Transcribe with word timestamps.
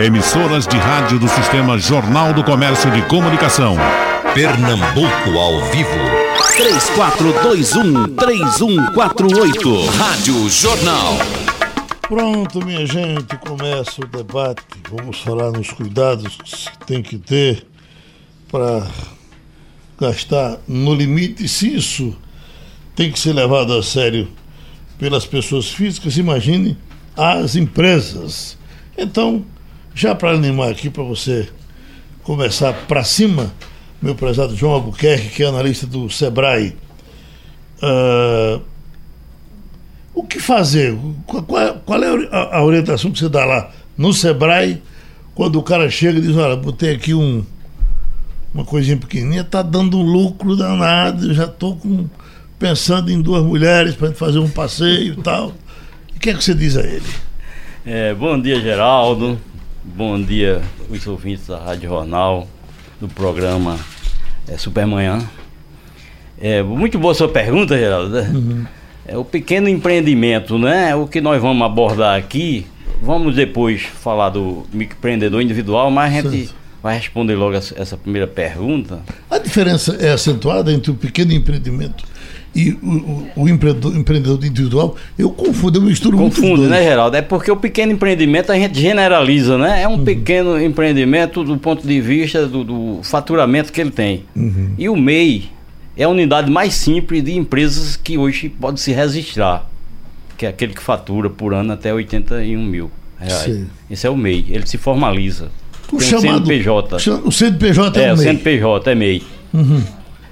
Emissoras 0.00 0.64
de 0.64 0.76
rádio 0.76 1.18
do 1.18 1.26
Sistema 1.26 1.76
Jornal 1.76 2.32
do 2.32 2.44
Comércio 2.44 2.88
de 2.92 3.02
Comunicação. 3.02 3.76
Pernambuco 4.32 5.36
ao 5.36 5.60
vivo. 5.72 5.90
3421-3148. 8.14 9.86
Rádio 9.96 10.48
Jornal. 10.50 11.18
Pronto, 12.02 12.64
minha 12.64 12.86
gente, 12.86 13.36
começa 13.38 14.00
o 14.00 14.06
debate. 14.06 14.62
Vamos 14.88 15.18
falar 15.18 15.50
nos 15.50 15.72
cuidados 15.72 16.36
que 16.36 16.48
se 16.48 16.70
tem 16.86 17.02
que 17.02 17.18
ter 17.18 17.66
para 18.52 18.86
gastar 20.00 20.58
no 20.68 20.94
limite. 20.94 21.48
Se 21.48 21.74
isso 21.74 22.16
tem 22.94 23.10
que 23.10 23.18
ser 23.18 23.32
levado 23.32 23.72
a 23.76 23.82
sério 23.82 24.28
pelas 24.96 25.26
pessoas 25.26 25.68
físicas, 25.68 26.16
imagine 26.16 26.78
as 27.16 27.56
empresas. 27.56 28.56
Então, 28.96 29.44
já 29.98 30.14
para 30.14 30.30
animar 30.30 30.70
aqui 30.70 30.88
para 30.88 31.02
você 31.02 31.48
começar 32.22 32.72
para 32.86 33.02
cima, 33.02 33.52
meu 34.00 34.14
prezado 34.14 34.54
João 34.54 34.74
Albuquerque, 34.74 35.30
que 35.30 35.42
é 35.42 35.46
analista 35.46 35.88
do 35.88 36.08
Sebrae. 36.08 36.76
Uh, 37.82 38.62
o 40.14 40.22
que 40.22 40.38
fazer? 40.38 40.96
Qual, 41.26 41.42
qual 41.84 42.04
é 42.04 42.28
a, 42.30 42.62
orientação 42.62 43.10
que 43.10 43.18
você 43.18 43.28
dá 43.28 43.44
lá 43.44 43.72
no 43.96 44.12
Sebrae 44.12 44.80
quando 45.34 45.58
o 45.58 45.64
cara 45.64 45.90
chega 45.90 46.20
e 46.20 46.22
diz, 46.22 46.36
olha, 46.36 46.54
botei 46.54 46.94
aqui 46.94 47.12
um, 47.12 47.44
uma 48.54 48.64
coisinha 48.64 48.96
pequenininha, 48.96 49.42
tá 49.42 49.62
dando 49.62 49.98
um 49.98 50.02
lucro 50.02 50.54
danado, 50.54 51.34
já 51.34 51.46
estou 51.46 51.74
com, 51.74 52.08
pensando 52.56 53.10
em 53.10 53.20
duas 53.20 53.42
mulheres 53.42 53.96
para 53.96 54.12
fazer 54.12 54.38
um 54.38 54.48
passeio 54.48 55.14
e 55.14 55.22
tal. 55.22 55.52
O 56.14 56.20
que 56.20 56.30
é 56.30 56.34
que 56.34 56.44
você 56.44 56.54
diz 56.54 56.76
a 56.76 56.82
ele? 56.82 57.02
É, 57.84 58.14
bom 58.14 58.40
dia, 58.40 58.60
Geraldo. 58.60 59.40
Bom 59.96 60.20
dia, 60.20 60.60
os 60.90 61.06
ouvintes 61.06 61.46
da 61.46 61.58
Rádio 61.58 61.88
Jornal, 61.88 62.46
do 63.00 63.08
programa 63.08 63.78
é, 64.46 64.56
Supermanhã. 64.56 65.18
É, 66.40 66.62
muito 66.62 66.98
boa 66.98 67.14
sua 67.14 67.28
pergunta, 67.28 67.76
Geraldo. 67.76 68.10
Né? 68.10 68.30
Uhum. 68.32 68.66
É, 69.06 69.16
o 69.16 69.24
pequeno 69.24 69.68
empreendimento, 69.68 70.58
né? 70.58 70.94
O 70.94 71.06
que 71.06 71.20
nós 71.20 71.40
vamos 71.40 71.64
abordar 71.64 72.16
aqui, 72.16 72.66
vamos 73.02 73.34
depois 73.34 73.82
falar 73.82 74.28
do 74.28 74.66
empreendedor 74.72 75.40
individual, 75.40 75.90
mas 75.90 76.26
a 76.26 76.30
gente 76.30 76.54
vai 76.82 76.96
responder 76.96 77.34
logo 77.34 77.56
essa 77.56 77.96
primeira 77.96 78.26
pergunta. 78.26 79.00
A 79.28 79.38
diferença 79.38 79.96
é 79.98 80.12
acentuada 80.12 80.70
entre 80.70 80.90
o 80.90 80.94
pequeno 80.94 81.32
empreendimento 81.32 82.04
e 82.54 82.70
o, 82.82 83.30
o, 83.36 83.42
o 83.42 83.48
empreendedor, 83.48 83.96
empreendedor, 83.96 84.44
individual, 84.44 84.96
eu 85.18 85.30
confundo, 85.30 85.78
eu 85.78 85.82
misturo 85.82 86.16
Confundo, 86.16 86.68
né, 86.68 86.82
Geraldo? 86.82 87.16
É 87.16 87.22
porque 87.22 87.50
o 87.50 87.56
pequeno 87.56 87.92
empreendimento 87.92 88.50
a 88.50 88.56
gente 88.56 88.80
generaliza, 88.80 89.56
né? 89.58 89.82
É 89.82 89.88
um 89.88 89.92
uhum. 89.92 90.04
pequeno 90.04 90.60
empreendimento 90.60 91.44
do 91.44 91.56
ponto 91.58 91.86
de 91.86 92.00
vista 92.00 92.46
do, 92.46 92.64
do 92.64 93.00
faturamento 93.02 93.72
que 93.72 93.80
ele 93.80 93.90
tem. 93.90 94.24
Uhum. 94.34 94.74
E 94.78 94.88
o 94.88 94.96
MEI 94.96 95.50
é 95.96 96.04
a 96.04 96.08
unidade 96.08 96.50
mais 96.50 96.74
simples 96.74 97.22
de 97.22 97.36
empresas 97.36 97.96
que 97.96 98.16
hoje 98.16 98.48
pode 98.48 98.80
se 98.80 98.92
registrar, 98.92 99.68
que 100.36 100.46
é 100.46 100.48
aquele 100.48 100.72
que 100.72 100.82
fatura 100.82 101.28
por 101.28 101.52
ano 101.52 101.72
até 101.72 101.92
81 101.92 102.64
mil 102.64 102.90
reais. 103.18 103.44
Sim. 103.44 103.66
Esse 103.90 104.06
é 104.06 104.10
o 104.10 104.16
MEI, 104.16 104.46
ele 104.48 104.66
se 104.66 104.78
formaliza. 104.78 105.50
O 105.92 106.00
chamado, 106.00 106.46
CNPJ. 106.46 106.96
O 107.24 107.32
CNPJ 107.32 108.00
é, 108.00 108.04
é 108.04 108.12
o 108.12 108.16
MEI. 108.16 108.26
É, 108.26 108.30
o 108.30 108.32
CNPJ 108.32 108.90
é 108.90 108.94
MEI. 108.94 109.22
Uhum. 109.52 109.82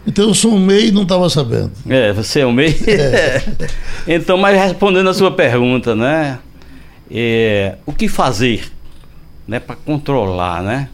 Então 0.06 0.28
eu 0.28 0.34
sou 0.34 0.54
um 0.54 0.58
MEI 0.58 0.88
e 0.88 0.92
não 0.92 1.02
estava 1.02 1.28
sabendo. 1.28 1.72
É, 1.88 2.12
você 2.12 2.40
é 2.40 2.46
um 2.46 2.52
MEI? 2.52 2.76
É. 2.86 3.42
então, 4.06 4.36
mas 4.38 4.56
respondendo 4.56 5.08
a 5.08 5.14
sua 5.14 5.30
pergunta, 5.30 5.94
né? 5.94 6.38
É, 7.10 7.76
o 7.84 7.92
que 7.92 8.08
fazer 8.08 8.70
né, 9.46 9.60
para 9.60 9.76
controlar, 9.76 10.62
né? 10.62 10.88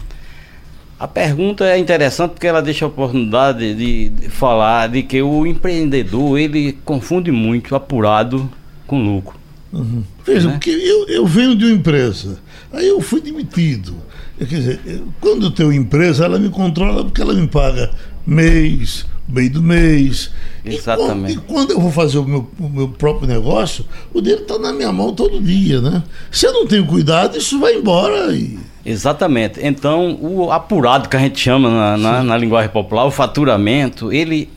A 0.99 1.09
pergunta 1.09 1.65
é 1.65 1.79
interessante 1.79 2.33
porque 2.33 2.47
ela 2.47 2.63
deixa 2.63 2.85
a 2.85 2.89
oportunidade 2.89 3.75
de, 3.75 4.09
de 4.09 4.29
falar 4.29 4.89
de 4.89 5.03
que 5.03 5.21
o 5.21 5.45
empreendedor 5.45 6.39
ele 6.39 6.79
confunde 6.85 7.33
muito 7.33 7.75
apurado 7.75 8.49
com 8.87 9.03
lucro. 9.03 9.37
Uhum. 9.73 10.05
Veja, 10.25 10.47
né? 10.47 10.53
porque 10.53 10.71
eu, 10.71 11.09
eu 11.09 11.27
venho 11.27 11.57
de 11.57 11.65
uma 11.65 11.75
empresa, 11.75 12.39
aí 12.73 12.87
eu 12.87 13.01
fui 13.01 13.21
demitido. 13.21 13.97
Quer 14.39 14.45
dizer, 14.45 14.81
quando 15.21 15.47
eu 15.47 15.51
tenho 15.51 15.73
empresa, 15.73 16.25
ela 16.25 16.39
me 16.39 16.51
controla 16.51 17.05
porque 17.05 17.21
ela 17.21 17.35
me 17.35 17.49
paga 17.49 17.91
mês, 18.27 19.07
meio 19.29 19.51
do 19.51 19.63
mês. 19.63 20.31
Exatamente. 20.65 21.35
E, 21.35 21.37
e 21.39 21.41
quando 21.41 21.73
eu 21.73 21.81
vou 21.81 21.91
fazer 21.91 22.19
o 22.19 22.25
meu, 22.25 22.49
o 22.59 22.69
meu 22.69 22.89
próprio 22.89 23.27
negócio, 23.27 23.85
o 24.13 24.21
dinheiro 24.21 24.43
está 24.43 24.59
na 24.59 24.73
minha 24.73 24.93
mão 24.93 25.13
todo 25.13 25.41
dia, 25.41 25.81
né? 25.81 26.03
Se 26.31 26.47
eu 26.47 26.53
não 26.53 26.67
tenho 26.67 26.87
cuidado, 26.87 27.37
isso 27.37 27.59
vai 27.59 27.75
embora 27.75 28.35
e. 28.35 28.59
Exatamente. 28.85 29.61
Então, 29.63 30.19
o 30.21 30.51
apurado 30.51 31.09
que 31.09 31.17
a 31.17 31.21
gente 31.21 31.39
chama 31.39 31.71
na, 31.71 31.97
na, 31.97 32.23
na 32.25 32.37
linguagem 32.37 32.71
popular, 32.71 33.05
o 33.05 33.11
faturamento, 33.11 34.13
ele 34.13 34.51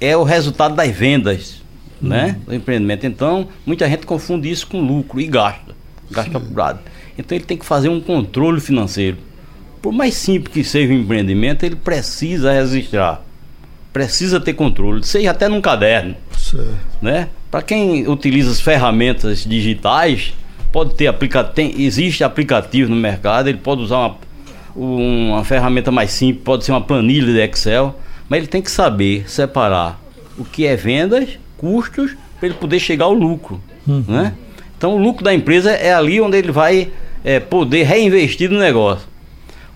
é 0.00 0.16
o 0.16 0.24
resultado 0.24 0.74
das 0.74 0.90
vendas, 0.90 1.62
uhum. 2.02 2.08
né? 2.08 2.38
Do 2.44 2.54
empreendimento. 2.54 3.06
Então, 3.06 3.48
muita 3.64 3.88
gente 3.88 4.04
confunde 4.04 4.50
isso 4.50 4.66
com 4.66 4.80
lucro 4.80 5.20
e 5.20 5.26
gasta. 5.26 5.74
Gasta 6.10 6.30
Sim. 6.30 6.36
apurado. 6.36 6.80
Então, 7.16 7.36
ele 7.36 7.44
tem 7.44 7.56
que 7.56 7.64
fazer 7.64 7.88
um 7.88 8.00
controle 8.00 8.60
financeiro. 8.60 9.16
Por 9.80 9.92
mais 9.92 10.14
simples 10.14 10.52
que 10.52 10.64
seja 10.64 10.92
o 10.92 10.96
empreendimento, 10.96 11.64
ele 11.64 11.76
precisa 11.76 12.52
registrar. 12.52 13.22
Precisa 13.92 14.40
ter 14.40 14.52
controle, 14.52 15.04
seja 15.04 15.30
até 15.30 15.48
num 15.48 15.60
caderno. 15.60 16.16
Certo. 16.36 16.76
Né? 17.00 17.28
Para 17.50 17.62
quem 17.62 18.06
utiliza 18.08 18.50
as 18.50 18.60
ferramentas 18.60 19.44
digitais, 19.44 20.34
pode 20.72 20.94
ter 20.94 21.06
aplicativo, 21.06 21.80
existe 21.80 22.22
aplicativo 22.22 22.90
no 22.90 22.96
mercado, 22.96 23.48
ele 23.48 23.58
pode 23.58 23.82
usar 23.82 23.96
uma, 23.96 24.16
uma 24.74 25.44
ferramenta 25.44 25.90
mais 25.90 26.10
simples, 26.10 26.44
pode 26.44 26.64
ser 26.64 26.72
uma 26.72 26.80
planilha 26.80 27.32
de 27.32 27.40
Excel, 27.40 27.98
mas 28.28 28.38
ele 28.38 28.46
tem 28.46 28.60
que 28.60 28.70
saber 28.70 29.28
separar 29.30 30.00
o 30.36 30.44
que 30.44 30.66
é 30.66 30.76
vendas, 30.76 31.38
custos, 31.56 32.14
para 32.38 32.48
ele 32.48 32.56
poder 32.56 32.78
chegar 32.78 33.06
ao 33.06 33.14
lucro. 33.14 33.60
Uhum. 33.86 34.04
Né? 34.06 34.34
Então 34.76 34.94
o 34.94 34.98
lucro 34.98 35.24
da 35.24 35.32
empresa 35.32 35.70
é 35.70 35.94
ali 35.94 36.20
onde 36.20 36.36
ele 36.36 36.52
vai 36.52 36.90
é, 37.24 37.40
poder 37.40 37.84
reinvestir 37.84 38.50
no 38.50 38.58
negócio. 38.58 39.08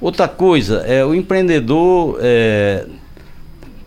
Outra 0.01 0.27
coisa, 0.27 0.79
é, 0.87 1.05
o 1.05 1.15
empreendedor 1.15 2.19
é, 2.23 2.87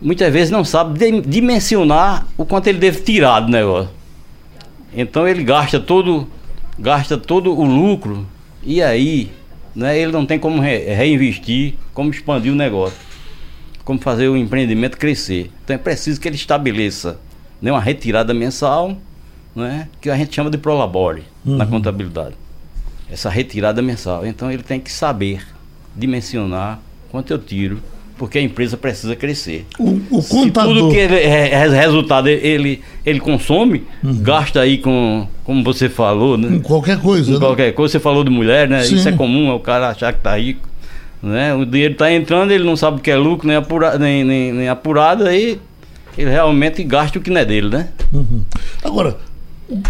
muitas 0.00 0.32
vezes 0.32 0.50
não 0.50 0.64
sabe 0.64 1.20
dimensionar 1.22 2.26
o 2.36 2.44
quanto 2.44 2.68
ele 2.68 2.78
deve 2.78 3.00
tirar 3.00 3.40
do 3.40 3.50
negócio. 3.50 3.90
Então 4.94 5.26
ele 5.26 5.42
gasta 5.42 5.80
todo 5.80 6.28
gasta 6.78 7.16
todo 7.16 7.52
o 7.52 7.64
lucro 7.64 8.26
e 8.62 8.82
aí 8.82 9.30
né, 9.74 9.98
ele 9.98 10.12
não 10.12 10.24
tem 10.24 10.38
como 10.38 10.60
re 10.60 10.78
reinvestir, 10.94 11.74
como 11.92 12.10
expandir 12.10 12.52
o 12.52 12.56
negócio, 12.56 12.98
como 13.84 13.98
fazer 13.98 14.28
o 14.28 14.36
empreendimento 14.36 14.96
crescer. 14.96 15.50
Então 15.64 15.74
é 15.74 15.78
preciso 15.78 16.20
que 16.20 16.28
ele 16.28 16.36
estabeleça 16.36 17.18
né, 17.60 17.72
uma 17.72 17.80
retirada 17.80 18.32
mensal, 18.32 18.96
né, 19.54 19.88
que 20.00 20.10
a 20.10 20.16
gente 20.16 20.34
chama 20.34 20.50
de 20.50 20.58
prolabore 20.58 21.24
uhum. 21.44 21.56
na 21.56 21.66
contabilidade. 21.66 22.36
Essa 23.10 23.28
retirada 23.28 23.82
mensal. 23.82 24.24
Então 24.24 24.50
ele 24.50 24.62
tem 24.62 24.78
que 24.80 24.92
saber 24.92 25.44
dimensionar 25.96 26.80
quanto 27.10 27.32
eu 27.32 27.38
tiro 27.38 27.80
porque 28.16 28.38
a 28.38 28.42
empresa 28.42 28.76
precisa 28.76 29.16
crescer. 29.16 29.66
O, 29.78 30.00
o 30.10 30.22
contador... 30.22 30.74
Se 30.74 30.80
tudo 30.80 30.92
que 30.92 30.98
ele, 30.98 31.16
é, 31.16 31.68
resultado 31.68 32.28
ele, 32.28 32.80
ele 33.04 33.20
consome, 33.20 33.84
uhum. 34.02 34.22
gasta 34.22 34.60
aí 34.60 34.78
com, 34.78 35.26
como 35.42 35.64
você 35.64 35.88
falou, 35.88 36.38
né? 36.38 36.48
Com 36.48 36.60
qualquer 36.60 37.00
coisa. 37.00 37.26
Com 37.26 37.32
né? 37.32 37.38
qualquer 37.38 37.72
coisa. 37.72 37.92
Você 37.92 38.00
falou 38.00 38.22
de 38.22 38.30
mulher, 38.30 38.68
né? 38.68 38.82
Sim. 38.84 38.96
Isso 38.96 39.08
é 39.08 39.12
comum, 39.12 39.50
é 39.50 39.54
o 39.54 39.60
cara 39.60 39.88
achar 39.88 40.12
que 40.12 40.20
tá 40.20 40.36
rico. 40.36 40.68
Né? 41.22 41.54
O 41.54 41.64
dinheiro 41.64 41.94
está 41.94 42.12
entrando, 42.12 42.52
ele 42.52 42.64
não 42.64 42.76
sabe 42.76 42.98
o 42.98 43.00
que 43.00 43.10
é 43.10 43.16
lucro, 43.16 43.48
nem, 43.48 43.56
apura, 43.56 43.98
nem, 43.98 44.22
nem, 44.22 44.52
nem 44.52 44.68
apurado, 44.68 45.26
aí 45.26 45.58
ele 46.16 46.30
realmente 46.30 46.84
gasta 46.84 47.18
o 47.18 47.22
que 47.22 47.30
não 47.30 47.40
é 47.40 47.44
dele, 47.44 47.68
né? 47.68 47.88
Uhum. 48.12 48.42
Agora, 48.84 49.16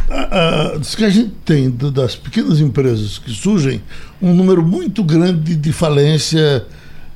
a, 0.08 0.74
a, 0.74 0.78
diz 0.78 0.94
que 0.94 1.04
a 1.04 1.10
gente 1.10 1.32
tem 1.44 1.70
das 1.70 2.14
pequenas 2.14 2.60
empresas 2.60 3.18
que 3.18 3.30
surgem 3.30 3.82
um 4.22 4.32
número 4.32 4.62
muito 4.62 5.02
grande 5.02 5.56
de, 5.56 5.72
falência 5.72 6.64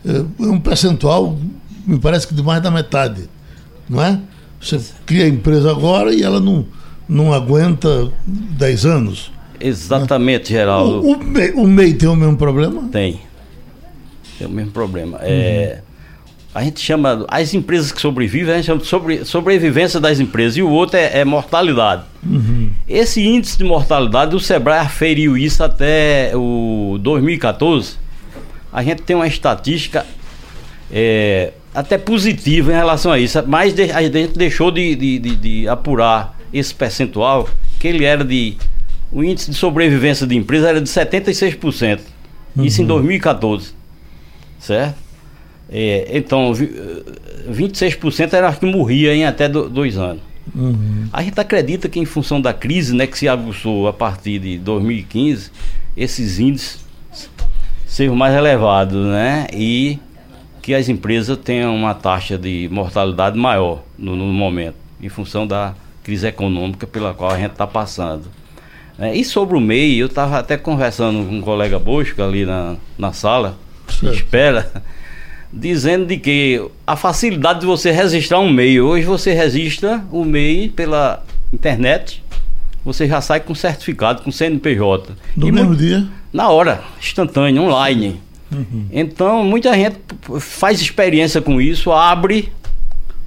é, 0.05 0.11
é 0.11 0.47
um 0.47 0.61
percentual, 0.61 1.39
me 1.87 1.99
parece 1.99 2.27
que 2.27 2.35
de 2.35 2.43
mais 2.43 2.63
da 2.63 2.71
metade, 2.71 3.29
não 3.89 4.03
é? 4.03 4.21
Você 4.61 4.81
cria 5.07 5.25
a 5.25 5.29
empresa 5.29 5.71
agora 5.71 6.13
e 6.13 6.23
ela 6.23 6.41
não, 6.41 6.67
não 7.09 7.33
aguenta 7.33 8.11
10 8.27 8.87
anos. 8.87 9.31
Exatamente, 9.61 10.53
né? 10.53 10.59
Geraldo. 10.59 11.07
O, 11.07 11.13
o, 11.13 11.25
MEI, 11.25 11.53
o 11.53 11.67
MEI 11.67 11.95
tem 11.95 12.09
o 12.09 12.17
mesmo 12.17 12.37
problema? 12.37 12.89
Tem. 12.91 13.21
Tem 14.37 14.47
o 14.47 14.51
mesmo 14.51 14.73
problema. 14.73 15.19
Uhum. 15.19 15.25
É, 15.25 15.83
a 16.55 16.63
gente 16.63 16.81
chama, 16.81 17.25
as 17.29 17.55
empresas 17.55 17.93
que 17.93 18.01
sobrevivem, 18.01 18.53
a 18.53 18.57
gente 18.57 18.67
chama 18.67 18.81
de 18.81 18.87
sobre, 18.87 19.25
sobrevivência 19.25 20.01
das 20.01 20.19
empresas, 20.19 20.57
e 20.57 20.63
o 20.63 20.71
outro 20.71 20.97
é, 20.97 21.21
é 21.21 21.25
mortalidade. 21.25 22.03
Uhum. 22.25 22.71
Esse 22.89 23.25
índice 23.25 23.59
de 23.59 23.65
mortalidade, 23.65 24.35
o 24.35 24.41
Sebrae 24.41 24.81
aferiu 24.81 25.37
isso 25.37 25.63
até 25.63 26.33
o 26.35 26.99
2014 27.01 28.09
a 28.73 28.83
gente 28.83 29.03
tem 29.03 29.17
uma 29.17 29.27
estatística 29.27 30.07
é, 30.91 31.53
até 31.75 31.99
positiva 31.99 32.71
em 32.73 32.75
relação 32.75 33.13
a 33.13 33.19
isso, 33.19 33.43
mas 33.47 33.75
a 33.79 34.03
gente 34.03 34.39
deixou 34.39 34.71
de, 34.71 34.95
de, 34.95 35.19
de, 35.19 35.37
de, 35.37 35.69
apurar 35.69 36.39
esse 36.53 36.75
percentual, 36.75 37.49
que 37.79 37.89
ele 37.89 38.05
era 38.05 38.25
de. 38.25 38.57
O 39.11 39.25
índice 39.25 39.51
de 39.51 39.57
sobrevivência 39.57 40.27
de 40.27 40.37
empresa 40.37 40.69
era 40.69 40.81
de 40.81 40.89
76%. 40.89 42.01
Isso 42.59 42.83
em 42.83 42.87
2014. 42.87 43.73
Certo? 44.59 44.97
É, 45.71 46.09
então, 46.17 46.53
vi- 46.55 46.73
eh, 46.75 47.51
26% 47.51 48.33
era 48.35 48.53
que 48.53 48.65
morria 48.67 49.15
em 49.15 49.25
até 49.25 49.49
do- 49.49 49.69
dois 49.69 49.97
anos. 49.99 50.23
A 51.13 51.23
gente 51.23 51.39
acredita 51.39 51.89
que 51.91 52.01
em 52.01 52.07
função 52.07 52.41
da 52.41 52.55
crise 52.55 52.95
né, 52.97 53.07
que 53.07 53.19
se 53.19 53.29
aguçou 53.29 53.87
a 53.87 53.93
partir 53.93 54.39
de 54.39 54.59
2015, 54.59 55.51
esses 55.95 56.39
índices 56.39 56.85
sejam 57.87 58.17
mais 58.17 58.35
elevados, 58.35 59.05
né? 59.07 59.47
E 59.53 59.99
que 60.63 60.73
as 60.75 60.89
empresas 60.89 61.37
tenham 61.37 61.75
uma 61.77 61.95
taxa 61.95 62.39
de 62.39 62.67
mortalidade 62.73 63.39
maior 63.39 63.83
no, 63.99 64.17
no 64.17 64.25
momento, 64.27 64.77
em 65.03 65.09
função 65.11 65.47
da 65.47 65.75
crise 66.03 66.27
econômica 66.27 66.87
pela 66.87 67.13
qual 67.13 67.31
a 67.31 67.39
gente 67.39 67.53
está 67.53 67.67
passando. 67.67 68.25
É, 68.99 69.15
e 69.15 69.25
sobre 69.25 69.57
o 69.57 69.61
MEI, 69.61 69.97
eu 69.99 70.07
estava 70.07 70.39
até 70.39 70.57
conversando 70.57 71.27
com 71.29 71.37
um 71.37 71.41
colega 71.43 71.79
Bosco 71.79 72.23
ali 72.23 72.45
na, 72.47 72.77
na 72.99 73.13
sala, 73.13 73.57
Certo. 73.89 74.15
espera, 74.15 74.83
dizendo 75.53 76.07
de 76.07 76.19
que 76.19 76.63
a 76.87 76.97
facilidade 76.97 77.61
de 77.61 77.67
você 77.67 77.91
registrar 77.91 78.41
um 78.41 78.51
MEI, 78.51 78.81
hoje 78.81 79.05
você 79.05 79.33
registra 79.33 80.05
o 80.11 80.25
MEI 80.25 80.69
pela 80.69 81.25
internet, 81.53 82.23
você 82.85 83.07
já 83.07 83.21
sai 83.21 83.41
com 83.41 83.55
certificado, 83.55 84.23
com 84.23 84.31
CNPJ. 84.31 85.15
No 85.37 85.53
mesmo 85.53 85.75
dia? 85.75 86.07
na 86.33 86.49
hora, 86.49 86.83
instantâneo, 87.01 87.63
online. 87.63 88.21
Então, 88.91 89.45
muita 89.45 89.75
gente 89.75 89.99
faz 90.41 90.81
experiência 90.81 91.41
com 91.41 91.61
isso, 91.61 91.93
abre, 91.93 92.51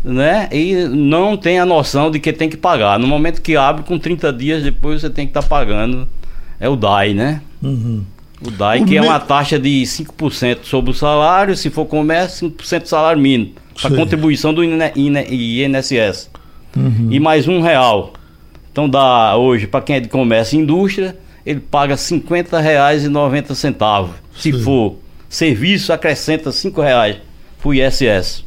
né? 0.03 0.49
E 0.51 0.87
não 0.87 1.37
tem 1.37 1.59
a 1.59 1.65
noção 1.65 2.09
de 2.09 2.19
que 2.19 2.33
tem 2.33 2.49
que 2.49 2.57
pagar. 2.57 2.97
No 2.97 3.07
momento 3.07 3.41
que 3.41 3.55
abre, 3.55 3.83
com 3.83 3.99
30 3.99 4.33
dias 4.33 4.63
depois 4.63 5.01
você 5.01 5.09
tem 5.09 5.27
que 5.27 5.29
estar 5.37 5.43
pagando. 5.43 6.07
É 6.59 6.67
o 6.67 6.75
DAI, 6.75 7.13
né? 7.13 7.41
Uhum. 7.61 8.03
O 8.43 8.49
DAI, 8.49 8.81
O 8.81 8.85
que 8.85 8.97
é 8.97 9.01
me- 9.01 9.07
uma 9.07 9.19
taxa 9.19 9.59
de 9.59 9.85
5% 9.85 10.65
sobre 10.65 10.91
o 10.91 10.93
salário, 10.93 11.55
se 11.55 11.69
for 11.69 11.85
comércio, 11.85 12.49
5% 12.49 12.83
do 12.83 12.89
salário 12.89 13.21
mínimo. 13.21 13.51
Para 13.79 13.95
contribuição 13.95 14.53
do 14.53 14.63
INSS. 14.63 16.29
Uhum. 16.75 17.07
E 17.11 17.19
mais 17.19 17.47
um 17.47 17.61
real. 17.61 18.13
Então 18.71 18.89
dá 18.89 19.35
hoje, 19.35 19.67
para 19.67 19.81
quem 19.81 19.97
é 19.97 19.99
de 19.99 20.07
comércio 20.09 20.57
e 20.57 20.61
indústria, 20.63 21.15
ele 21.45 21.59
paga 21.59 21.93
R$ 21.95 21.99
50,90. 22.01 24.09
Se 24.35 24.51
Sim. 24.51 24.63
for 24.63 24.95
serviço, 25.29 25.93
acrescenta 25.93 26.51
5 26.51 26.81
reais 26.81 27.17
para 27.61 27.69
o 27.69 27.73
ISS. 27.73 28.43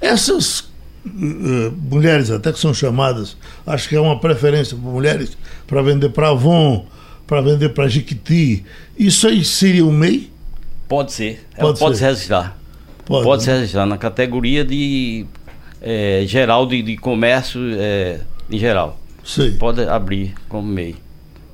Essas 0.00 0.68
eh, 1.06 1.70
mulheres, 1.90 2.30
até 2.30 2.52
que 2.52 2.58
são 2.58 2.72
chamadas, 2.72 3.36
acho 3.66 3.88
que 3.88 3.96
é 3.96 4.00
uma 4.00 4.18
preferência 4.18 4.76
para 4.76 4.90
mulheres 4.90 5.36
para 5.66 5.82
vender 5.82 6.10
para 6.10 6.30
Avon, 6.30 6.86
para 7.26 7.40
vender 7.40 7.70
para 7.70 7.88
Jiquiti. 7.88 8.64
Isso 8.98 9.26
aí 9.26 9.44
seria 9.44 9.84
o 9.84 9.92
MEI? 9.92 10.30
Pode 10.88 11.12
ser. 11.12 11.44
Pode 11.58 11.78
ser. 11.78 11.94
se 11.96 12.04
registrar. 12.04 12.58
Pode, 13.04 13.24
Pode, 13.24 13.40
né? 13.46 13.52
se 13.52 13.58
registrar 13.58 13.86
na 13.86 13.96
categoria 13.98 14.64
de 14.64 15.24
eh, 15.82 16.24
geral 16.26 16.66
de, 16.66 16.82
de 16.82 16.96
comércio 16.96 17.60
eh, 17.74 18.20
em 18.50 18.58
geral. 18.58 18.98
Sei. 19.24 19.52
Pode 19.52 19.82
abrir 19.82 20.34
como 20.48 20.66
MEI. 20.68 20.96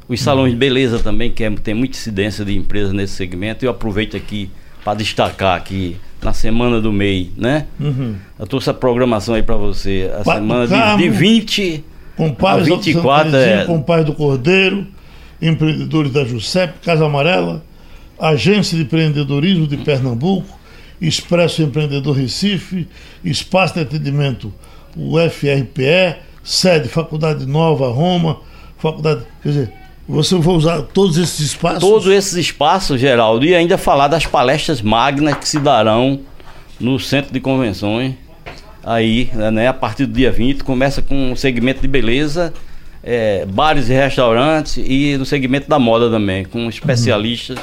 Os 0.09 0.21
salões 0.21 0.51
de 0.53 0.59
beleza 0.59 0.99
também, 0.99 1.31
que 1.31 1.45
é- 1.45 1.51
tem 1.51 1.73
muita 1.75 1.97
incidência 1.97 2.45
de 2.45 2.57
empresas 2.57 2.93
nesse 2.93 3.15
segmento. 3.15 3.65
Eu 3.65 3.71
aproveito 3.71 4.17
aqui 4.17 4.51
para 4.85 4.95
destacar 4.95 5.57
aqui 5.57 5.97
na 6.21 6.33
semana 6.33 6.81
do 6.81 6.93
MEI, 6.93 7.31
né? 7.37 7.67
Uhum. 7.79 8.17
Eu 8.39 8.47
trouxe 8.47 8.69
a 8.71 8.75
programação 8.75 9.35
aí 9.37 9.43
para 9.43 9.55
você. 9.57 10.11
A 10.21 10.25
Pa- 10.25 10.35
semana 10.35 10.67
de, 10.97 11.03
de 11.05 11.09
20. 11.09 11.85
Com 12.17 12.35
pais 12.35 12.63
A 12.71 12.75
24 12.75 13.31
da 13.31 13.39
é- 13.39 13.65
com 13.65 13.81
pais 13.81 14.05
do 14.05 14.13
Cordeiro, 14.13 14.87
empreendedores 15.41 16.13
da 16.13 16.25
Jusep, 16.25 16.81
Casa 16.81 17.07
Amarela, 17.07 17.65
Agência 18.19 18.77
de 18.77 18.85
Empreendedorismo 18.85 19.67
de 19.67 19.77
Pernambuco, 19.79 20.59
Expresso 21.01 21.63
Empreendedor 21.63 22.17
Recife, 22.17 22.87
Espaço 23.25 23.75
de 23.75 23.81
Atendimento, 23.81 24.53
o 24.97 25.17
FRPE, 25.19 26.17
sede 26.45 26.89
Faculdade 26.89 27.47
Nova 27.47 27.89
Roma, 27.91 28.41
Faculdade. 28.77 29.23
Quer 29.43 29.49
dizer, 29.49 29.73
você 30.07 30.35
vai 30.37 30.55
usar 30.55 30.83
todos 30.83 31.17
esses 31.17 31.41
espaços? 31.41 31.81
Todos 31.81 32.07
esses 32.09 32.35
espaços, 32.35 33.01
Geraldo, 33.01 33.47
e 33.47 33.55
ainda 33.55 33.79
falar 33.79 34.09
das 34.09 34.27
palestras 34.27 34.83
magnas 34.83 35.37
que 35.37 35.49
se 35.49 35.59
darão 35.59 36.21
no 36.79 36.99
Centro 36.99 37.33
de 37.33 37.41
Convenções. 37.41 38.15
Aí, 38.83 39.31
né, 39.53 39.69
a 39.69 39.75
partir 39.75 40.07
do 40.07 40.13
dia 40.13 40.33
20, 40.33 40.65
começa 40.65 41.01
com 41.01 41.33
o 41.33 41.37
segmento 41.37 41.81
de 41.81 41.89
beleza, 41.89 42.53
eh, 43.02 43.47
bares 43.47 43.88
e 43.88 43.93
restaurantes 43.93 44.76
e 44.76 45.17
no 45.19 45.25
segmento 45.26 45.69
da 45.69 45.79
moda 45.79 46.11
também, 46.11 46.44
com 46.44 46.69
especialistas 46.69 47.58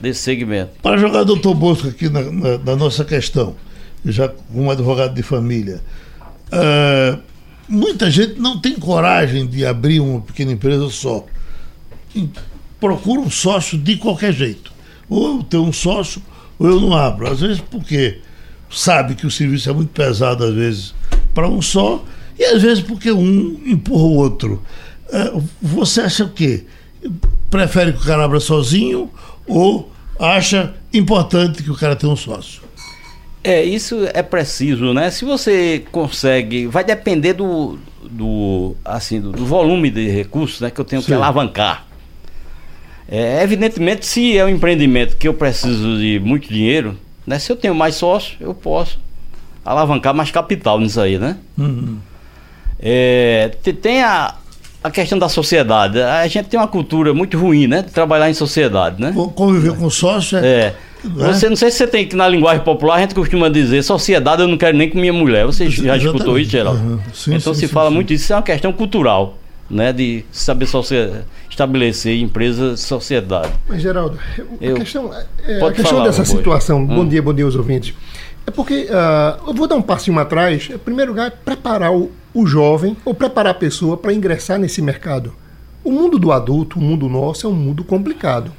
desse 0.00 0.20
segmento. 0.20 0.70
Para 0.82 0.96
jogar 0.98 1.24
doutor 1.24 1.54
Bosco 1.54 1.88
aqui 1.88 2.08
na, 2.08 2.22
na- 2.22 2.58
na 2.58 2.76
nossa 2.76 3.04
questão, 3.04 3.54
já 4.04 4.28
como 4.28 4.70
advogado 4.70 5.14
de 5.14 5.22
família, 5.22 5.80
ah, 6.50 7.18
muita 7.68 8.10
gente 8.10 8.40
não 8.40 8.58
tem 8.60 8.74
coragem 8.74 9.46
de 9.46 9.64
abrir 9.66 10.00
uma 10.00 10.20
pequena 10.20 10.52
empresa 10.52 10.88
só. 10.90 11.24
Procura 12.80 13.20
um 13.20 13.30
sócio 13.30 13.76
de 13.78 13.96
qualquer 13.96 14.32
jeito. 14.32 14.72
Ou 15.08 15.36
eu 15.38 15.42
tenho 15.42 15.64
um 15.64 15.72
sócio, 15.72 16.22
ou 16.58 16.66
eu 16.68 16.80
não 16.80 16.94
abro. 16.96 17.30
Às 17.30 17.40
vezes 17.40 17.60
porque 17.60 18.18
sabe 18.70 19.14
que 19.14 19.26
o 19.26 19.30
serviço 19.30 19.68
é 19.68 19.72
muito 19.72 19.90
pesado, 19.90 20.44
às 20.44 20.54
vezes, 20.54 20.94
para 21.34 21.48
um 21.48 21.60
só, 21.60 22.02
e 22.40 22.44
às 22.46 22.62
vezes 22.62 22.82
porque 22.82 23.12
um 23.12 23.60
empurra 23.66 24.02
o 24.02 24.14
outro. 24.16 24.62
Ah, 25.12 25.38
você 25.60 26.00
acha 26.00 26.24
o 26.24 26.30
quê? 26.30 26.64
Prefere 27.50 27.92
que 27.92 27.98
o 27.98 28.04
cara 28.04 28.24
abra 28.24 28.40
sozinho 28.40 29.10
ou 29.46 29.92
acha 30.18 30.74
importante 30.90 31.62
que 31.62 31.70
o 31.70 31.76
cara 31.76 31.94
tenha 31.94 32.10
um 32.10 32.16
sócio? 32.16 32.62
É, 33.44 33.62
isso 33.62 34.06
é 34.14 34.22
preciso, 34.22 34.94
né? 34.94 35.10
Se 35.10 35.26
você 35.26 35.84
consegue, 35.92 36.66
vai 36.66 36.82
depender 36.82 37.34
do, 37.34 37.78
do 38.10 38.74
assim, 38.82 39.20
do, 39.20 39.32
do 39.32 39.44
volume 39.44 39.90
de 39.90 40.08
recursos, 40.08 40.60
né, 40.60 40.70
que 40.70 40.80
eu 40.80 40.84
tenho 40.84 41.02
que 41.02 41.08
Sim. 41.08 41.14
alavancar. 41.14 41.86
É, 43.06 43.42
evidentemente, 43.42 44.06
se 44.06 44.38
é 44.38 44.44
um 44.46 44.48
empreendimento 44.48 45.16
que 45.18 45.28
eu 45.28 45.34
preciso 45.34 45.98
de 45.98 46.18
muito 46.20 46.48
dinheiro, 46.48 46.96
né, 47.26 47.38
se 47.38 47.52
eu 47.52 47.56
tenho 47.56 47.74
mais 47.74 47.96
sócio, 47.96 48.36
eu 48.40 48.54
posso 48.54 48.98
alavancar 49.62 50.14
mais 50.14 50.30
capital 50.30 50.80
nisso 50.80 51.00
aí, 51.00 51.18
né? 51.18 51.36
É, 52.82 53.50
te- 53.62 53.72
tem 53.72 54.02
a, 54.02 54.34
a 54.82 54.90
questão 54.90 55.18
da 55.18 55.28
sociedade. 55.28 56.00
A 56.00 56.26
gente 56.26 56.46
tem 56.48 56.58
uma 56.58 56.68
cultura 56.68 57.12
muito 57.12 57.38
ruim, 57.38 57.66
né, 57.66 57.82
de 57.82 57.90
trabalhar 57.90 58.30
em 58.30 58.34
sociedade, 58.34 59.00
né? 59.00 59.12
Con- 59.14 59.28
Conviver 59.28 59.76
com 59.76 59.90
sócio 59.90 60.38
é. 60.38 60.46
É. 60.46 60.74
Né? 61.02 61.32
Você 61.32 61.48
não 61.48 61.56
sei 61.56 61.70
se 61.70 61.78
você 61.78 61.86
tem 61.86 62.06
que 62.06 62.14
na 62.14 62.28
linguagem 62.28 62.62
popular 62.62 62.96
a 62.96 63.00
gente 63.00 63.14
costuma 63.14 63.48
dizer 63.48 63.82
sociedade 63.82 64.42
eu 64.42 64.48
não 64.48 64.58
quero 64.58 64.76
nem 64.76 64.88
com 64.90 64.98
minha 64.98 65.12
mulher. 65.14 65.46
Você 65.46 65.64
já 65.70 65.82
Exatamente. 65.96 66.06
escutou 66.06 66.38
isso, 66.38 66.50
Geraldo? 66.50 66.78
Aham. 66.78 67.00
Sim, 67.14 67.34
então 67.36 67.54
sim, 67.54 67.60
se 67.60 67.66
sim, 67.68 67.72
fala 67.72 67.90
muito 67.90 68.08
disso, 68.08 68.24
isso 68.24 68.32
é 68.34 68.36
uma 68.36 68.42
questão 68.42 68.70
cultural, 68.70 69.38
né? 69.70 69.94
De 69.94 70.24
saber 70.30 70.66
estabelecer 71.48 72.20
empresa 72.20 72.76
sociedade. 72.76 73.50
Mas, 73.68 73.80
Geraldo, 73.80 74.18
a 74.38 74.64
Eu- 74.64 74.74
questão, 74.76 75.10
é, 75.46 75.56
a 75.56 75.60
Pode 75.60 75.76
questão 75.76 75.92
falar, 75.98 76.06
dessa 76.08 76.24
situação, 76.24 76.84
bom 76.86 77.00
Hum. 77.00 77.08
dia, 77.08 77.22
bom 77.22 77.32
dia 77.32 77.46
aos 77.46 77.56
ouvintes, 77.56 77.94
é 78.46 78.50
porque 78.50 78.86
ah, 78.90 79.38
eu 79.46 79.54
vou 79.54 79.66
dar 79.66 79.76
um 79.76 79.82
passinho 79.82 80.18
atrás. 80.18 80.68
Em 80.70 80.76
primeiro 80.78 81.12
lugar, 81.12 81.28
é 81.28 81.30
preparar 81.30 81.92
o, 81.94 82.10
o 82.32 82.46
jovem 82.46 82.96
ou 83.04 83.14
preparar 83.14 83.52
a 83.52 83.58
pessoa 83.58 83.96
para 83.96 84.12
ingressar 84.12 84.58
nesse 84.58 84.80
mercado. 84.80 85.32
O 85.82 85.90
mundo 85.90 86.18
do 86.18 86.30
adulto, 86.32 86.78
o 86.78 86.82
mundo 86.82 87.08
nosso, 87.08 87.46
é 87.46 87.50
um 87.50 87.54
mundo 87.54 87.82
complicado. 87.84 88.52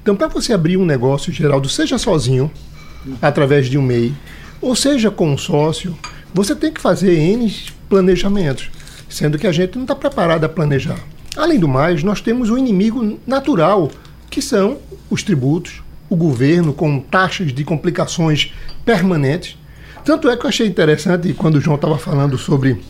Então, 0.00 0.16
para 0.16 0.28
você 0.28 0.52
abrir 0.52 0.76
um 0.76 0.84
negócio, 0.84 1.32
Geraldo, 1.32 1.68
seja 1.68 1.98
sozinho, 1.98 2.50
através 3.20 3.66
de 3.66 3.78
um 3.78 3.82
MEI, 3.82 4.14
ou 4.60 4.74
seja 4.74 5.10
com 5.10 5.32
um 5.32 5.38
sócio, 5.38 5.96
você 6.32 6.54
tem 6.54 6.72
que 6.72 6.80
fazer 6.80 7.18
N 7.18 7.52
planejamentos, 7.88 8.70
sendo 9.08 9.38
que 9.38 9.46
a 9.46 9.52
gente 9.52 9.76
não 9.76 9.82
está 9.82 9.94
preparado 9.94 10.44
a 10.44 10.48
planejar. 10.48 10.98
Além 11.36 11.58
do 11.58 11.68
mais, 11.68 12.02
nós 12.02 12.20
temos 12.20 12.50
um 12.50 12.58
inimigo 12.58 13.18
natural, 13.26 13.90
que 14.30 14.40
são 14.40 14.78
os 15.10 15.22
tributos, 15.22 15.82
o 16.08 16.16
governo 16.16 16.72
com 16.72 17.00
taxas 17.00 17.52
de 17.52 17.64
complicações 17.64 18.52
permanentes. 18.84 19.56
Tanto 20.04 20.28
é 20.28 20.36
que 20.36 20.44
eu 20.44 20.48
achei 20.48 20.66
interessante 20.66 21.32
quando 21.32 21.56
o 21.56 21.60
João 21.60 21.76
estava 21.76 21.98
falando 21.98 22.36
sobre 22.36 22.80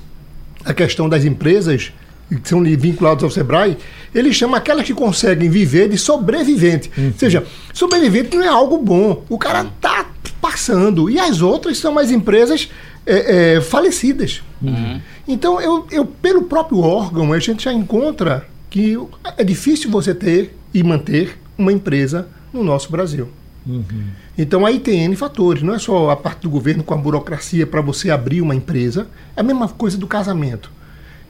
a 0.65 0.75
questão 0.75 1.09
das 1.09 1.25
empresas 1.25 1.93
que 2.29 2.49
são 2.49 2.63
vinculadas 2.63 3.23
ao 3.23 3.31
Sebrae, 3.31 3.77
ele 4.15 4.33
chama 4.33 4.57
aquelas 4.57 4.87
que 4.87 4.95
conseguem 4.95 5.51
viver 5.51 5.89
de 5.89 5.99
sobrevivente. 5.99 6.91
Ou 6.97 7.13
seja, 7.19 7.45
sobrevivente 7.75 8.37
não 8.37 8.45
é 8.45 8.49
algo 8.49 8.79
bom. 8.79 9.25
O 9.29 9.37
cara 9.37 9.67
tá 9.81 10.07
passando. 10.41 11.11
E 11.11 11.19
as 11.19 11.43
outras 11.43 11.79
são 11.79 11.99
as 11.99 12.11
empresas 12.11 12.71
é, 13.05 13.57
é, 13.57 13.61
falecidas. 13.61 14.43
Então, 15.29 15.61
eu, 15.61 15.87
eu, 15.91 16.07
pelo 16.07 16.45
próprio 16.45 16.79
órgão, 16.81 17.33
a 17.33 17.39
gente 17.39 17.65
já 17.65 17.73
encontra 17.73 18.47
que 18.71 18.97
é 19.37 19.45
difícil 19.45 19.91
você 19.91 20.15
ter 20.15 20.57
e 20.73 20.83
manter 20.83 21.39
uma 21.59 21.73
empresa 21.73 22.27
no 22.53 22.65
nosso 22.65 22.91
Brasil. 22.91 23.29
Então 24.37 24.67
aí 24.67 24.81
tem 24.81 25.05
N 25.05 25.15
fatores, 25.17 25.63
não 25.63 25.75
é 25.75 25.79
só 25.79 26.11
a 26.11 26.17
parte 26.17 26.43
do 26.43 26.51
governo 26.51 26.83
com 26.83 26.95
a 26.95 26.97
burocracia 26.97 27.67
para 27.67 27.81
você 27.81 28.11
abrir 28.11 28.41
uma 28.41 28.55
empresa, 28.55 29.07
é 29.37 29.41
a 29.41 29.45
mesma 29.45 29.69
coisa 29.69 29.97
do 29.97 30.07
casamento. 30.07 30.71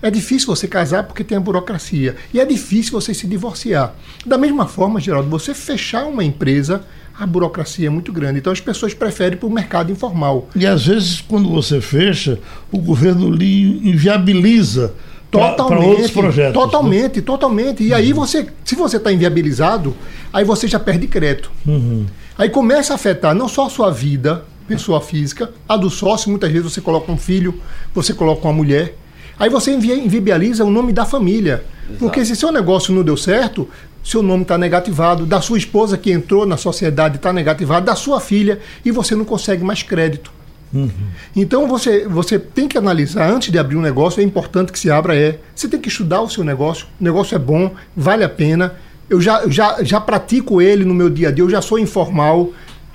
É 0.02 0.10
difícil 0.10 0.48
você 0.48 0.66
casar 0.66 1.04
porque 1.04 1.22
tem 1.22 1.38
a 1.38 1.40
burocracia. 1.40 2.16
E 2.34 2.40
é 2.40 2.44
difícil 2.44 2.92
você 2.92 3.14
se 3.14 3.24
divorciar. 3.24 3.94
Da 4.26 4.36
mesma 4.36 4.66
forma, 4.66 4.98
Geraldo, 4.98 5.30
você 5.30 5.54
fechar 5.54 6.06
uma 6.06 6.24
empresa, 6.24 6.82
a 7.16 7.24
burocracia 7.24 7.86
é 7.86 7.90
muito 7.90 8.12
grande. 8.12 8.40
Então 8.40 8.52
as 8.52 8.60
pessoas 8.60 8.92
preferem 8.92 9.38
para 9.38 9.46
o 9.46 9.52
mercado 9.52 9.92
informal. 9.92 10.48
E 10.56 10.66
às 10.66 10.86
vezes, 10.86 11.20
quando 11.20 11.48
você 11.48 11.80
fecha, 11.80 12.40
o 12.72 12.78
governo 12.78 13.30
lhe 13.30 13.88
inviabiliza 13.88 14.92
para 15.30 15.78
outros 15.78 16.10
projetos. 16.10 16.52
Totalmente, 16.52 17.16
né? 17.16 17.22
totalmente. 17.22 17.82
E 17.84 17.90
uhum. 17.90 17.96
aí 17.96 18.12
você, 18.12 18.46
se 18.64 18.74
você 18.74 18.96
está 18.96 19.12
inviabilizado, 19.12 19.94
aí 20.32 20.44
você 20.44 20.66
já 20.66 20.80
perde 20.80 21.06
crédito. 21.06 21.50
Uhum. 21.64 22.06
Aí 22.42 22.50
começa 22.50 22.92
a 22.92 22.96
afetar 22.96 23.37
não 23.37 23.46
só 23.46 23.66
a 23.66 23.70
sua 23.70 23.92
vida, 23.92 24.44
pessoa 24.66 25.00
física, 25.00 25.52
a 25.68 25.76
do 25.76 25.88
sócio, 25.88 26.28
muitas 26.28 26.50
vezes 26.50 26.72
você 26.72 26.80
coloca 26.80 27.12
um 27.12 27.16
filho, 27.16 27.54
você 27.94 28.12
coloca 28.12 28.44
uma 28.49 28.52
mulher. 28.52 28.96
Aí 29.38 29.49
você 29.49 29.70
inviabiliza 29.70 30.64
o 30.64 30.70
nome 30.70 30.92
da 30.92 31.04
família. 31.04 31.64
Exato. 31.84 31.99
Porque 32.00 32.25
se 32.25 32.34
seu 32.34 32.50
negócio 32.50 32.92
não 32.92 33.04
deu 33.04 33.16
certo, 33.16 33.68
seu 34.02 34.25
nome 34.25 34.42
está 34.42 34.58
negativado, 34.58 35.25
da 35.25 35.40
sua 35.40 35.56
esposa 35.56 35.96
que 35.96 36.11
entrou 36.11 36.44
na 36.44 36.56
sociedade 36.56 37.14
está 37.14 37.32
negativado, 37.32 37.87
da 37.87 37.94
sua 37.94 38.18
filha, 38.18 38.58
e 38.84 38.90
você 38.90 39.14
não 39.14 39.25
consegue 39.25 39.62
mais 39.62 39.84
crédito. 39.84 40.32
Uhum. 40.75 40.90
Então 41.37 41.68
você, 41.68 42.08
você 42.08 42.40
tem 42.40 42.66
que 42.66 42.76
analisar, 42.76 43.30
antes 43.30 43.52
de 43.52 43.58
abrir 43.61 43.76
um 43.76 43.80
negócio, 43.80 44.20
é 44.20 44.25
importante 44.25 44.72
que 44.72 44.80
se 44.80 44.90
abra, 44.90 45.14
é. 45.14 45.38
Você 45.54 45.68
tem 45.68 45.80
que 45.80 45.88
estudar 45.88 46.20
o 46.20 46.28
seu 46.28 46.42
negócio, 46.42 46.88
o 47.00 47.04
negócio 47.04 47.37
é 47.37 47.38
bom, 47.38 47.70
vale 47.96 48.25
a 48.25 48.28
pena. 48.28 48.75
Eu 49.12 49.21
já, 49.21 49.47
já, 49.47 49.85
já 49.85 50.00
pratico 50.00 50.62
ele 50.62 50.87
no 50.87 50.95
meu 50.95 51.11
dia 51.11 51.28
a 51.28 51.31
dia, 51.31 51.45
eu 51.45 51.50
já 51.50 51.61
sou 51.61 51.78
informal, 51.78 52.50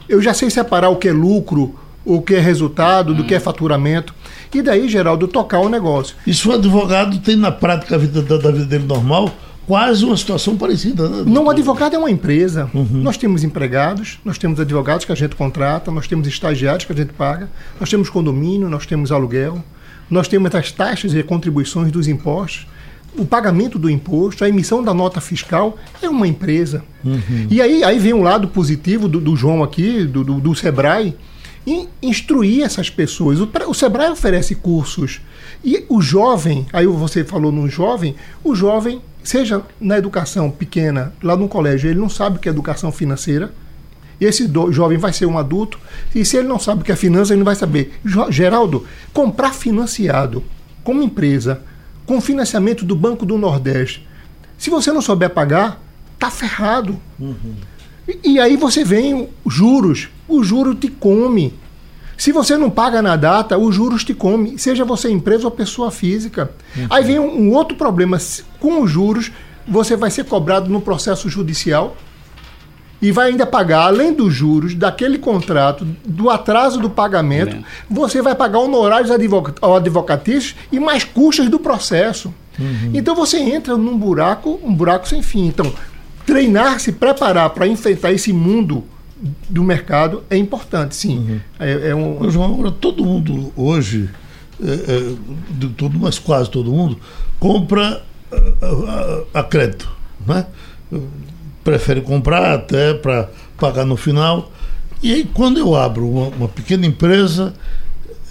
eu 0.10 0.20
já 0.20 0.34
sei 0.34 0.50
separar 0.50 0.90
o 0.90 0.96
que 0.96 1.08
é 1.08 1.12
lucro, 1.12 1.76
o 2.04 2.24
que 2.24 2.34
é 2.34 2.40
resultado, 2.40 3.14
do 3.14 3.24
que 3.24 3.36
é 3.36 3.40
faturamento. 3.40 4.16
E 4.52 4.64
daí, 4.64 4.90
Geraldo, 4.90 5.28
tocar 5.28 5.60
o 5.60 5.70
negócio. 5.70 6.16
E 6.26 6.34
se 6.34 6.48
o 6.48 6.54
advogado 6.54 7.20
tem 7.20 7.36
na 7.36 7.52
prática 7.52 7.94
a 7.94 7.98
vida, 8.00 8.24
da, 8.24 8.38
da 8.38 8.50
vida 8.50 8.66
dele 8.66 8.86
normal, 8.86 9.32
quase 9.68 10.04
uma 10.04 10.18
situação 10.18 10.58
parecida. 10.58 11.08
Né? 11.08 11.24
Não, 11.28 11.46
o 11.46 11.52
advogado 11.52 11.96
é 11.96 12.00
uma 12.00 12.10
empresa. 12.10 12.68
Uhum. 12.74 12.88
Nós 12.90 13.16
temos 13.16 13.44
empregados, 13.44 14.18
nós 14.26 14.40
temos 14.40 14.60
advogados 14.60 15.06
que 15.06 15.12
a 15.12 15.16
gente 15.16 15.36
contrata, 15.36 15.92
nós 15.92 16.08
temos 16.08 16.28
estagiários 16.28 16.84
que 16.84 16.94
a 16.94 16.96
gente 16.96 17.14
paga, 17.14 17.48
nós 17.80 17.92
temos 17.92 18.10
condomínio, 18.10 18.68
nós 18.68 18.88
temos 18.88 19.12
aluguel, 19.12 19.64
nós 20.10 20.28
temos 20.28 20.56
as 20.56 20.72
taxas 20.72 21.14
e 21.14 21.22
contribuições 21.22 21.92
dos 21.92 22.08
impostos. 22.08 22.66
O 23.16 23.26
pagamento 23.26 23.80
do 23.80 23.90
imposto, 23.90 24.44
a 24.44 24.50
emissão 24.50 24.84
da 24.84 24.94
nota 24.94 25.22
fiscal 25.22 25.78
é 26.02 26.10
uma 26.10 26.28
empresa. 26.28 26.84
Uhum. 27.04 27.48
E 27.50 27.62
aí, 27.62 27.84
aí 27.84 28.00
vem 28.00 28.14
um 28.14 28.24
lado 28.24 28.48
positivo 28.48 29.08
do, 29.08 29.20
do 29.20 29.36
João 29.36 29.64
aqui, 29.64 30.06
do, 30.06 30.24
do, 30.24 30.40
do 30.40 30.56
Sebrae, 30.56 31.16
em 31.66 31.90
instruir 32.02 32.64
essas 32.64 32.90
pessoas. 32.90 33.40
O, 33.40 33.50
o 33.68 33.74
Sebrae 33.74 34.10
oferece 34.10 34.56
cursos. 34.56 35.20
E 35.64 35.84
o 35.90 36.02
jovem, 36.02 36.66
aí 36.72 36.86
você 36.86 37.24
falou 37.24 37.52
no 37.52 37.68
jovem, 37.68 38.16
o 38.44 38.56
jovem 38.56 39.02
seja 39.24 39.62
na 39.80 39.98
educação 39.98 40.50
pequena, 40.50 41.12
lá 41.22 41.36
no 41.36 41.50
colégio, 41.50 41.90
ele 41.90 42.00
não 42.00 42.10
sabe 42.10 42.38
o 42.38 42.40
que 42.40 42.48
é 42.48 42.52
educação 42.52 42.92
financeira. 42.92 43.52
E 44.20 44.26
esse 44.26 44.48
do, 44.48 44.72
jovem 44.72 44.98
vai 44.98 45.12
ser 45.12 45.26
um 45.26 45.38
adulto. 45.38 45.78
E 46.16 46.24
se 46.24 46.38
ele 46.38 46.48
não 46.48 46.58
sabe 46.58 46.82
o 46.82 46.86
que 46.86 46.92
é 46.92 46.96
finança, 46.96 47.34
ele 47.34 47.40
não 47.40 47.46
vai 47.46 47.56
saber. 47.56 48.00
Geraldo, 48.30 48.86
comprar 49.14 49.54
financiado 49.54 50.44
como 50.84 51.04
empresa, 51.04 51.62
com 52.08 52.20
financiamento 52.22 52.84
do 52.84 52.96
Banco 52.96 53.26
do 53.26 53.38
Nordeste, 53.38 54.08
se 54.58 54.72
você 54.72 54.92
não 54.92 55.02
souber 55.02 55.30
pagar, 55.30 55.80
tá 56.18 56.32
ferrado. 56.32 57.00
Uhum. 57.20 57.56
E, 58.08 58.32
e 58.32 58.40
aí 58.40 58.58
você 58.58 58.84
vem 58.84 59.30
juros. 59.46 60.10
O 60.28 60.44
juro 60.44 60.74
te 60.74 60.88
come. 60.88 61.54
Se 62.18 62.32
você 62.32 62.58
não 62.58 62.70
paga 62.72 63.02
na 63.02 63.16
data, 63.16 63.58
os 63.58 63.76
juros 63.76 64.04
te 64.04 64.14
come, 64.14 64.58
seja 64.58 64.84
você 64.84 65.12
empresa 65.12 65.46
ou 65.46 65.52
pessoa 65.52 65.92
física. 65.92 66.50
Uhum. 66.76 66.88
Aí 66.90 67.04
vem 67.04 67.20
um, 67.20 67.42
um, 67.42 67.54
outro 67.54 67.78
problema. 67.78 68.18
Com 68.60 68.82
os 68.82 68.90
juros, 68.90 69.32
você 69.68 69.96
vai 69.96 70.10
ser 70.10 70.26
cobrado 70.26 70.70
no 70.70 70.82
processo 70.82 71.30
judicial 71.30 71.96
e 73.02 73.12
vai 73.12 73.30
ainda 73.30 73.46
pagar, 73.46 73.88
além 73.88 74.14
dos 74.14 74.34
juros 74.34 74.74
daquele 74.74 75.18
contrato, 75.18 75.86
do 76.06 76.30
atraso 76.30 76.80
do 76.80 76.90
pagamento, 76.90 77.56
Bem. 77.56 77.66
você 77.90 78.22
vai 78.22 78.34
pagar 78.34 78.60
honorários 78.60 79.12
advocatícios 79.12 80.56
e 80.72 80.80
mais 80.80 81.04
custas 81.04 81.48
do 81.50 81.60
processo. 81.60 82.34
Uhum. 82.60 82.92
Então 82.94 83.16
você 83.16 83.38
entra 83.38 83.78
num 83.78 83.98
buraco, 83.98 84.60
um 84.64 84.74
buraco 84.74 85.08
sem 85.08 85.22
fim. 85.22 85.46
Então, 85.46 85.72
treinar, 86.26 86.80
se 86.80 86.92
preparar 86.92 87.52
para 87.52 87.68
enfrentar 87.68 88.12
esse 88.12 88.34
mundo 88.34 88.84
do 89.50 89.64
mercado 89.64 90.24
é 90.30 90.38
importante, 90.38 90.96
sim. 90.96 91.18
Uhum. 91.18 91.40
É, 91.60 91.90
é 91.90 91.96
um... 91.96 92.30
João, 92.32 92.54
agora 92.54 92.72
todo 92.72 93.06
mundo 93.06 93.54
hoje, 93.56 94.10
é, 94.64 94.72
é, 94.72 95.16
de 95.52 95.70
todo, 95.70 96.00
mas 96.00 96.18
quase 96.18 96.50
todo 96.50 96.72
mundo, 96.72 96.98
compra 97.40 98.04
a, 98.32 99.36
a, 99.36 99.40
a 99.40 99.44
crédito. 99.44 99.88
Né? 100.26 100.46
Prefere 101.68 102.00
comprar 102.00 102.54
até 102.54 102.94
para 102.94 103.30
pagar 103.60 103.84
no 103.84 103.98
final. 103.98 104.50
E 105.04 105.14
aí, 105.14 105.26
quando 105.26 105.58
eu 105.58 105.76
abro 105.76 106.10
uma, 106.10 106.28
uma 106.30 106.48
pequena 106.48 106.86
empresa, 106.86 107.54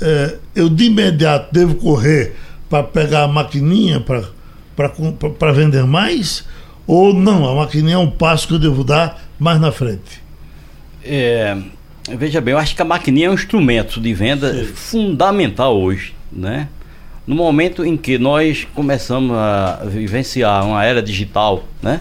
é, 0.00 0.38
eu 0.54 0.70
de 0.70 0.84
imediato 0.84 1.52
devo 1.52 1.74
correr 1.74 2.34
para 2.70 2.82
pegar 2.82 3.24
a 3.24 3.28
maquininha 3.28 4.00
para 4.00 5.52
vender 5.52 5.84
mais? 5.84 6.46
Ou 6.86 7.12
não, 7.12 7.46
a 7.46 7.54
maquininha 7.54 7.96
é 7.96 7.98
um 7.98 8.10
passo 8.10 8.48
que 8.48 8.54
eu 8.54 8.58
devo 8.58 8.82
dar 8.82 9.22
mais 9.38 9.60
na 9.60 9.70
frente? 9.70 10.22
É, 11.04 11.58
veja 12.16 12.40
bem, 12.40 12.52
eu 12.52 12.58
acho 12.58 12.74
que 12.74 12.80
a 12.80 12.86
maquininha 12.86 13.26
é 13.26 13.30
um 13.30 13.34
instrumento 13.34 14.00
de 14.00 14.14
venda 14.14 14.50
Sim. 14.54 14.64
fundamental 14.64 15.78
hoje, 15.78 16.14
né? 16.32 16.68
No 17.26 17.34
momento 17.34 17.84
em 17.84 17.98
que 17.98 18.16
nós 18.16 18.66
começamos 18.74 19.36
a 19.36 19.82
vivenciar 19.84 20.64
uma 20.64 20.82
era 20.82 21.02
digital, 21.02 21.64
né? 21.82 22.00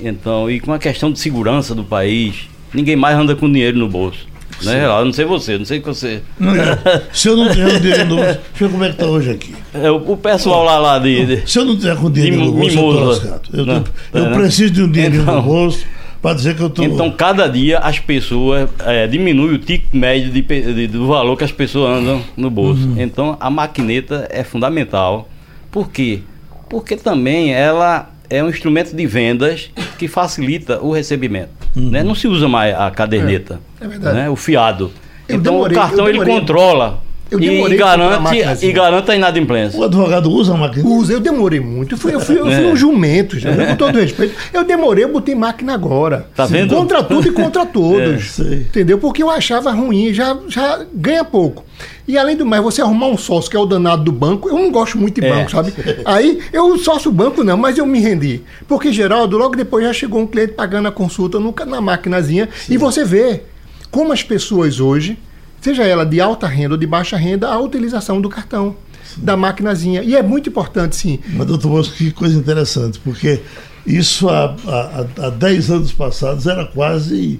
Então, 0.00 0.50
e 0.50 0.60
com 0.60 0.72
a 0.72 0.78
questão 0.78 1.10
de 1.10 1.18
segurança 1.18 1.74
do 1.74 1.84
país, 1.84 2.48
ninguém 2.72 2.96
mais 2.96 3.16
anda 3.16 3.34
com 3.34 3.50
dinheiro 3.50 3.78
no 3.78 3.88
bolso. 3.88 4.26
Né, 4.62 4.84
Eu 4.84 5.04
não 5.04 5.12
sei 5.12 5.24
você, 5.24 5.56
não 5.56 5.64
sei 5.64 5.78
que 5.78 5.86
você. 5.86 6.20
Não, 6.38 6.52
se 7.12 7.28
eu 7.28 7.36
não 7.36 7.48
tiver 7.50 7.78
dinheiro 7.80 8.06
no 8.06 8.16
bolso, 8.16 8.40
deixa 8.58 8.72
como 8.72 8.84
é 8.84 8.90
que 8.90 8.96
tá 8.96 9.06
hoje 9.06 9.30
aqui. 9.30 9.54
É, 9.72 9.90
o, 9.90 10.12
o 10.12 10.16
pessoal 10.16 10.64
lá, 10.64 10.78
lá 10.78 10.98
de, 10.98 11.26
de, 11.26 11.50
Se 11.50 11.58
eu 11.58 11.64
não 11.64 11.76
tiver 11.76 11.96
com 11.96 12.10
dinheiro 12.10 12.36
no 12.38 12.52
bolso, 12.52 12.76
eu 12.76 12.82
tô 12.82 13.04
lascado. 13.04 13.48
Eu, 13.52 13.66
não, 13.66 13.84
eu 14.12 14.26
é, 14.26 14.34
preciso 14.34 14.72
de 14.72 14.82
um 14.82 14.90
dinheiro 14.90 15.16
então, 15.16 15.36
no 15.36 15.42
bolso 15.42 15.86
para 16.20 16.34
dizer 16.34 16.56
que 16.56 16.62
eu 16.62 16.70
tô. 16.70 16.82
Então, 16.82 17.10
cada 17.10 17.46
dia 17.46 17.78
as 17.78 17.98
pessoas 17.98 18.68
é, 18.84 19.06
diminuem 19.06 19.54
o 19.54 19.58
ticket 19.58 19.92
médio 19.92 20.30
de, 20.30 20.42
de, 20.42 20.86
do 20.88 21.06
valor 21.06 21.36
que 21.36 21.44
as 21.44 21.52
pessoas 21.52 21.98
andam 21.98 22.20
no 22.36 22.50
bolso. 22.50 22.82
Uhum. 22.82 23.00
Então, 23.00 23.36
a 23.38 23.48
maquineta 23.48 24.26
é 24.30 24.42
fundamental. 24.42 25.28
Por 25.70 25.90
quê? 25.90 26.20
Porque 26.68 26.96
também 26.96 27.52
ela 27.52 28.10
é 28.30 28.42
um 28.42 28.48
instrumento 28.48 28.94
de 28.94 29.06
vendas 29.06 29.70
que 29.98 30.08
facilita 30.08 30.80
o 30.80 30.92
recebimento. 30.92 31.50
Uhum. 31.76 31.90
Né? 31.90 32.02
Não 32.02 32.14
se 32.14 32.26
usa 32.28 32.48
mais 32.48 32.74
a 32.74 32.90
caderneta, 32.90 33.60
é, 33.80 33.84
é 33.84 33.88
verdade. 33.88 34.16
Né? 34.16 34.30
o 34.30 34.36
fiado. 34.36 34.92
Eu 35.28 35.36
então, 35.36 35.54
demorei, 35.54 35.76
o 35.76 35.80
cartão 35.80 36.08
ele 36.08 36.24
controla. 36.24 37.02
Eu 37.30 37.38
e 37.40 37.76
garante, 37.76 38.64
e 38.64 38.72
garante 38.72 39.10
a 39.10 39.14
inadimplência. 39.14 39.78
O 39.78 39.84
advogado 39.84 40.30
usa 40.30 40.54
a 40.54 40.56
máquina? 40.56 40.88
Usa, 40.88 41.12
eu 41.12 41.20
demorei 41.20 41.60
muito. 41.60 41.94
Eu 41.94 41.98
fui, 41.98 42.14
eu 42.14 42.20
fui, 42.20 42.38
eu 42.38 42.46
fui 42.46 42.54
É. 42.54 42.66
um 42.66 42.74
jumento, 42.74 43.38
já, 43.38 43.54
com 43.54 43.76
todo 43.76 44.00
respeito. 44.00 44.34
Eu 44.50 44.64
demorei, 44.64 45.04
eu 45.04 45.12
botei 45.12 45.34
máquina 45.34 45.74
agora. 45.74 46.26
Tá 46.34 46.46
vendo? 46.46 46.74
Contra 46.74 47.02
tudo 47.02 47.28
e 47.28 47.30
contra 47.30 47.66
todos. 47.66 48.40
É, 48.40 48.54
entendeu? 48.54 48.96
Porque 48.96 49.22
eu 49.22 49.28
achava 49.28 49.70
ruim, 49.72 50.14
já, 50.14 50.38
já 50.48 50.80
ganha 50.94 51.22
pouco. 51.22 51.66
E 52.08 52.16
além 52.16 52.34
do 52.34 52.46
mais, 52.46 52.62
você 52.62 52.80
arrumar 52.80 53.08
um 53.08 53.18
sócio 53.18 53.50
que 53.50 53.56
é 53.56 53.60
o 53.60 53.66
danado 53.66 54.02
do 54.02 54.10
banco, 54.10 54.48
eu 54.48 54.54
não 54.54 54.72
gosto 54.72 54.96
muito 54.96 55.20
de 55.20 55.26
É. 55.26 55.30
banco, 55.30 55.50
sabe? 55.50 55.74
Aí, 56.06 56.38
eu 56.54 56.78
sócio 56.78 57.12
banco 57.12 57.44
não, 57.44 57.58
mas 57.58 57.76
eu 57.76 57.84
me 57.84 58.00
rendi. 58.00 58.40
Porque, 58.66 58.90
Geraldo, 58.90 59.36
logo 59.36 59.54
depois 59.54 59.84
já 59.84 59.92
chegou 59.92 60.20
um 60.22 60.26
cliente 60.26 60.54
pagando 60.54 60.88
a 60.88 60.90
consulta 60.90 61.38
no, 61.38 61.54
na 61.66 61.80
maquinazinha 61.82 62.48
e 62.68 62.78
você 62.78 63.04
vê 63.04 63.42
como 63.90 64.10
as 64.10 64.22
pessoas 64.22 64.80
hoje, 64.80 65.18
seja 65.60 65.84
ela 65.84 66.06
de 66.06 66.18
alta 66.18 66.46
renda 66.46 66.74
ou 66.74 66.78
de 66.78 66.86
baixa 66.86 67.16
renda, 67.16 67.46
a 67.48 67.58
utilização 67.60 68.20
do 68.22 68.30
cartão, 68.30 68.74
da 69.18 69.36
maquinazinha. 69.36 70.02
E 70.02 70.16
é 70.16 70.22
muito 70.22 70.48
importante, 70.48 70.96
sim. 70.96 71.18
Mas, 71.34 71.46
doutor 71.46 71.68
Bosco, 71.68 71.94
que 71.94 72.10
coisa 72.10 72.38
interessante, 72.38 72.98
porque 73.00 73.40
isso 73.86 74.28
há, 74.30 74.54
há, 74.66 75.26
há 75.26 75.30
10 75.30 75.70
anos 75.70 75.92
passados 75.92 76.46
era 76.46 76.64
quase 76.64 77.38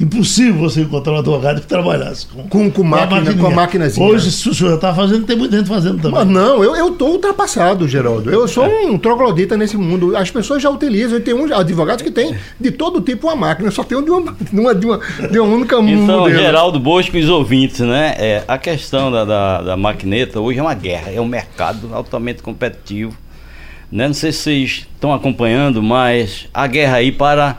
impossível 0.00 0.54
você 0.60 0.82
encontrar 0.82 1.12
um 1.14 1.18
advogado 1.18 1.60
que 1.60 1.66
trabalhasse 1.66 2.26
com, 2.28 2.48
Com- 2.48 2.70
com 2.70 2.82
máquina- 2.84 3.34
com 3.34 3.46
a 3.46 3.50
maquinazinha. 3.50 4.06
Hoje, 4.06 4.30
se 4.30 4.48
o 4.48 4.54
senhor 4.54 4.74
está 4.76 4.94
fazendo, 4.94 5.24
tem 5.26 5.36
muita 5.36 5.56
gente 5.58 5.68
fazendo 5.68 5.96
também. 6.00 6.12
Mas 6.24 6.28
não, 6.28 6.62
eu, 6.62 6.76
eu 6.76 6.92
tô 6.92 7.06
ultrapassado, 7.08 7.88
Geraldo. 7.88 8.30
Eu 8.30 8.46
sou 8.46 8.64
um 8.64 8.96
troglodita 8.96 9.56
nesse 9.56 9.76
mundo. 9.76 10.16
As 10.16 10.30
pessoas 10.30 10.62
já 10.62 10.70
utilizam. 10.70 11.18
E 11.18 11.20
tem 11.20 11.34
uns 11.34 11.50
advogados 11.50 12.02
que 12.02 12.10
tem 12.10 12.36
de 12.60 12.70
todo 12.70 13.00
tipo 13.00 13.26
uma 13.26 13.34
máquina. 13.36 13.70
Só 13.70 13.82
tenho 13.82 14.02
de 14.04 14.10
uma, 14.10 14.32
de 14.40 14.60
uma, 14.60 14.74
de 14.74 14.86
uma, 14.86 15.00
de 15.30 15.38
uma 15.40 15.54
única 15.56 15.76
Então, 15.76 16.20
modelo. 16.20 16.30
Geraldo 16.30 16.78
Bosco 16.78 17.16
e 17.16 17.20
os 17.22 17.28
ouvintes, 17.28 17.80
né? 17.80 18.14
É, 18.18 18.44
a 18.46 18.56
questão 18.56 19.10
da, 19.10 19.24
da, 19.24 19.62
da 19.62 19.76
maquineta 19.76 20.38
hoje 20.40 20.58
é 20.58 20.62
uma 20.62 20.74
guerra, 20.74 21.10
é 21.10 21.20
um 21.20 21.26
mercado 21.26 21.90
altamente 21.92 22.40
competitivo. 22.42 23.16
Né? 23.90 24.06
Não 24.06 24.14
sei 24.14 24.30
se 24.32 24.38
vocês 24.42 24.86
estão 24.94 25.12
acompanhando, 25.12 25.82
mas 25.82 26.46
a 26.54 26.66
guerra 26.66 26.96
aí 26.98 27.10
para 27.10 27.56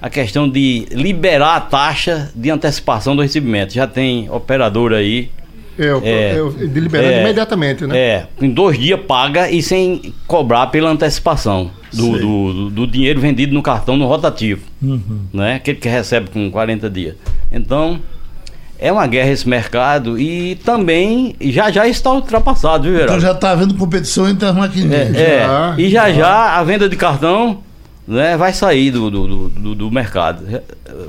a 0.00 0.08
questão 0.08 0.48
de 0.48 0.86
liberar 0.90 1.56
a 1.56 1.60
taxa 1.60 2.30
de 2.34 2.50
antecipação 2.50 3.14
do 3.16 3.22
recebimento. 3.22 3.72
Já 3.74 3.86
tem 3.86 4.28
operador 4.30 4.92
aí 4.92 5.30
É, 5.78 5.94
o- 5.94 6.00
É. 6.04 6.34
é 6.36 6.42
o- 6.42 6.50
deliberando 6.50 7.12
É. 7.12 7.20
imediatamente, 7.22 7.86
né? 7.86 7.96
É, 7.96 8.26
em 8.42 8.50
dois 8.50 8.76
dias 8.78 8.98
paga 9.06 9.48
e 9.48 9.62
sem 9.62 10.12
cobrar 10.26 10.66
pela 10.68 10.90
antecipação 10.90 11.70
do, 11.92 12.18
do, 12.18 12.52
do- 12.52 12.70
do 12.70 12.86
dinheiro 12.86 13.20
vendido 13.20 13.54
no 13.54 13.62
cartão 13.62 13.96
no 13.96 14.04
rotativo. 14.06 14.60
Né? 15.32 15.54
Aquele 15.54 15.78
que 15.78 15.88
recebe 15.88 16.30
com 16.30 16.50
40 16.50 16.90
dias. 16.90 17.14
Então, 17.52 18.00
é 18.76 18.90
uma 18.92 19.06
guerra 19.06 19.30
esse 19.30 19.48
mercado 19.48 20.18
e 20.18 20.56
também 20.64 21.36
já 21.40 21.70
já 21.70 21.86
está 21.86 22.12
ultrapassado, 22.12 22.82
viu, 22.84 22.94
Então 22.94 23.02
Geraldo? 23.06 23.22
já 23.22 23.32
está 23.32 23.50
havendo 23.52 23.74
competição 23.74 24.28
entre 24.28 24.46
as 24.48 24.54
maquininhas. 24.56 25.14
É, 25.16 25.38
Já, 25.46 25.74
e 25.78 25.88
já 25.90 26.08
já. 26.10 26.14
já 26.16 26.58
a 26.58 26.64
venda 26.64 26.88
de 26.88 26.96
cartão 26.96 27.62
né, 28.08 28.36
vai 28.36 28.52
sair 28.52 28.90
do, 28.90 29.10
do, 29.10 29.26
do, 29.26 29.48
do- 29.50 29.74
do 29.74 29.90
mercado. 29.90 30.44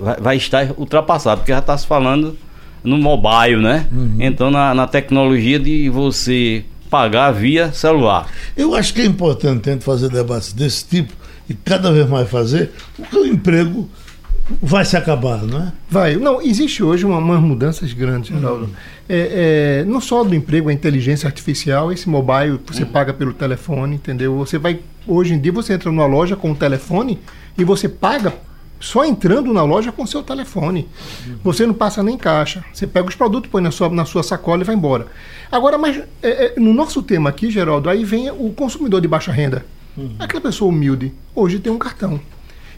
Vai, 0.01 0.15
vai 0.20 0.38
estar 0.38 0.72
ultrapassado, 0.77 1.39
porque 1.41 1.51
já 1.53 1.60
está 1.60 1.77
se 1.77 1.88
falando 1.88 2.38
no 2.84 2.98
mobile, 2.98 3.62
né? 3.62 3.88
Então 4.20 4.51
na, 4.51 4.74
na 4.75 4.86
tecnologia 4.86 5.58
de 5.60 5.89
você 5.89 6.63
pagar 6.89 7.32
via 7.32 7.72
celular. 7.72 8.27
Eu 8.58 8.75
acho 8.75 8.94
que 8.94 9.01
é 9.01 9.06
importante 9.06 9.70
a 9.70 9.74
gente 9.74 9.86
fazer 9.86 10.10
debates 10.10 10.53
desse 10.53 10.86
tipo 10.86 11.13
e 11.50 11.53
cada 11.53 11.91
vez 11.91 12.08
mais 12.10 12.29
fazer, 12.29 12.72
porque 12.96 13.18
o 13.18 13.25
emprego 13.25 13.89
vai 14.62 14.84
se 14.86 14.96
acabar, 14.98 15.44
não 15.44 15.60
é? 15.63 15.72
Vai. 15.89 16.15
Não, 16.15 16.41
existe 16.41 16.84
hoje 16.84 17.06
uma- 17.06 17.18
umas 17.18 17.39
mudanças 17.41 17.94
grandes, 17.94 18.29
Geraldo. 18.36 18.70
É, 19.08 19.82
é, 19.82 19.86
não 19.86 20.00
só 20.01 20.24
do 20.24 20.34
emprego, 20.36 20.70
a 20.70 20.74
inteligência 20.74 21.27
artificial, 21.27 21.91
esse 21.91 22.08
mobile 22.10 22.60
você 22.68 22.86
paga 22.86 23.13
pelo 23.13 23.34
telefone, 23.34 23.96
entendeu? 23.96 24.36
Você 24.38 24.58
vai. 24.58 24.79
Hoje 25.08 25.34
em 25.34 25.39
dia 25.39 25.51
você 25.51 25.74
entra 25.74 25.91
numa 25.91 26.06
loja 26.06 26.36
com 26.36 26.51
o 26.51 26.56
telefone 26.56 27.20
e 27.58 27.63
você 27.63 27.89
paga 27.89 28.34
só 28.79 29.03
entrando 29.03 29.51
na 29.53 29.63
loja 29.63 29.91
com 29.91 30.03
o 30.03 30.08
seu 30.08 30.24
telefone. 30.24 30.88
Você 31.44 31.65
não 31.65 31.74
passa 31.74 32.01
nem 32.01 32.18
caixa. 32.18 32.63
Você 32.74 32.88
pega 32.88 33.10
os 33.10 33.15
produtos, 33.15 33.50
põe 33.51 33.62
na 33.62 33.72
sua, 33.72 33.89
na 33.89 34.06
sua 34.06 34.24
sacola 34.24 34.62
e 34.62 34.65
vai 34.65 34.75
embora. 34.75 35.08
Agora, 35.51 35.77
mas 35.77 35.98
é, 36.24 36.46
é, 36.46 36.53
no 36.60 36.74
nosso 36.74 37.01
tema 37.03 37.29
aqui, 37.29 37.50
Geraldo, 37.51 37.89
aí 37.89 38.06
vem 38.06 38.29
o 38.29 38.51
consumidor 38.53 39.01
de 39.01 39.08
baixa 39.08 39.32
renda. 39.32 39.65
Aquela 40.18 40.39
pessoa 40.41 40.70
humilde, 40.70 41.12
hoje 41.36 41.60
tem 41.60 41.74
um 41.74 41.77
cartão. 41.77 42.22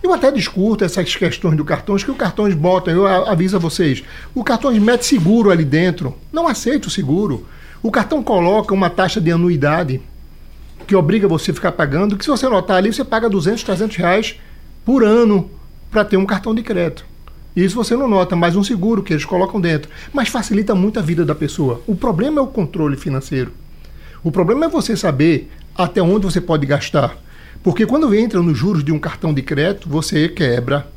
Eu 0.04 0.14
até 0.14 0.32
discuto 0.32 0.84
essas 0.84 1.16
questões 1.16 1.56
do 1.56 1.64
cartões, 1.64 2.04
que 2.04 2.10
o 2.10 2.16
cartões 2.16 2.56
botam, 2.56 2.94
eu 2.94 3.06
aviso 3.08 3.56
a 3.56 3.60
vocês, 3.60 4.04
o 4.34 4.44
cartões 4.44 4.82
mete 4.82 5.06
seguro 5.06 5.52
ali 5.52 5.64
dentro, 5.64 6.18
não 6.34 6.48
aceita 6.48 6.88
o 6.88 6.92
seguro. 6.92 7.46
O 7.84 7.92
cartão 7.92 8.24
coloca 8.24 8.74
uma 8.74 8.90
taxa 8.90 9.22
de 9.22 9.32
anuidade 9.32 10.02
que 10.88 10.96
obriga 10.96 11.28
você 11.28 11.52
a 11.52 11.54
ficar 11.54 11.72
pagando, 11.72 12.18
que 12.18 12.24
se 12.24 12.32
você 12.32 12.50
notar 12.50 12.78
ali, 12.78 12.92
você 12.92 13.04
paga 13.04 13.30
200, 13.30 13.64
300 13.64 13.98
reais 13.98 14.40
por 14.84 15.04
ano 15.04 15.50
para 15.92 16.04
ter 16.04 16.18
um 16.18 16.26
cartão 16.26 16.56
de 16.56 16.64
crédito. 16.64 17.06
Isso 17.56 17.76
você 17.76 17.96
não 17.96 18.08
nota, 18.08 18.36
mais 18.36 18.56
um 18.56 18.64
seguro 18.64 19.04
que 19.04 19.14
eles 19.14 19.26
colocam 19.26 19.60
dentro. 19.60 19.92
Mas 20.14 20.30
facilita 20.30 20.74
muito 20.74 21.00
a 21.00 21.02
vida 21.02 21.26
da 21.26 21.36
pessoa. 21.36 21.82
O 21.86 21.96
problema 21.96 22.40
é 22.40 22.44
o 22.44 22.48
controle 22.48 22.96
financeiro. 22.96 23.52
O 24.24 24.32
problema 24.32 24.66
é 24.66 24.70
você 24.70 24.96
saber 24.96 25.52
até 25.76 26.02
onde 26.02 26.26
você 26.26 26.40
pode 26.40 26.66
gastar. 26.66 27.18
Porque 27.64 27.86
quando 27.86 28.14
entra 28.16 28.42
nos 28.42 28.58
juros 28.58 28.84
de 28.84 28.92
um 28.92 29.00
cartão 29.00 29.34
de 29.34 29.42
crédito, 29.42 29.88
você 29.88 30.28
quebra. 30.28 30.88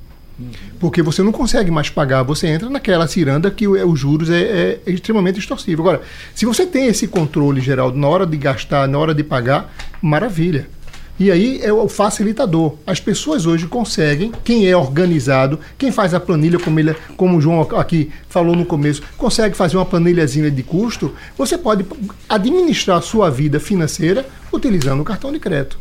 Porque 0.81 1.01
você 1.03 1.23
não 1.23 1.31
consegue 1.31 1.71
mais 1.71 1.89
pagar, 1.89 2.23
você 2.25 2.49
entra 2.49 2.69
naquela 2.69 3.07
ciranda 3.07 3.51
que 3.51 3.69
o- 3.69 3.89
os 3.89 4.01
juros 4.01 4.29
é, 4.31 4.81
é 4.85 4.91
extremamente 4.91 5.39
extorsivo. 5.39 5.83
Agora, 5.83 6.01
se 6.35 6.45
você 6.45 6.67
tem 6.67 6.87
esse 6.87 7.07
controle, 7.07 7.61
Geraldo, 7.61 7.97
na 7.97 8.09
hora 8.09 8.27
de 8.27 8.37
gastar, 8.37 8.89
na 8.89 8.99
hora 8.99 9.15
de 9.15 9.23
pagar, 9.23 9.73
maravilha. 10.03 10.67
E 11.21 11.31
aí 11.31 11.61
é 11.63 11.73
o 11.73 11.87
facilitador. 11.89 12.75
As 12.85 12.99
pessoas 12.99 13.47
hoje 13.47 13.69
conseguem, 13.69 14.33
quem 14.43 14.67
é 14.67 14.77
organizado, 14.77 15.61
quem 15.79 15.93
faz 15.93 16.13
a 16.13 16.19
planilha, 16.19 16.59
como, 16.59 16.81
ele, 16.81 16.93
como 17.17 17.39
o 17.39 17.41
João 17.41 17.61
aqui 17.79 18.11
falou 18.29 18.57
no 18.57 18.65
começo, 18.67 19.01
consegue 19.17 19.57
fazer 19.57 19.77
uma 19.77 19.85
planilhazinha 19.87 20.51
de 20.51 20.63
custo, 20.65 21.15
você 21.39 21.57
pode 21.57 21.85
administrar 22.29 22.99
a 22.99 23.01
sua 23.01 23.31
vida 23.31 23.61
financeira 23.61 24.27
utilizando 24.53 25.03
o 25.03 25.05
cartão 25.05 25.31
de 25.31 25.39
crédito. 25.39 25.79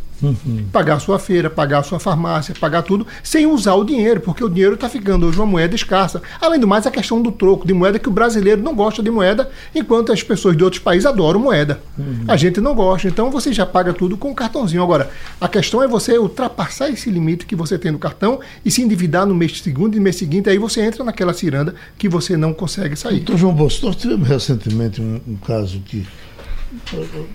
Pagar 0.72 0.96
a 0.96 1.00
sua 1.00 1.20
feira, 1.20 1.50
pagar 1.50 1.80
a 1.80 1.84
sua 1.84 2.00
farmácia, 2.00 2.56
pagar 2.60 2.82
tudo, 2.84 3.06
sem 3.24 3.46
usar 3.46 3.74
o 3.76 3.84
dinheiro, 3.84 4.22
porque 4.22 4.44
o 4.44 4.50
dinheiro 4.50 4.76
está 4.76 4.88
ficando 4.88 5.26
hoje 5.28 5.38
uma 5.38 5.46
moeda 5.46 5.76
escassa. 5.76 6.22
Além 6.40 6.60
do 6.60 6.68
mais, 6.68 6.86
a 6.88 6.92
questão 6.92 7.22
do 7.22 7.32
troco 7.32 7.66
de 7.68 7.74
moeda, 7.74 8.00
que 8.00 8.08
o 8.10 8.12
brasileiro 8.12 8.62
não 8.62 8.76
gosta 8.76 9.04
de 9.04 9.12
moeda, 9.12 9.50
enquanto 9.74 10.12
as 10.12 10.24
pessoas 10.24 10.56
de 10.56 10.64
outros 10.64 10.82
países 10.82 11.06
adoram 11.06 11.40
moeda. 11.40 11.82
A 12.28 12.38
gente 12.38 12.62
não 12.62 12.74
gosta, 12.76 13.08
então 13.08 13.30
você 13.30 13.52
já 13.52 13.66
paga 13.66 13.94
tudo 13.94 14.18
com 14.18 14.32
o 14.32 14.36
cartãozinho. 14.36 14.82
Agora, 14.84 15.10
a 15.40 15.48
questão 15.48 15.82
é 15.84 15.88
você 15.88 16.18
ultrapassar 16.18 16.90
esse 16.90 17.10
limite 17.10 17.46
que 17.46 17.56
você 17.56 17.78
tem 17.78 17.92
no 17.92 18.00
cartão 18.00 18.40
e 18.64 18.72
se 18.72 18.82
endividar 18.82 19.26
no 19.26 19.36
mês 19.36 19.62
segundo 19.62 19.96
e 19.96 19.98
no 19.98 20.04
mês 20.04 20.16
seguinte, 20.16 20.50
aí 20.50 20.58
você 20.58 20.82
entra 20.82 21.04
naquela 21.04 21.34
ciranda 21.34 21.76
que 21.98 22.08
você 22.10 22.38
não 22.38 22.54
consegue 22.54 22.96
sair. 22.96 23.18
Doutor 23.18 23.38
João 23.38 23.54
Bosco, 23.54 23.86
nós 23.86 23.96
tivemos 23.96 24.28
recentemente 24.28 25.02
um, 25.02 25.20
um 25.28 25.36
caso 25.36 25.80
que. 25.86 26.00
eh, 26.00 26.33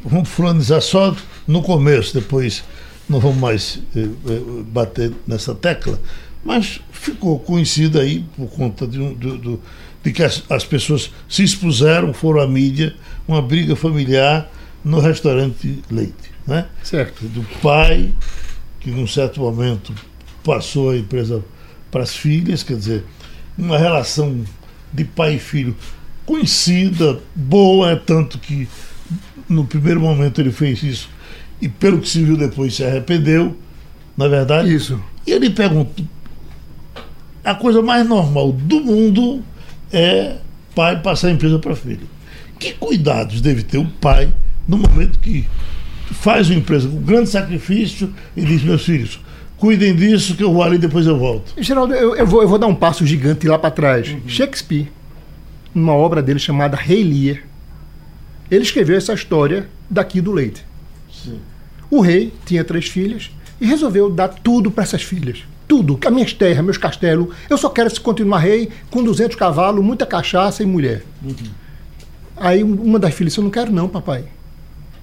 Vamos 0.05 0.29
fulanizar 0.29 0.81
só 0.81 1.15
no 1.47 1.63
começo, 1.63 2.15
depois 2.15 2.65
não 3.09 3.21
vamos 3.21 3.39
mais 3.39 3.81
eh, 3.97 4.01
eh, 4.29 4.41
bater 4.67 5.13
nessa 5.27 5.55
tecla, 5.55 5.99
mas 6.45 6.81
ficou 6.93 7.39
conhecido 7.39 7.99
aí 8.01 8.25
por 8.37 8.49
conta 8.51 8.87
de, 8.87 9.01
um- 9.01 9.15
do- 9.15 9.39
do- 9.39 9.61
de 10.03 10.13
que 10.13 10.23
as, 10.23 10.43
as 10.51 10.65
pessoas 10.65 11.11
se 11.29 11.43
expuseram, 11.43 12.13
foram 12.13 12.41
à 12.43 12.47
mídia, 12.49 12.95
uma 13.27 13.41
briga 13.43 13.75
familiar 13.75 14.51
no 14.85 15.01
restaurante 15.01 15.83
Leite. 15.91 16.29
Né? 16.47 16.67
Certo. 16.83 17.25
do 17.27 17.43
pai, 17.61 18.11
que 18.81 18.91
num 18.91 19.07
certo 19.07 19.41
momento 19.41 19.93
passou 20.43 20.91
a 20.91 20.97
empresa 20.97 21.45
para 21.91 22.03
as 22.03 22.15
filhas, 22.17 22.63
quer 22.63 22.77
dizer, 22.77 23.05
uma 23.57 23.77
relação 23.77 24.43
de 24.93 25.05
pai 25.05 25.35
e 25.35 25.39
filho 25.39 25.77
conhecida, 26.25 27.21
boa, 27.35 27.91
é 27.93 27.97
tanto 27.97 28.39
que 28.39 28.67
no 29.49 29.65
primeiro 29.65 30.01
momento 30.01 30.41
ele 30.41 30.53
fez 30.53 30.83
isso 30.83 31.09
e 31.61 31.69
pelo 31.69 32.01
que 32.01 32.09
se 32.09 32.23
viu 32.23 32.37
depois 32.37 32.75
se 32.75 32.85
arrependeu, 32.85 33.57
na 34.17 34.27
é 34.27 34.29
verdade. 34.29 34.75
Isso. 34.75 35.01
E 35.27 35.33
ele 35.33 35.51
pergunta: 35.51 36.03
a 37.45 37.55
coisa 37.55 37.83
mais 37.83 38.07
normal 38.07 38.53
do 38.53 38.81
mundo 38.81 39.43
é 39.93 40.37
pai 40.75 41.01
passar 41.01 41.29
a 41.29 41.31
empresa 41.33 41.59
para 41.59 41.75
filho. 41.75 42.09
Que 42.59 42.73
cuidados 42.73 43.41
deve 43.41 43.63
ter 43.63 43.79
o 43.79 43.87
pai 43.87 44.33
no 44.67 44.79
momento 44.79 45.19
que 45.19 45.47
faz 46.11 46.49
uma 46.49 46.59
empresa 46.59 46.89
com 46.89 47.01
grande 47.01 47.29
sacrifício 47.29 48.13
e 48.37 48.45
diz: 48.45 48.63
meus 48.63 48.85
filhos, 48.85 49.21
cuidem 49.57 49.95
disso 49.95 50.37
que 50.37 50.43
eu 50.43 50.53
vou 50.53 50.63
ali 50.63 50.77
e 50.77 50.79
depois 50.79 51.07
eu 51.07 51.19
volto. 51.19 51.53
Geraldo, 51.61 51.95
eu, 51.95 52.15
eu 52.15 52.27
vou, 52.27 52.43
eu 52.43 52.49
vou 52.49 52.59
dar 52.59 52.67
um 52.67 52.75
passo 52.75 53.05
gigante 53.07 53.49
lá 53.49 53.59
para 53.59 53.71
trás. 53.71 54.17
Shakespeare, 54.27 54.89
numa 55.75 55.95
obra 55.95 56.23
dele 56.23 56.39
chamada 56.39 56.77
Rei 56.77 57.03
Lear, 57.03 57.43
ele 58.51 58.63
escreveu 58.65 58.97
essa 58.97 59.13
história 59.15 59.69
daqui 59.89 60.21
do 60.21 60.33
leite. 60.33 60.65
Sim. 61.13 61.39
O 61.91 62.01
rei 62.01 62.33
tinha 62.45 62.63
três 62.65 62.87
filhas 62.87 63.31
e 63.61 63.67
resolveu 63.67 64.11
dar 64.11 64.29
tudo 64.29 64.71
para 64.71 64.85
essas 64.85 65.03
filhas. 65.03 65.43
Tudo, 65.67 65.99
as 66.03 66.13
minhas 66.13 66.33
terras, 66.33 66.65
meus 66.65 66.79
castelos. 66.79 67.29
Eu 67.51 67.59
só 67.59 67.69
quero 67.69 67.91
se 67.91 68.01
continuar 68.01 68.39
rei 68.39 68.71
com 68.91 69.03
200 69.05 69.37
cavalos, 69.37 69.85
muita 69.85 70.07
cachaça 70.07 70.63
e 70.63 70.67
mulher. 70.67 71.03
Aí 72.37 72.63
um- 72.63 72.75
uma 72.83 72.99
das 72.99 73.15
filhas 73.15 73.33
disse: 73.33 73.41
Eu 73.41 73.45
não 73.45 73.51
quero, 73.51 73.73
não, 73.73 73.89
papai. 73.89 74.25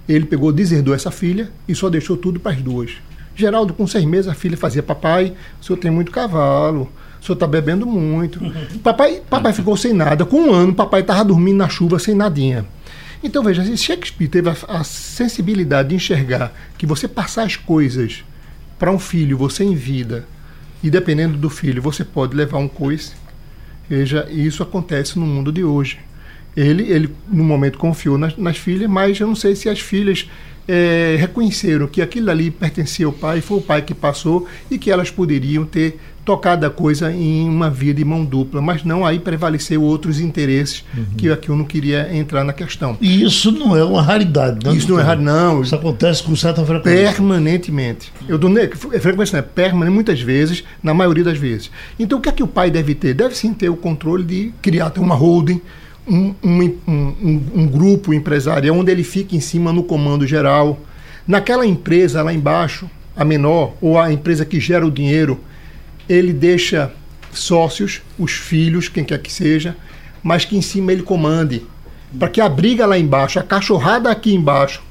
Ele 0.07 0.25
pegou, 0.25 0.51
deserdou 0.51 0.93
essa 0.93 1.11
filha 1.11 1.49
e 1.67 1.75
só 1.75 1.89
deixou 1.89 2.15
tudo 2.15 2.39
para 2.39 2.51
as 2.53 2.61
duas. 2.61 2.91
Geraldo, 3.35 3.73
com 3.73 3.85
seis 3.85 4.05
meses, 4.05 4.27
a 4.27 4.33
filha 4.33 4.55
fazia: 4.57 4.81
Papai, 4.81 5.33
o 5.61 5.65
senhor 5.65 5.77
tem 5.77 5.91
muito 5.91 6.11
cavalo, 6.11 6.89
o 7.21 7.25
senhor 7.25 7.33
está 7.35 7.45
bebendo 7.47 7.85
muito. 7.85 8.39
papai, 8.81 9.21
papai 9.29 9.51
ficou 9.53 9.75
sem 9.75 9.93
nada. 9.93 10.25
Com 10.25 10.37
um 10.37 10.53
ano, 10.53 10.73
papai 10.73 11.01
estava 11.01 11.23
dormindo 11.25 11.57
na 11.57 11.67
chuva 11.69 11.99
sem 11.99 12.15
nadinha. 12.15 12.65
Então 13.23 13.43
veja, 13.43 13.63
se 13.63 13.77
Shakespeare 13.77 14.27
teve 14.27 14.49
a, 14.49 14.55
a 14.67 14.83
sensibilidade 14.83 15.89
de 15.89 15.95
enxergar 15.95 16.53
que 16.77 16.85
você 16.85 17.07
passar 17.07 17.43
as 17.43 17.55
coisas 17.55 18.23
para 18.77 18.91
um 18.91 18.99
filho, 18.99 19.37
você 19.37 19.63
em 19.63 19.75
vida, 19.75 20.27
e 20.83 20.89
dependendo 20.89 21.37
do 21.37 21.49
filho, 21.49 21.81
você 21.81 22.03
pode 22.03 22.35
levar 22.35 22.57
um 22.57 22.67
coice. 22.67 23.13
Veja, 23.89 24.27
isso 24.29 24.61
acontece 24.61 25.17
no 25.17 25.25
mundo 25.25 25.51
de 25.51 25.63
hoje. 25.63 25.99
Ele, 26.55 26.83
ele 26.83 27.09
no 27.27 27.43
momento, 27.43 27.77
confiou 27.77 28.17
nas, 28.17 28.37
nas 28.37 28.57
filhas, 28.57 28.89
mas 28.89 29.19
eu 29.19 29.27
não 29.27 29.35
sei 29.35 29.55
se 29.55 29.67
as 29.67 29.79
filhas 29.79 30.29
eh, 30.67 31.15
reconheceram 31.19 31.87
que 31.87 32.01
aquilo 32.01 32.31
ali 32.31 32.49
pertencia 32.49 33.05
ao 33.05 33.11
pai, 33.11 33.41
foi 33.41 33.57
o 33.57 33.61
pai 33.61 33.81
que 33.81 33.93
passou 33.93 34.47
e 34.69 34.77
que 34.77 34.89
elas 34.89 35.11
poderiam 35.11 35.65
ter 35.65 35.99
tocado 36.25 36.65
a 36.65 36.69
coisa 36.71 37.11
em 37.11 37.47
uma 37.47 37.69
via 37.69 37.93
de 37.93 38.03
mão 38.03 38.25
dupla, 38.25 38.59
mas 38.61 38.83
não 38.83 39.05
aí 39.05 39.19
prevaleceu 39.19 39.83
outros 39.83 40.19
interesses 40.19 40.83
que 41.17 41.29
aqui 41.29 41.49
eu 41.49 41.55
não 41.55 41.63
queria 41.63 42.09
entrar 42.15 42.43
na 42.43 42.51
questão. 42.51 42.97
E 42.99 43.23
isso 43.23 43.51
não 43.51 43.77
é 43.77 43.83
uma 43.83 44.01
raridade, 44.01 44.65
né? 44.65 44.73
Isso 44.75 44.89
não 44.89 44.97
é 44.99 45.03
errado, 45.03 45.21
não. 45.21 45.61
Isso 45.61 45.75
acontece 45.75 46.23
com 46.23 46.35
certa 46.35 46.65
frequência. 46.65 47.13
Permanentemente. 47.13 48.11
Eu 48.27 48.37
dou 48.37 48.49
ne- 48.49 48.61
é 48.91 48.99
frequência, 48.99 49.37
né? 49.39 49.41
Permanente, 49.53 49.93
muitas 49.93 50.19
vezes, 50.19 50.63
na 50.81 50.93
maioria 50.93 51.23
das 51.23 51.37
vezes. 51.37 51.69
Então, 51.99 52.17
o 52.17 52.21
que 52.21 52.29
é 52.29 52.31
que 52.31 52.43
o 52.43 52.47
pai 52.47 52.71
deve 52.71 52.95
ter? 52.95 53.13
Deve 53.13 53.35
sim 53.35 53.53
ter 53.53 53.69
o 53.69 53.75
controle 53.75 54.23
de 54.23 54.51
criar 54.61 54.89
ter 54.89 54.99
uma 54.99 55.13
holding, 55.15 55.61
um, 56.07 56.33
um, 56.43 56.61
um, 56.87 56.93
um- 57.23 57.41
um 57.55 57.67
grupo 57.67 58.13
empresarial 58.13 58.75
onde 58.77 58.91
ele 58.91 59.03
fique 59.03 59.35
em 59.37 59.39
cima 59.39 59.71
no 59.71 59.83
comando 59.83 60.25
geral. 60.25 60.79
Naquela 61.27 61.65
empresa 61.65 62.21
lá 62.23 62.33
embaixo, 62.33 62.89
a 63.15 63.23
menor, 63.23 63.73
ou 63.79 63.99
a 63.99 64.11
empresa 64.11 64.43
que 64.45 64.59
gera 64.59 64.85
o 64.85 64.91
dinheiro, 64.91 65.39
ele 66.07 66.33
deixa 66.33 66.91
sócios, 67.31 68.01
os 68.17 68.31
filhos, 68.31 68.87
quem 68.87 69.03
quer 69.03 69.19
que 69.19 69.31
seja, 69.31 69.75
mas 70.23 70.45
que 70.45 70.57
em 70.57 70.61
cima 70.61 70.91
ele 70.91 71.03
comande. 71.03 71.63
para 72.17 72.29
que 72.29 72.39
a 72.39 72.47
briga 72.47 72.85
lá 72.85 72.97
embaixo, 72.97 73.39
a 73.39 73.43
cachorrada 73.43 74.09
aqui 74.09 74.33
embaixo, 74.33 74.81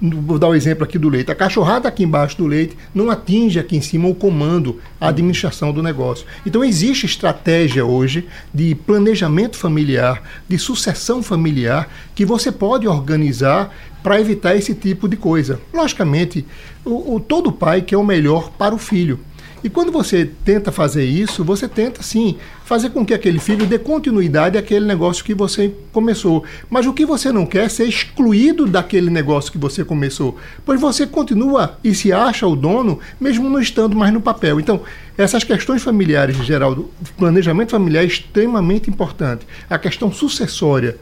vou 0.00 0.38
dar 0.38 0.46
o 0.46 0.50
um 0.52 0.54
exemplo 0.54 0.84
aqui 0.84 0.96
do 0.96 1.08
leite, 1.08 1.32
a 1.32 1.34
cachorrada 1.34 1.88
aqui 1.88 2.04
embaixo 2.04 2.38
do 2.38 2.46
leite 2.46 2.76
não 2.94 3.10
atinge 3.10 3.58
aqui 3.58 3.76
em 3.76 3.80
cima 3.80 4.08
o 4.08 4.14
comando, 4.14 4.80
a 5.00 5.08
administração 5.08 5.72
do 5.72 5.82
negócio. 5.82 6.24
Então 6.46 6.62
existe 6.62 7.04
estratégia 7.04 7.84
hoje 7.84 8.28
de 8.54 8.74
planejamento 8.74 9.56
familiar, 9.56 10.22
de 10.48 10.56
sucessão 10.56 11.22
familiar, 11.22 11.88
que 12.14 12.24
você 12.24 12.52
pode 12.52 12.86
organizar 12.86 13.74
para 14.02 14.20
evitar 14.20 14.54
esse 14.54 14.74
tipo 14.74 15.08
de 15.08 15.16
coisa. 15.16 15.60
Logicamente, 15.74 16.46
o, 16.84 17.16
o, 17.16 17.20
todo 17.20 17.50
pai 17.50 17.82
quer 17.82 17.96
o 17.96 18.04
melhor 18.04 18.50
para 18.50 18.74
o 18.74 18.78
filho. 18.78 19.18
E 19.62 19.68
quando 19.68 19.90
você 19.90 20.30
tenta 20.44 20.70
fazer 20.70 21.04
isso, 21.04 21.44
você 21.44 21.66
tenta 21.66 22.02
sim 22.02 22.36
fazer 22.64 22.90
com 22.90 23.04
que 23.04 23.12
aquele 23.12 23.38
filho 23.38 23.66
dê 23.66 23.78
continuidade 23.78 24.56
àquele 24.56 24.86
negócio 24.86 25.24
que 25.24 25.34
você 25.34 25.72
começou. 25.92 26.44
Mas 26.70 26.86
o 26.86 26.92
que 26.92 27.04
você 27.04 27.32
não 27.32 27.44
quer 27.44 27.64
é 27.64 27.68
ser 27.68 27.86
excluído 27.86 28.66
daquele 28.66 29.10
negócio 29.10 29.50
que 29.50 29.58
você 29.58 29.84
começou, 29.84 30.36
pois 30.64 30.80
você 30.80 31.06
continua 31.06 31.78
e 31.82 31.94
se 31.94 32.12
acha 32.12 32.46
o 32.46 32.54
dono, 32.54 33.00
mesmo 33.20 33.50
não 33.50 33.60
estando 33.60 33.96
mais 33.96 34.12
no 34.12 34.20
papel. 34.20 34.60
Então, 34.60 34.82
essas 35.16 35.42
questões 35.42 35.82
familiares, 35.82 36.36
Geraldo, 36.36 36.90
planejamento 37.16 37.72
familiar 37.72 38.04
é 38.04 38.06
extremamente 38.06 38.88
importante. 38.88 39.44
A 39.68 39.78
questão 39.78 40.12
sucessória, 40.12 40.96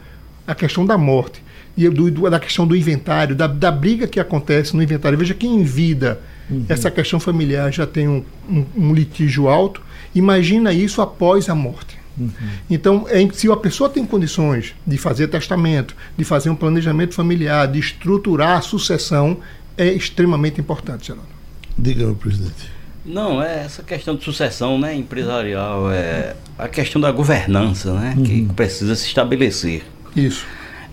a 0.47 0.55
questão 0.55 0.85
da 0.85 0.97
morte 0.97 1.43
e 1.77 1.87
do, 1.89 2.27
da 2.27 2.39
questão 2.39 2.65
do 2.65 2.75
inventário, 2.75 3.35
da, 3.35 3.45
da 3.45 3.71
briga 3.71 4.07
que 4.07 4.19
acontece 4.19 4.75
no 4.75 4.81
inventário. 4.81 5.17
Veja 5.17 5.35
que 5.35 5.45
em 5.45 5.63
vida 5.63 6.19
Uhum. 6.49 6.65
Essa 6.69 6.89
questão 6.89 7.19
familiar 7.19 7.71
já 7.71 7.85
tem 7.85 8.07
um, 8.07 8.23
um, 8.49 8.65
um, 8.75 8.93
litígio 8.93 9.47
alto. 9.47 9.81
Imagina 10.15 10.71
isso 10.71 11.01
após 11.01 11.49
a 11.49 11.55
morte. 11.55 11.97
Uhum. 12.17 12.31
Então, 12.69 13.05
é, 13.09 13.27
se 13.31 13.51
a 13.51 13.55
pessoa 13.55 13.89
tem 13.89 14.05
condições 14.05 14.73
de 14.85 14.97
fazer 14.97 15.27
testamento, 15.27 15.95
de 16.17 16.23
fazer 16.23 16.49
um 16.49 16.55
planejamento 16.55 17.13
familiar, 17.13 17.67
de 17.67 17.79
estruturar 17.79 18.57
a 18.57 18.61
sucessão, 18.61 19.37
é 19.77 19.87
extremamente 19.87 20.59
importante, 20.59 21.07
Geraldo. 21.07 21.29
Diga, 21.77 22.05
meu 22.05 22.15
presidente. 22.15 22.77
Não, 23.05 23.41
é 23.41 23.63
essa 23.63 23.83
questão 23.83 24.15
de 24.15 24.23
sucessão 24.23 24.77
né, 24.77 24.93
empresarial, 24.93 25.91
é 25.91 26.35
a 26.57 26.67
questão 26.67 26.99
da 26.99 27.11
governança 27.11 27.93
né, 27.93 28.15
uhum. 28.17 28.23
que 28.23 28.45
precisa 28.53 28.95
se 28.95 29.05
estabelecer. 29.05 29.83
Isso. 30.15 30.45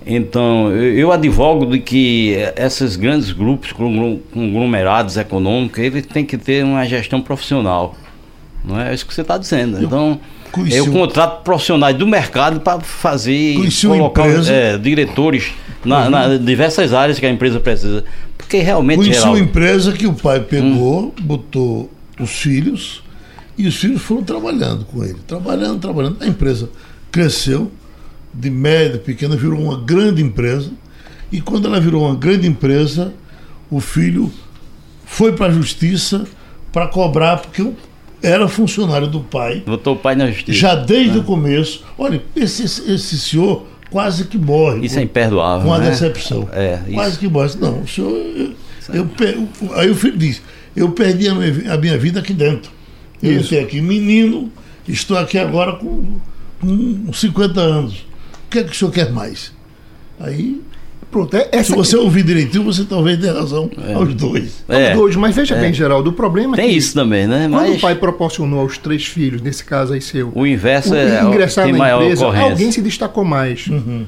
Então, 0.06 0.70
eu 0.70 1.10
advogo 1.10 1.66
de 1.66 1.78
que 1.78 2.36
esses 2.56 2.94
grandes 2.96 3.32
grupos 3.32 3.72
conglomerados 3.72 5.16
econômicos, 5.16 5.78
eles 5.78 6.06
têm 6.06 6.24
que 6.24 6.36
ter 6.36 6.62
uma 6.62 6.84
gestão 6.84 7.22
profissional. 7.22 7.96
Não 8.64 8.78
é 8.78 8.92
isso 8.92 9.06
que 9.06 9.14
você 9.14 9.22
está 9.22 9.38
dizendo. 9.38 9.82
Então, 9.82 10.20
eu 10.70 10.90
contrato 10.92 11.42
profissionais 11.42 11.96
do 11.96 12.06
mercado 12.06 12.60
para 12.60 12.80
fazer, 12.80 13.56
colocar 13.82 14.26
é, 14.48 14.78
diretores 14.78 15.52
na, 15.84 16.04
uhum. 16.04 16.10
na, 16.10 16.36
diversas 16.36 16.92
áreas 16.92 17.18
que 17.18 17.26
a 17.26 17.30
empresa 17.30 17.58
precisa. 17.58 18.04
Porque 18.36 18.58
realmente. 18.58 18.98
Conheci 18.98 19.20
geral... 19.20 19.34
uma 19.34 19.40
empresa 19.40 19.92
que 19.92 20.06
o 20.06 20.12
pai 20.12 20.40
pegou, 20.40 21.06
hum. 21.06 21.12
botou 21.22 21.90
os 22.20 22.30
filhos 22.30 23.02
e 23.56 23.66
os 23.66 23.76
filhos 23.76 24.02
foram 24.02 24.22
trabalhando 24.22 24.84
com 24.84 25.02
ele. 25.02 25.16
Trabalhando, 25.26 25.80
trabalhando. 25.80 26.16
A 26.20 26.26
empresa 26.26 26.68
cresceu 27.10 27.70
de 28.34 28.50
média, 28.50 28.98
pequena, 28.98 29.36
virou 29.36 29.60
uma 29.60 29.78
grande 29.78 30.22
empresa. 30.22 30.70
E 31.30 31.40
quando 31.40 31.66
ela 31.66 31.80
virou 31.80 32.04
uma 32.04 32.14
grande 32.14 32.46
empresa, 32.46 33.12
o 33.70 33.80
filho 33.80 34.32
foi 35.04 35.32
para 35.32 35.46
a 35.46 35.50
justiça 35.50 36.24
para 36.72 36.88
cobrar, 36.88 37.38
porque 37.38 37.70
era 38.22 38.48
funcionário 38.48 39.06
do 39.06 39.20
pai. 39.20 39.62
Botou 39.64 39.94
o 39.94 39.98
pai 39.98 40.16
na 40.16 40.30
justiça. 40.30 40.58
Já 40.58 40.74
desde 40.74 41.16
né? 41.16 41.18
o 41.18 41.24
começo. 41.24 41.84
Olha, 41.96 42.22
esse, 42.34 42.64
esse 42.64 43.18
senhor 43.18 43.66
quase 43.90 44.24
que 44.24 44.36
morre. 44.36 44.84
Isso 44.84 44.94
com, 44.94 45.00
é 45.00 45.04
imperdoável. 45.04 45.66
Com 45.66 45.74
a 45.74 45.78
né? 45.78 45.90
decepção. 45.90 46.48
É, 46.52 46.80
quase 46.92 47.18
que 47.18 47.28
morre. 47.28 47.50
Não, 47.60 47.80
o 47.80 47.88
senhor. 47.88 48.10
Eu, 48.92 49.08
eu, 49.20 49.48
aí 49.74 49.90
o 49.90 49.94
filho 49.94 50.16
diz: 50.16 50.42
Eu 50.74 50.90
perdi 50.90 51.28
a 51.28 51.34
minha, 51.34 51.74
a 51.74 51.76
minha 51.76 51.96
vida 51.96 52.20
aqui 52.20 52.32
dentro. 52.32 52.70
Eu 53.22 53.40
estou 53.40 53.58
aqui 53.58 53.80
menino, 53.80 54.52
estou 54.86 55.16
aqui 55.16 55.38
agora 55.38 55.72
com, 55.76 56.20
com 56.60 57.12
50 57.12 57.60
anos 57.60 58.04
que 58.54 58.58
é 58.60 58.64
que 58.64 58.70
o 58.70 58.74
senhor 58.74 58.92
quer 58.92 59.10
mais? 59.10 59.52
Aí 60.18 60.62
Pronto, 61.10 61.36
é 61.36 61.62
Se 61.62 61.72
você 61.72 61.96
ouvir 61.96 62.24
direitinho, 62.24 62.64
você 62.64 62.82
talvez 62.82 63.16
dê 63.16 63.30
razão 63.30 63.70
é. 63.88 63.94
aos 63.94 64.12
dois. 64.14 64.64
É. 64.68 64.88
Aos 64.88 64.98
dois, 64.98 65.14
mas 65.14 65.36
veja 65.36 65.54
é. 65.54 65.60
bem, 65.60 65.72
Geraldo, 65.72 66.10
o 66.10 66.12
problema 66.12 66.56
Tem 66.56 66.66
é 66.66 66.68
que. 66.70 66.76
isso 66.76 66.92
também, 66.92 67.24
né? 67.28 67.46
Quando 67.48 67.68
mas... 67.68 67.76
o 67.76 67.80
pai 67.80 67.94
proporcionou 67.94 68.58
aos 68.58 68.78
três 68.78 69.06
filhos, 69.06 69.40
nesse 69.40 69.64
caso 69.64 69.92
aí 69.92 70.00
seu. 70.00 70.32
O 70.34 70.44
inverso 70.44 70.92
o, 70.92 70.96
é. 70.96 71.22
Ingressar 71.22 71.68
na 71.68 71.94
empresa, 71.94 72.26
alguém 72.26 72.72
se 72.72 72.82
destacou 72.82 73.24
mais. 73.24 73.68
Uhum. 73.68 74.06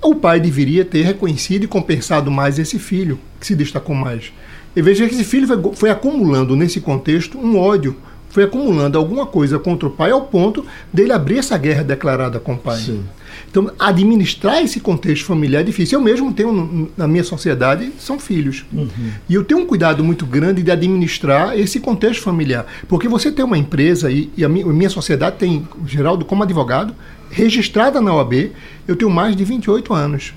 O 0.00 0.14
pai 0.14 0.38
deveria 0.38 0.84
ter 0.84 1.02
reconhecido 1.02 1.64
e 1.64 1.66
compensado 1.66 2.30
mais 2.30 2.56
esse 2.56 2.78
filho 2.78 3.18
que 3.40 3.46
se 3.48 3.56
destacou 3.56 3.96
mais. 3.96 4.32
E 4.76 4.80
veja 4.80 5.08
que 5.08 5.14
esse 5.14 5.24
filho 5.24 5.48
foi, 5.48 5.74
foi 5.74 5.90
acumulando 5.90 6.54
nesse 6.54 6.80
contexto 6.80 7.36
um 7.36 7.58
ódio 7.58 7.96
foi 8.34 8.42
acumulando 8.42 8.98
alguma 8.98 9.24
coisa 9.24 9.60
contra 9.60 9.86
o 9.86 9.90
pai 9.92 10.10
ao 10.10 10.22
ponto 10.22 10.66
dele 10.92 11.12
abrir 11.12 11.38
essa 11.38 11.56
guerra 11.56 11.84
declarada 11.84 12.40
com 12.40 12.54
o 12.54 12.58
pai. 12.58 12.78
Sim. 12.78 13.04
Então, 13.48 13.70
administrar 13.78 14.60
esse 14.60 14.80
contexto 14.80 15.24
familiar 15.24 15.60
é 15.60 15.62
difícil. 15.62 16.00
Eu 16.00 16.04
mesmo 16.04 16.32
tenho, 16.32 16.90
na 16.96 17.06
minha 17.06 17.22
sociedade, 17.22 17.92
são 17.96 18.18
filhos. 18.18 18.64
Uhum. 18.72 18.88
E 19.28 19.34
eu 19.34 19.44
tenho 19.44 19.60
um 19.60 19.66
cuidado 19.66 20.02
muito 20.02 20.26
grande 20.26 20.64
de 20.64 20.70
administrar 20.72 21.56
esse 21.56 21.78
contexto 21.78 22.24
familiar. 22.24 22.66
Porque 22.88 23.06
você 23.06 23.30
tem 23.30 23.44
uma 23.44 23.56
empresa, 23.56 24.10
e, 24.10 24.28
e 24.36 24.44
a, 24.44 24.48
minha, 24.48 24.66
a 24.66 24.72
minha 24.72 24.90
sociedade 24.90 25.36
tem, 25.36 25.68
Geraldo, 25.86 26.24
como 26.24 26.42
advogado, 26.42 26.92
registrada 27.30 28.00
na 28.00 28.12
OAB, 28.12 28.50
eu 28.88 28.96
tenho 28.96 29.12
mais 29.12 29.36
de 29.36 29.44
28 29.44 29.94
anos. 29.94 30.34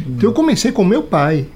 Uhum. 0.00 0.14
Então, 0.16 0.28
eu 0.28 0.32
comecei 0.32 0.72
com 0.72 0.84
meu 0.84 1.04
pai, 1.04 1.46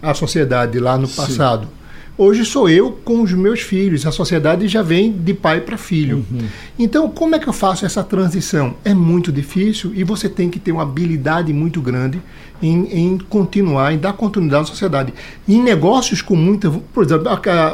a 0.00 0.14
sociedade 0.14 0.78
lá 0.78 0.96
no 0.96 1.08
Sim. 1.08 1.16
passado. 1.16 1.66
Hoje 2.16 2.44
sou 2.44 2.68
eu 2.68 2.92
com 3.04 3.22
os 3.22 3.32
meus 3.32 3.60
filhos. 3.60 4.06
A 4.06 4.12
sociedade 4.12 4.68
já 4.68 4.82
vem 4.82 5.10
de 5.10 5.32
pai 5.32 5.62
para 5.62 5.78
filho. 5.78 6.24
Uhum. 6.30 6.46
Então, 6.78 7.08
como 7.08 7.34
é 7.34 7.38
que 7.38 7.48
eu 7.48 7.52
faço 7.52 7.86
essa 7.86 8.04
transição? 8.04 8.74
É 8.84 8.92
muito 8.92 9.32
difícil 9.32 9.92
e 9.94 10.04
você 10.04 10.28
tem 10.28 10.50
que 10.50 10.58
ter 10.58 10.72
uma 10.72 10.82
habilidade 10.82 11.52
muito 11.52 11.80
grande 11.80 12.20
em, 12.62 12.84
em 12.92 13.18
continuar, 13.18 13.94
em 13.94 13.98
dar 13.98 14.12
continuidade 14.12 14.64
à 14.64 14.66
sociedade. 14.66 15.14
Em 15.48 15.62
negócios 15.62 16.20
com 16.20 16.36
muita. 16.36 16.70
Por 16.70 17.04
exemplo, 17.04 17.28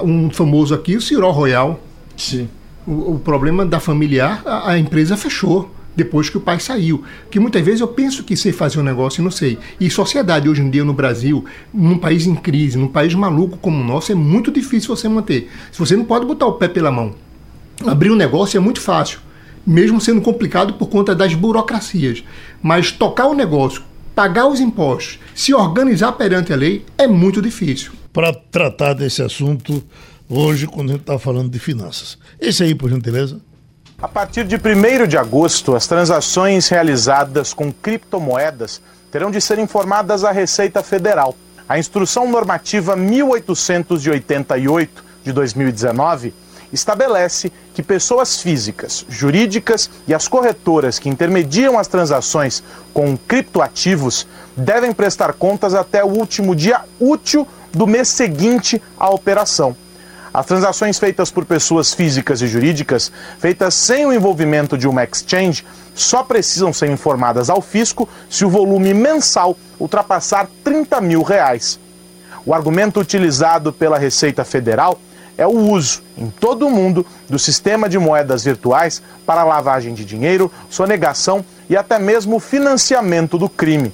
um 0.04 0.30
famoso 0.30 0.72
aqui, 0.72 0.96
o 0.96 1.00
Ciró 1.00 1.32
Royal. 1.32 1.80
Sim. 2.16 2.48
O, 2.86 3.14
o 3.14 3.18
problema 3.18 3.66
da 3.66 3.80
familiar, 3.80 4.42
a, 4.46 4.70
a 4.70 4.78
empresa 4.78 5.16
fechou 5.16 5.68
depois 5.98 6.30
que 6.30 6.38
o 6.38 6.40
pai 6.40 6.60
saiu. 6.60 7.02
Que 7.28 7.40
muitas 7.40 7.60
vezes 7.62 7.80
eu 7.80 7.88
penso 7.88 8.22
que 8.22 8.36
sei 8.36 8.52
fazer 8.52 8.78
um 8.78 8.84
negócio 8.84 9.20
e 9.20 9.24
não 9.24 9.32
sei. 9.32 9.58
E 9.80 9.90
sociedade 9.90 10.48
hoje 10.48 10.62
em 10.62 10.70
dia 10.70 10.84
no 10.84 10.94
Brasil, 10.94 11.44
num 11.74 11.98
país 11.98 12.24
em 12.24 12.36
crise, 12.36 12.78
num 12.78 12.86
país 12.86 13.12
maluco 13.14 13.58
como 13.58 13.80
o 13.80 13.84
nosso, 13.84 14.12
é 14.12 14.14
muito 14.14 14.52
difícil 14.52 14.94
você 14.94 15.08
manter. 15.08 15.50
Se 15.72 15.78
você 15.78 15.96
não 15.96 16.04
pode 16.04 16.24
botar 16.24 16.46
o 16.46 16.52
pé 16.52 16.68
pela 16.68 16.92
mão. 16.92 17.14
Abrir 17.84 18.10
um 18.10 18.16
negócio 18.16 18.56
é 18.56 18.60
muito 18.60 18.80
fácil, 18.80 19.18
mesmo 19.66 20.00
sendo 20.00 20.20
complicado 20.20 20.74
por 20.74 20.88
conta 20.88 21.14
das 21.14 21.34
burocracias. 21.34 22.22
Mas 22.62 22.92
tocar 22.92 23.26
o 23.26 23.34
negócio, 23.34 23.82
pagar 24.14 24.46
os 24.46 24.60
impostos, 24.60 25.18
se 25.34 25.52
organizar 25.52 26.12
perante 26.12 26.52
a 26.52 26.56
lei 26.56 26.84
é 26.96 27.06
muito 27.06 27.42
difícil. 27.42 27.92
Para 28.12 28.32
tratar 28.32 28.94
desse 28.94 29.20
assunto 29.22 29.82
hoje, 30.28 30.66
quando 30.66 30.90
a 30.90 30.92
gente 30.92 31.02
está 31.02 31.18
falando 31.18 31.50
de 31.50 31.58
finanças. 31.58 32.18
Esse 32.40 32.62
aí, 32.62 32.74
por 32.74 32.88
gentileza. 32.88 33.40
A 34.00 34.06
partir 34.06 34.44
de 34.44 34.54
1 34.54 35.08
de 35.08 35.18
agosto, 35.18 35.74
as 35.74 35.88
transações 35.88 36.68
realizadas 36.68 37.52
com 37.52 37.72
criptomoedas 37.72 38.80
terão 39.10 39.28
de 39.28 39.40
ser 39.40 39.58
informadas 39.58 40.22
à 40.22 40.30
Receita 40.30 40.84
Federal. 40.84 41.34
A 41.68 41.80
Instrução 41.80 42.30
Normativa 42.30 42.94
1888 42.94 45.04
de 45.24 45.32
2019 45.32 46.32
estabelece 46.72 47.50
que 47.74 47.82
pessoas 47.82 48.40
físicas, 48.40 49.04
jurídicas 49.08 49.90
e 50.06 50.14
as 50.14 50.28
corretoras 50.28 51.00
que 51.00 51.08
intermediam 51.08 51.76
as 51.76 51.88
transações 51.88 52.62
com 52.94 53.16
criptoativos 53.16 54.28
devem 54.56 54.92
prestar 54.92 55.32
contas 55.32 55.74
até 55.74 56.04
o 56.04 56.08
último 56.08 56.54
dia 56.54 56.82
útil 57.00 57.48
do 57.72 57.84
mês 57.84 58.06
seguinte 58.06 58.80
à 58.96 59.10
operação. 59.10 59.76
As 60.32 60.46
transações 60.46 60.98
feitas 60.98 61.30
por 61.30 61.44
pessoas 61.44 61.94
físicas 61.94 62.42
e 62.42 62.46
jurídicas, 62.46 63.10
feitas 63.38 63.74
sem 63.74 64.06
o 64.06 64.12
envolvimento 64.12 64.76
de 64.76 64.86
uma 64.86 65.04
exchange, 65.04 65.64
só 65.94 66.22
precisam 66.22 66.72
ser 66.72 66.90
informadas 66.90 67.50
ao 67.50 67.60
fisco 67.60 68.08
se 68.30 68.44
o 68.44 68.50
volume 68.50 68.92
mensal 68.94 69.56
ultrapassar 69.80 70.48
30 70.62 71.00
mil 71.00 71.22
reais. 71.22 71.80
O 72.44 72.54
argumento 72.54 73.00
utilizado 73.00 73.72
pela 73.72 73.98
Receita 73.98 74.44
Federal 74.44 74.98
é 75.36 75.46
o 75.46 75.56
uso, 75.56 76.02
em 76.16 76.28
todo 76.28 76.66
o 76.66 76.70
mundo, 76.70 77.06
do 77.28 77.38
sistema 77.38 77.88
de 77.88 77.98
moedas 77.98 78.44
virtuais 78.44 79.00
para 79.24 79.44
lavagem 79.44 79.94
de 79.94 80.04
dinheiro, 80.04 80.50
sonegação 80.68 81.44
e 81.70 81.76
até 81.76 81.98
mesmo 81.98 82.40
financiamento 82.40 83.38
do 83.38 83.48
crime. 83.48 83.92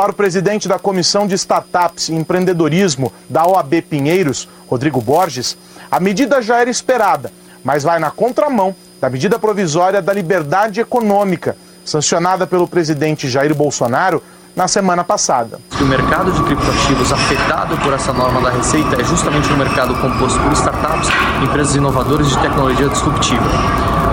Para 0.00 0.12
o 0.12 0.14
presidente 0.14 0.66
da 0.66 0.78
Comissão 0.78 1.26
de 1.26 1.34
Startups 1.34 2.08
e 2.08 2.14
Empreendedorismo 2.14 3.12
da 3.28 3.46
OAB 3.46 3.82
Pinheiros, 3.82 4.48
Rodrigo 4.66 4.98
Borges, 4.98 5.58
a 5.90 6.00
medida 6.00 6.40
já 6.40 6.58
era 6.58 6.70
esperada, 6.70 7.30
mas 7.62 7.82
vai 7.82 7.98
na 7.98 8.10
contramão 8.10 8.74
da 8.98 9.10
medida 9.10 9.38
provisória 9.38 10.00
da 10.00 10.10
liberdade 10.14 10.80
econômica, 10.80 11.54
sancionada 11.84 12.46
pelo 12.46 12.66
presidente 12.66 13.28
Jair 13.28 13.54
Bolsonaro 13.54 14.22
na 14.56 14.66
semana 14.66 15.04
passada. 15.04 15.60
O 15.78 15.84
mercado 15.84 16.32
de 16.32 16.42
criptoativos 16.44 17.12
afetado 17.12 17.76
por 17.76 17.92
essa 17.92 18.10
norma 18.14 18.40
da 18.40 18.48
Receita 18.48 18.98
é 18.98 19.04
justamente 19.04 19.52
um 19.52 19.56
mercado 19.58 19.94
composto 20.00 20.40
por 20.40 20.52
startups, 20.52 21.10
empresas 21.42 21.76
inovadoras 21.76 22.26
de 22.26 22.38
tecnologia 22.38 22.88
disruptiva. 22.88 23.44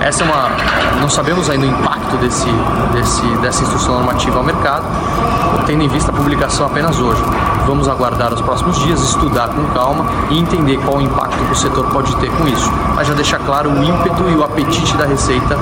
Essa 0.02 0.22
é 0.22 0.26
uma. 0.26 0.50
Não 1.00 1.08
sabemos 1.08 1.50
ainda 1.50 1.66
o 1.66 1.70
impacto 1.70 2.16
desse, 2.18 2.46
desse, 2.92 3.26
dessa 3.38 3.62
instrução 3.62 3.94
normativa 3.94 4.38
ao 4.38 4.44
mercado, 4.44 4.86
tendo 5.68 5.82
em 5.82 5.88
vista 5.88 6.10
a 6.10 6.14
publicação 6.14 6.64
apenas 6.64 6.98
hoje. 6.98 7.20
Vamos 7.66 7.88
aguardar 7.88 8.32
os 8.32 8.40
próximos 8.40 8.78
dias, 8.78 9.02
estudar 9.02 9.48
com 9.50 9.62
calma 9.74 10.06
e 10.30 10.38
entender 10.38 10.78
qual 10.78 10.96
o 10.96 11.02
impacto 11.02 11.36
que 11.44 11.52
o 11.52 11.54
setor 11.54 11.90
pode 11.90 12.16
ter 12.16 12.30
com 12.30 12.48
isso. 12.48 12.70
Mas 12.94 13.06
já 13.06 13.12
deixar 13.12 13.38
claro 13.40 13.70
o 13.70 13.84
ímpeto 13.84 14.30
e 14.30 14.34
o 14.34 14.42
apetite 14.42 14.96
da 14.96 15.04
Receita 15.04 15.58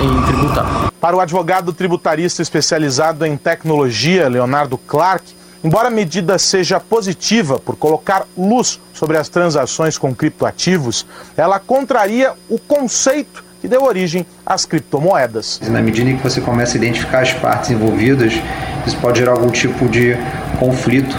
em 0.00 0.22
tributar. 0.22 0.92
Para 1.00 1.16
o 1.16 1.20
advogado 1.20 1.72
tributarista 1.72 2.40
especializado 2.40 3.26
em 3.26 3.36
tecnologia, 3.36 4.28
Leonardo 4.28 4.78
Clark, 4.78 5.24
embora 5.64 5.88
a 5.88 5.90
medida 5.90 6.38
seja 6.38 6.78
positiva 6.78 7.58
por 7.58 7.74
colocar 7.74 8.26
luz 8.38 8.78
sobre 8.94 9.18
as 9.18 9.28
transações 9.28 9.98
com 9.98 10.14
criptoativos, 10.14 11.04
ela 11.36 11.58
contraria 11.58 12.34
o 12.48 12.56
conceito 12.56 13.49
que 13.60 13.68
deu 13.68 13.82
origem 13.84 14.26
às 14.44 14.64
criptomoedas. 14.64 15.60
Na 15.68 15.80
medida 15.82 16.10
em 16.10 16.16
que 16.16 16.22
você 16.22 16.40
começa 16.40 16.76
a 16.76 16.78
identificar 16.78 17.20
as 17.20 17.32
partes 17.32 17.70
envolvidas, 17.70 18.34
isso 18.86 18.96
pode 18.98 19.18
gerar 19.18 19.32
algum 19.32 19.50
tipo 19.50 19.88
de 19.88 20.16
conflito 20.58 21.16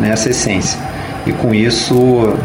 nessa 0.00 0.30
essência. 0.30 0.78
E 1.26 1.32
com 1.32 1.54
isso, 1.54 2.36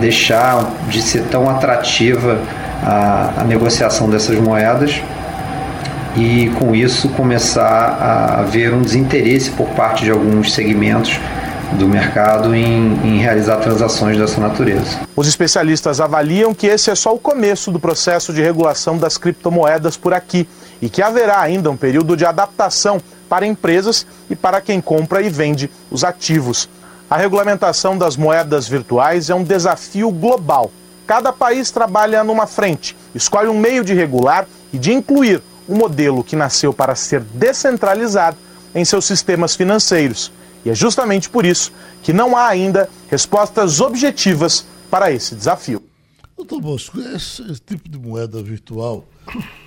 deixar 0.00 0.70
de 0.88 1.00
ser 1.00 1.22
tão 1.24 1.48
atrativa 1.48 2.40
a, 2.82 3.42
a 3.42 3.44
negociação 3.44 4.10
dessas 4.10 4.38
moedas 4.38 5.00
e 6.16 6.50
com 6.58 6.74
isso 6.74 7.08
começar 7.10 7.62
a 7.64 8.40
haver 8.40 8.72
um 8.72 8.82
desinteresse 8.82 9.50
por 9.50 9.68
parte 9.68 10.04
de 10.04 10.10
alguns 10.10 10.52
segmentos 10.52 11.18
do 11.72 11.88
mercado 11.88 12.54
em, 12.54 12.94
em, 13.04 13.18
realizar 13.18 13.56
transações 13.58 14.16
dessa 14.16 14.40
natureza. 14.40 15.00
Os 15.14 15.26
especialistas 15.26 16.00
avaliam 16.00 16.54
que 16.54 16.66
esse 16.66 16.90
é 16.90 16.94
só 16.94 17.14
o 17.14 17.18
começo 17.18 17.70
do 17.70 17.80
processo 17.80 18.32
de 18.32 18.42
regulação 18.42 18.96
das 18.96 19.18
criptomoedas 19.18 19.96
por 19.96 20.14
aqui 20.14 20.48
e 20.80 20.88
que 20.88 21.02
haverá 21.02 21.40
ainda 21.40 21.70
um 21.70 21.76
período 21.76 22.16
de 22.16 22.24
adaptação 22.24 23.00
para 23.28 23.46
empresas 23.46 24.06
e 24.30 24.36
para 24.36 24.60
quem 24.60 24.80
compra 24.80 25.20
e 25.20 25.28
vende 25.28 25.70
os 25.90 26.04
ativos. 26.04 26.68
A 27.08 27.16
regulamentação 27.16 27.96
das 27.96 28.16
moedas 28.16 28.66
virtuais 28.66 29.30
é 29.30 29.34
um 29.34 29.44
desafio 29.44 30.10
global. 30.10 30.70
Cada 31.06 31.32
país 31.32 31.70
trabalha 31.70 32.24
numa 32.24 32.46
frente, 32.46 32.96
escolhe 33.14 33.48
um 33.48 33.58
meio 33.58 33.84
de 33.84 33.94
regular 33.94 34.46
e 34.72 34.78
de 34.78 34.92
incluir 34.92 35.40
um 35.68 35.76
modelo 35.76 36.24
que 36.24 36.34
nasceu 36.34 36.72
para 36.72 36.94
ser 36.94 37.20
descentralizado 37.20 38.36
em 38.74 38.84
seus 38.84 39.04
sistemas 39.04 39.54
financeiros. 39.54 40.32
E 40.66 40.70
é 40.70 40.74
justamente 40.74 41.30
por 41.30 41.46
isso 41.46 41.72
que 42.02 42.12
não 42.12 42.36
há 42.36 42.48
ainda 42.48 42.90
respostas 43.08 43.80
objetivas 43.80 44.66
para 44.90 45.12
esse 45.12 45.36
desafio. 45.36 45.80
Doutor 46.36 46.60
Bosco, 46.60 46.98
esse, 46.98 47.40
esse 47.42 47.60
tipo 47.60 47.88
de 47.88 47.96
moeda 47.96 48.42
virtual 48.42 49.04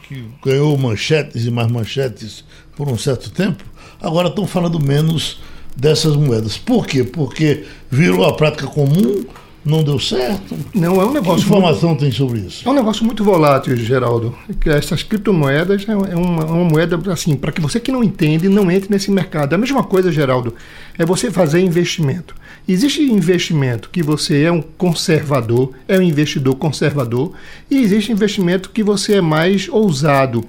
que 0.05 0.29
ganhou 0.43 0.77
manchetes 0.77 1.45
e 1.45 1.51
mais 1.51 1.71
manchetes 1.71 2.43
por 2.75 2.89
um 2.89 2.97
certo 2.97 3.31
tempo, 3.31 3.63
agora 4.01 4.27
estão 4.27 4.45
falando 4.45 4.77
menos 4.77 5.39
dessas 5.73 6.17
moedas. 6.17 6.57
Por 6.57 6.85
quê? 6.85 7.05
Porque 7.05 7.65
virou 7.89 8.25
a 8.25 8.35
prática 8.35 8.67
comum 8.67 9.25
não 9.69 9.84
deu 9.84 9.99
certo? 9.99 10.55
Não, 10.73 11.01
é 11.01 11.05
um 11.05 11.13
negócio. 11.13 11.43
Que 11.43 11.49
informação 11.49 11.89
muito, 11.89 12.01
tem 12.01 12.12
sobre 12.12 12.39
isso? 12.39 12.67
É 12.67 12.71
um 12.71 12.73
negócio 12.73 13.05
muito 13.05 13.23
volátil, 13.23 13.75
Geraldo. 13.77 14.36
Essas 14.65 15.03
criptomoedas 15.03 15.86
é 15.88 15.95
uma, 15.95 16.08
é 16.08 16.15
uma 16.15 16.63
moeda, 16.63 16.99
assim, 17.12 17.36
para 17.36 17.51
que 17.51 17.62
você 17.62 17.79
que 17.79 17.91
não 17.91 18.03
entende, 18.03 18.49
não 18.49 18.71
entre 18.71 18.89
nesse 18.89 19.12
mercado. 19.12 19.53
A 19.53 19.58
mesma 19.58 19.84
coisa, 19.84 20.12
Geraldo, 20.12 20.53
é 20.97 21.05
você 21.05 21.32
fazer 21.32 21.62
investimento. 21.62 22.36
Existe 22.67 23.01
investimento 23.01 23.89
que 23.89 24.03
você 24.03 24.43
é 24.43 24.51
um 24.51 24.62
conservador, 24.62 25.71
é 25.88 25.97
um 25.97 26.03
investidor 26.03 26.55
conservador, 26.55 27.32
e 27.69 27.77
existe 27.77 28.12
investimento 28.12 28.69
que 28.69 28.84
você 28.84 29.15
é 29.15 29.21
mais 29.21 29.67
ousado. 29.69 30.43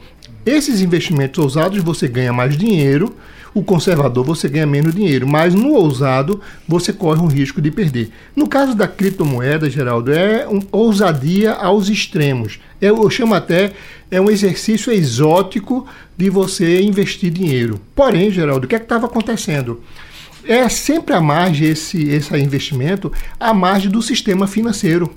Esses 0.44 0.80
investimentos 0.80 1.42
ousados 1.42 1.82
você 1.82 2.08
ganha 2.08 2.32
mais 2.32 2.56
dinheiro 2.56 3.14
o 3.54 3.62
conservador 3.62 4.24
você 4.24 4.48
ganha 4.48 4.66
menos 4.66 4.94
dinheiro, 4.94 5.26
mas 5.26 5.54
no 5.54 5.72
ousado 5.72 6.40
você 6.66 6.92
corre 6.92 7.20
um 7.20 7.26
risco 7.26 7.60
de 7.60 7.70
perder. 7.70 8.10
No 8.34 8.48
caso 8.48 8.74
da 8.74 8.86
criptomoeda, 8.86 9.68
Geraldo, 9.68 10.12
é 10.12 10.46
uma 10.46 10.62
ousadia 10.70 11.52
aos 11.52 11.88
extremos. 11.88 12.58
Eu, 12.80 13.02
eu 13.02 13.10
chamo 13.10 13.34
até 13.34 13.72
é 14.10 14.20
um 14.20 14.30
exercício 14.30 14.92
exótico 14.92 15.86
de 16.16 16.28
você 16.28 16.82
investir 16.82 17.30
dinheiro. 17.30 17.80
Porém, 17.94 18.30
Geraldo, 18.30 18.66
o 18.66 18.68
que 18.68 18.74
é 18.74 18.78
estava 18.78 19.06
acontecendo? 19.06 19.80
É 20.44 20.68
sempre 20.68 21.14
a 21.14 21.20
margem 21.20 21.68
esse, 21.68 22.08
esse 22.08 22.36
investimento, 22.36 23.12
a 23.38 23.54
margem 23.54 23.90
do 23.90 24.02
sistema 24.02 24.46
financeiro. 24.46 25.10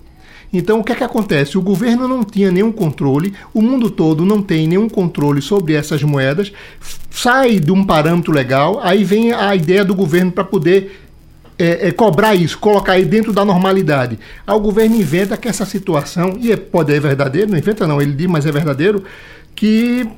Então, 0.51 0.79
o 0.79 0.83
que 0.83 0.91
é 0.91 0.95
que 0.95 1.03
acontece? 1.03 1.57
O 1.57 1.61
governo 1.61 2.07
não 2.07 2.23
tinha 2.23 2.51
nenhum 2.51 2.71
controle, 2.71 3.33
o 3.51 3.61
mundo 3.61 3.89
todo 3.89 4.23
não 4.23 4.39
tem 4.39 4.67
nenhum 4.67 4.87
controle 4.87 5.41
sobre 5.41 5.73
essas 5.73 6.03
moedas, 6.03 6.53
sai 7.13 7.59
de 7.59 7.71
um 7.71 7.83
parâmetro 7.83 8.33
legal, 8.33 8.79
aí 8.81 9.03
vem 9.03 9.31
a 9.31 9.55
ideia 9.55 9.85
do 9.85 9.93
governo 9.93 10.31
para 10.31 10.43
poder 10.43 10.99
é, 11.59 11.89
é, 11.89 11.91
cobrar 11.91 12.33
isso, 12.33 12.57
colocar 12.57 12.93
aí 12.93 13.05
dentro 13.05 13.31
da 13.31 13.45
normalidade. 13.45 14.17
Aí 14.45 14.55
o 14.55 14.59
governo 14.59 14.95
inventa 14.95 15.37
que 15.37 15.47
essa 15.47 15.65
situação, 15.65 16.35
e 16.39 16.51
é, 16.51 16.57
pode 16.57 16.91
é 16.91 16.99
verdadeiro, 16.99 17.51
não 17.51 17.57
inventa 17.57 17.85
não, 17.85 18.01
ele 18.01 18.13
diz, 18.13 18.27
mas 18.27 18.45
é 18.45 18.51
verdadeiro, 18.51 19.03
que 19.55 20.09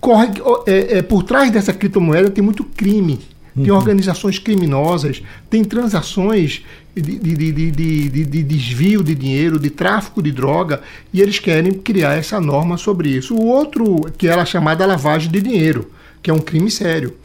corre, 0.00 0.28
é, 0.66 0.98
é, 0.98 1.02
por 1.02 1.22
trás 1.22 1.50
dessa 1.50 1.72
criptomoeda 1.72 2.30
tem 2.30 2.44
muito 2.44 2.62
crime 2.62 3.18
tem 3.54 3.70
uhum. 3.70 3.76
organizações 3.76 4.38
criminosas, 4.38 5.22
tem 5.50 5.62
transações 5.62 6.62
de, 6.96 7.18
de, 7.18 7.52
de, 7.52 8.24
de, 8.24 8.42
desvio 8.42 9.02
de 9.02 9.14
dinheiro, 9.14 9.58
de 9.58 9.68
tráfico 9.68 10.22
de 10.22 10.32
droga, 10.32 10.80
e 11.12 11.20
eles 11.20 11.38
querem 11.38 11.72
criar 11.72 12.14
essa 12.14 12.40
norma 12.40 12.78
sobre 12.78 13.10
isso. 13.10 13.34
O 13.34 13.46
outro, 13.46 14.10
que 14.16 14.26
é 14.26 14.32
a 14.32 14.44
chamada 14.46 14.86
lavagem 14.86 15.30
de 15.30 15.40
dinheiro, 15.42 15.90
que 16.22 16.30
é 16.30 16.34
um 16.34 16.38
crime 16.38 16.70
sério. 16.70 17.16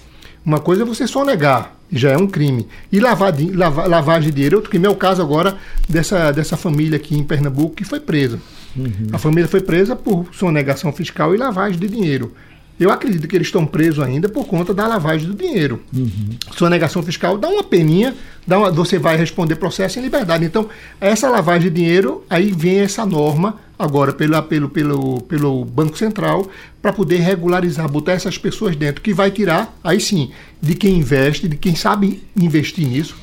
Uma 0.45 0.59
coisa 0.59 0.83
é 0.83 0.85
você 0.85 1.05
só 1.05 1.23
negar, 1.25 1.77
já 1.91 2.11
é 2.11 2.17
um 2.17 2.27
crime. 2.27 2.67
E 2.91 2.99
lavar, 2.99 3.33
lavar, 3.53 3.87
lavagem 3.87 4.29
de 4.29 4.35
dinheiro 4.35 4.55
é 4.55 4.57
outro 4.57 4.69
crime. 4.69 4.85
É 4.85 4.89
o 4.89 4.95
caso 4.95 5.21
agora 5.21 5.57
dessa, 5.87 6.31
dessa 6.31 6.57
família 6.57 6.97
aqui 6.97 7.15
em 7.15 7.23
Pernambuco 7.23 7.75
que 7.75 7.83
foi 7.83 7.99
presa. 7.99 8.39
Uhum. 8.75 9.07
A 9.11 9.17
família 9.17 9.47
foi 9.47 9.61
presa 9.61 9.95
por 9.95 10.27
sonegação 10.33 10.91
fiscal 10.91 11.33
e 11.33 11.37
lavagem 11.37 11.79
de 11.79 11.87
dinheiro. 11.87 12.33
Eu 12.79 12.91
acredito 12.91 13.27
que 13.27 13.35
eles 13.35 13.47
estão 13.47 13.65
presos 13.65 14.03
ainda 14.03 14.29
por 14.29 14.45
conta 14.45 14.71
da 14.71 14.85
lavagem 14.85 15.27
do 15.27 15.33
dinheiro. 15.33 15.81
Uhum. 15.95 16.37
Sonegação 16.55 17.01
fiscal 17.01 17.35
dá 17.37 17.47
uma 17.47 17.63
peninha, 17.63 18.13
dá 18.45 18.59
uma, 18.59 18.71
você 18.71 18.99
vai 18.99 19.17
responder 19.17 19.55
processo 19.55 19.97
em 19.97 20.03
liberdade. 20.03 20.45
Então, 20.45 20.69
essa 21.01 21.27
lavagem 21.27 21.71
de 21.71 21.75
dinheiro, 21.75 22.23
aí 22.29 22.51
vem 22.51 22.79
essa 22.79 23.03
norma 23.03 23.57
agora 23.77 24.11
pelo, 24.13 24.41
pelo, 24.43 24.69
pelo, 24.69 25.21
pelo 25.21 25.65
Banco 25.65 25.97
Central 25.97 26.49
para 26.81 26.93
poder 26.93 27.17
regularizar, 27.17 27.89
botar 27.89 28.13
essas 28.13 28.37
pessoas 28.37 28.75
dentro, 28.75 29.01
que 29.01 29.13
vai 29.13 29.29
tirar, 29.29 29.77
aí 29.83 29.99
sim, 29.99 30.31
de 30.61 30.75
quem 30.75 30.97
investe, 30.97 31.47
de 31.47 31.57
quem 31.57 31.75
sabe 31.75 32.23
investir 32.35 32.87
nisso, 32.87 33.15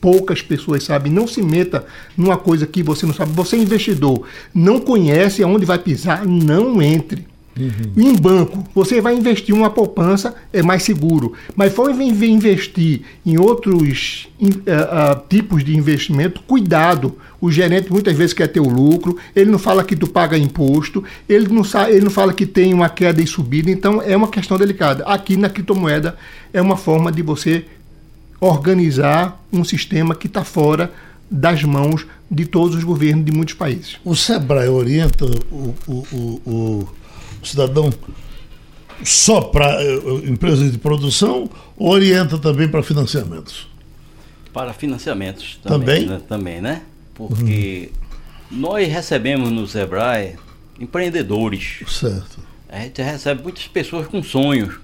poucas 0.00 0.42
pessoas 0.42 0.84
sabem. 0.84 1.12
Não 1.12 1.26
se 1.26 1.42
meta 1.42 1.86
numa 2.16 2.36
coisa 2.36 2.66
que 2.66 2.82
você 2.82 3.06
não 3.06 3.14
sabe. 3.14 3.32
Você 3.32 3.56
é 3.56 3.60
investidor, 3.60 4.26
não 4.54 4.80
conhece 4.80 5.42
aonde 5.42 5.64
vai 5.64 5.78
pisar, 5.78 6.26
não 6.26 6.80
entre. 6.80 7.31
Uhum. 7.58 7.92
Em 7.96 8.16
banco, 8.16 8.64
você 8.74 9.00
vai 9.00 9.14
investir 9.14 9.54
uma 9.54 9.70
poupança, 9.70 10.34
é 10.52 10.62
mais 10.62 10.82
seguro. 10.82 11.34
Mas 11.54 11.72
for 11.72 11.90
investir 11.90 13.02
em 13.24 13.38
outros 13.38 14.28
uh, 14.40 14.46
uh, 14.46 15.22
tipos 15.28 15.64
de 15.64 15.76
investimento, 15.76 16.42
cuidado. 16.42 17.16
O 17.40 17.50
gerente 17.50 17.92
muitas 17.92 18.16
vezes 18.16 18.32
quer 18.32 18.46
ter 18.46 18.60
o 18.60 18.68
lucro, 18.68 19.18
ele 19.34 19.50
não 19.50 19.58
fala 19.58 19.84
que 19.84 19.96
tu 19.96 20.06
paga 20.06 20.38
imposto, 20.38 21.02
ele 21.28 21.48
não, 21.48 21.62
ele 21.88 22.04
não 22.04 22.10
fala 22.10 22.32
que 22.32 22.46
tem 22.46 22.72
uma 22.72 22.88
queda 22.88 23.20
e 23.20 23.26
subida, 23.26 23.70
então 23.70 24.00
é 24.00 24.16
uma 24.16 24.28
questão 24.28 24.56
delicada. 24.56 25.04
Aqui 25.04 25.36
na 25.36 25.50
criptomoeda 25.50 26.16
é 26.52 26.62
uma 26.62 26.76
forma 26.76 27.10
de 27.10 27.20
você 27.20 27.64
organizar 28.40 29.40
um 29.52 29.64
sistema 29.64 30.14
que 30.14 30.26
está 30.26 30.44
fora 30.44 30.92
das 31.30 31.62
mãos 31.64 32.06
de 32.30 32.44
todos 32.44 32.76
os 32.76 32.84
governos 32.84 33.24
de 33.24 33.32
muitos 33.32 33.54
países. 33.54 33.96
O 34.04 34.14
Sebrae 34.14 34.68
orienta 34.68 35.24
o, 35.50 35.74
o, 35.86 36.06
o, 36.12 36.50
o 36.50 36.88
cidadão 37.42 37.90
só 39.04 39.40
para 39.40 39.82
eh, 39.82 39.96
empresas 40.24 40.70
de 40.70 40.78
produção 40.78 41.48
ou 41.76 41.90
orienta 41.90 42.38
também 42.38 42.68
para 42.68 42.82
financiamentos? 42.82 43.68
Para 44.52 44.72
financiamentos 44.72 45.58
também. 45.62 46.02
Também, 46.02 46.06
né? 46.06 46.20
Também, 46.28 46.60
né? 46.60 46.82
Porque 47.14 47.90
uhum. 48.50 48.58
nós 48.58 48.88
recebemos 48.88 49.50
no 49.50 49.66
Sebrae 49.66 50.36
empreendedores. 50.78 51.80
Certo. 51.88 52.40
A 52.68 52.80
gente 52.80 53.02
recebe 53.02 53.42
muitas 53.42 53.66
pessoas 53.66 54.06
com 54.06 54.22
sonhos. 54.22 54.80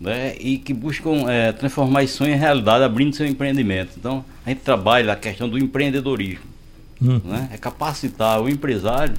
Né, 0.00 0.36
e 0.38 0.58
que 0.58 0.72
buscam 0.72 1.28
é, 1.28 1.50
transformar 1.50 2.04
esse 2.04 2.12
sonho 2.12 2.32
em 2.32 2.38
realidade, 2.38 2.84
abrindo 2.84 3.16
seu 3.16 3.26
empreendimento. 3.26 3.94
Então, 3.96 4.24
a 4.46 4.50
gente 4.50 4.60
trabalha 4.60 5.12
a 5.12 5.16
questão 5.16 5.48
do 5.48 5.58
empreendedorismo. 5.58 6.44
Hum. 7.02 7.20
Né, 7.24 7.48
é 7.52 7.56
capacitar 7.56 8.40
o 8.40 8.48
empresário 8.48 9.16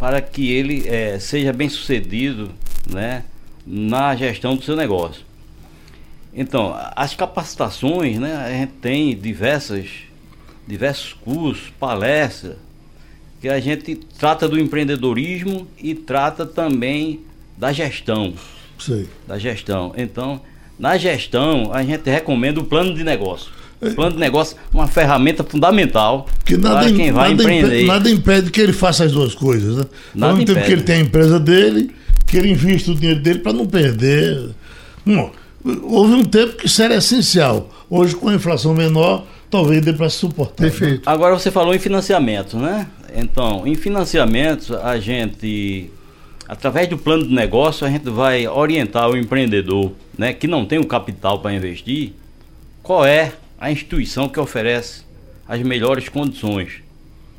para 0.00 0.22
que 0.22 0.50
ele 0.50 0.88
é, 0.88 1.18
seja 1.18 1.52
bem 1.52 1.68
sucedido 1.68 2.50
né, 2.90 3.22
na 3.66 4.16
gestão 4.16 4.56
do 4.56 4.64
seu 4.64 4.74
negócio. 4.74 5.22
Então, 6.32 6.74
as 6.96 7.14
capacitações, 7.14 8.18
né? 8.18 8.34
A 8.36 8.50
gente 8.50 8.72
tem 8.80 9.14
diversas, 9.14 9.88
diversos 10.66 11.12
cursos, 11.12 11.70
palestras, 11.78 12.56
que 13.42 13.48
a 13.48 13.60
gente 13.60 13.96
trata 14.18 14.48
do 14.48 14.58
empreendedorismo 14.58 15.68
e 15.76 15.94
trata 15.94 16.46
também 16.46 17.20
da 17.58 17.70
gestão. 17.70 18.32
Sei. 18.78 19.06
Da 19.26 19.38
gestão. 19.38 19.92
Então, 19.96 20.40
na 20.78 20.96
gestão, 20.96 21.74
a 21.74 21.82
gente 21.82 22.08
recomenda 22.08 22.58
o 22.58 22.64
plano 22.64 22.94
de 22.94 23.04
negócio. 23.04 23.52
O 23.80 23.90
plano 23.94 24.12
de 24.12 24.18
negócio 24.18 24.56
é 24.56 24.76
uma 24.76 24.86
ferramenta 24.86 25.42
fundamental 25.42 26.26
Que 26.44 26.56
nada, 26.56 26.80
para 26.80 26.92
quem 26.92 27.10
vai 27.12 27.30
nada, 27.30 27.42
empreender. 27.42 27.66
impede, 27.68 27.86
nada 27.86 28.10
impede 28.10 28.50
que 28.50 28.60
ele 28.60 28.72
faça 28.74 29.04
as 29.04 29.12
duas 29.12 29.34
coisas, 29.34 29.76
né? 29.76 29.84
Nada 30.14 30.32
Ao 30.32 30.36
mesmo 30.36 30.46
tempo 30.46 30.58
impede. 30.58 30.66
que 30.66 30.72
ele 30.72 30.82
tem 30.82 30.96
a 30.96 31.00
empresa 31.00 31.40
dele, 31.40 31.90
que 32.26 32.36
ele 32.36 32.50
invista 32.50 32.90
o 32.90 32.94
dinheiro 32.94 33.20
dele 33.20 33.38
para 33.38 33.52
não 33.54 33.66
perder. 33.66 34.50
Hum, 35.06 35.30
houve 35.84 36.12
um 36.14 36.24
tempo 36.24 36.56
que 36.56 36.66
isso 36.66 36.82
era 36.82 36.94
essencial. 36.96 37.70
Hoje, 37.88 38.14
com 38.14 38.28
a 38.28 38.34
inflação 38.34 38.74
menor, 38.74 39.24
talvez 39.50 39.80
dê 39.82 39.92
para 39.94 40.08
se 40.10 40.16
suportar. 40.18 40.62
né? 40.62 40.70
Perfeito. 40.70 41.08
Agora 41.08 41.36
você 41.38 41.50
falou 41.50 41.74
em 41.74 41.78
financiamento, 41.78 42.58
né? 42.58 42.86
Então, 43.16 43.66
em 43.66 43.74
financiamentos, 43.74 44.70
a 44.70 44.98
gente, 45.00 45.90
através 46.46 46.86
do 46.86 46.98
plano 46.98 47.26
de 47.26 47.34
negócio, 47.34 47.86
a 47.86 47.90
gente 47.90 48.08
vai 48.10 48.46
orientar 48.46 49.08
o 49.10 49.16
empreendedor, 49.16 49.92
né, 50.16 50.32
que 50.34 50.46
não 50.46 50.64
tem 50.66 50.78
o 50.78 50.86
capital 50.86 51.40
para 51.40 51.52
investir, 51.54 52.12
qual 52.82 53.04
é 53.04 53.32
a 53.60 53.70
instituição 53.70 54.28
que 54.28 54.40
oferece 54.40 55.02
as 55.46 55.60
melhores 55.62 56.08
condições, 56.08 56.82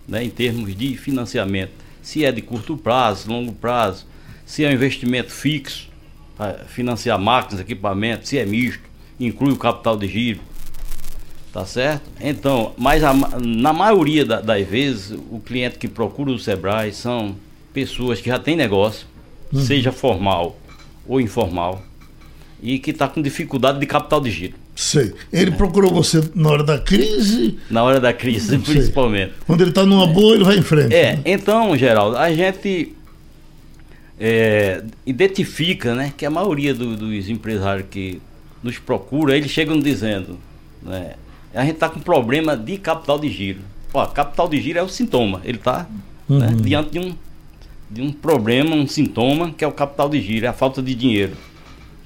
né, 0.07 0.23
em 0.23 0.29
termos 0.29 0.75
de 0.75 0.95
financiamento. 0.95 1.71
Se 2.01 2.23
é 2.23 2.31
de 2.31 2.41
curto 2.41 2.77
prazo, 2.77 3.29
longo 3.29 3.51
prazo, 3.53 4.05
se 4.45 4.63
é 4.63 4.69
um 4.69 4.71
investimento 4.71 5.31
fixo, 5.31 5.89
para 6.37 6.65
financiar 6.65 7.19
máquinas, 7.19 7.59
equipamentos, 7.61 8.29
se 8.29 8.37
é 8.37 8.45
misto, 8.45 8.83
inclui 9.19 9.51
o 9.53 9.57
capital 9.57 9.97
de 9.97 10.07
giro. 10.07 10.39
Tá 11.53 11.65
certo? 11.65 12.09
Então, 12.19 12.73
mas 12.77 13.03
a 13.03 13.13
na 13.13 13.73
maioria 13.73 14.23
da- 14.23 14.39
das 14.39 14.65
vezes, 14.65 15.11
o 15.29 15.39
cliente 15.45 15.77
que 15.77 15.87
procura 15.87 16.31
o 16.31 16.39
Sebrae 16.39 16.93
são 16.93 17.35
pessoas 17.73 18.21
que 18.21 18.29
já 18.29 18.39
têm 18.39 18.55
negócio, 18.55 19.05
seja 19.53 19.91
formal 19.91 20.57
ou 21.05 21.19
informal, 21.19 21.83
e 22.63 22.79
que 22.79 22.91
está 22.91 23.07
com 23.07 23.21
dificuldade 23.21 23.79
de 23.79 23.85
capital 23.85 24.21
de 24.21 24.31
giro. 24.31 24.55
Sei. 24.81 25.13
Ele 25.31 25.51
procurou 25.51 25.91
você 25.93 26.23
na 26.33 26.49
hora 26.49 26.63
da 26.63 26.79
crise, 26.79 27.59
Na 27.69 27.83
hora 27.83 27.99
da 27.99 28.11
crise, 28.11 28.57
principalmente. 28.57 29.33
quando 29.45 29.61
ele 29.61 29.69
está 29.69 29.85
numa 29.85 30.07
boa, 30.07 30.33
ele 30.33 30.43
vai 30.43 30.57
em 30.57 30.63
frente. 30.63 30.91
É, 30.93 31.17
né? 31.17 31.21
então, 31.23 31.77
Geraldo, 31.77 32.17
a 32.17 32.33
gente 32.33 32.95
é, 34.19 34.83
identifica 35.05 35.93
né, 35.93 36.11
que 36.17 36.25
a 36.25 36.31
maioria 36.31 36.73
do- 36.73 36.97
dos 36.97 37.29
empresários 37.29 37.85
que 37.91 38.19
nos 38.63 38.79
procura, 38.79 39.37
eles 39.37 39.51
chegam 39.51 39.79
dizendo, 39.79 40.39
né, 40.81 41.13
a 41.53 41.61
gente 41.63 41.73
está 41.75 41.87
com 41.87 41.99
problema 41.99 42.57
de 42.57 42.77
capital 42.77 43.19
de 43.19 43.29
giro. 43.29 43.59
Ó, 43.93 44.03
capital 44.07 44.47
de 44.47 44.59
giro 44.61 44.79
é 44.79 44.83
o 44.83 44.89
sintoma, 44.89 45.41
ele 45.43 45.57
está 45.59 45.87
diante 46.61 46.91
de 46.91 46.99
um, 46.99 47.13
de 47.89 48.01
um 48.01 48.11
problema, 48.11 48.75
um 48.75 48.87
sintoma, 48.87 49.51
que 49.51 49.63
é 49.63 49.67
o 49.67 49.71
capital 49.71 50.09
de 50.09 50.19
giro, 50.21 50.45
é 50.45 50.49
a 50.49 50.53
falta 50.53 50.81
de 50.81 50.95
dinheiro. 50.95 51.33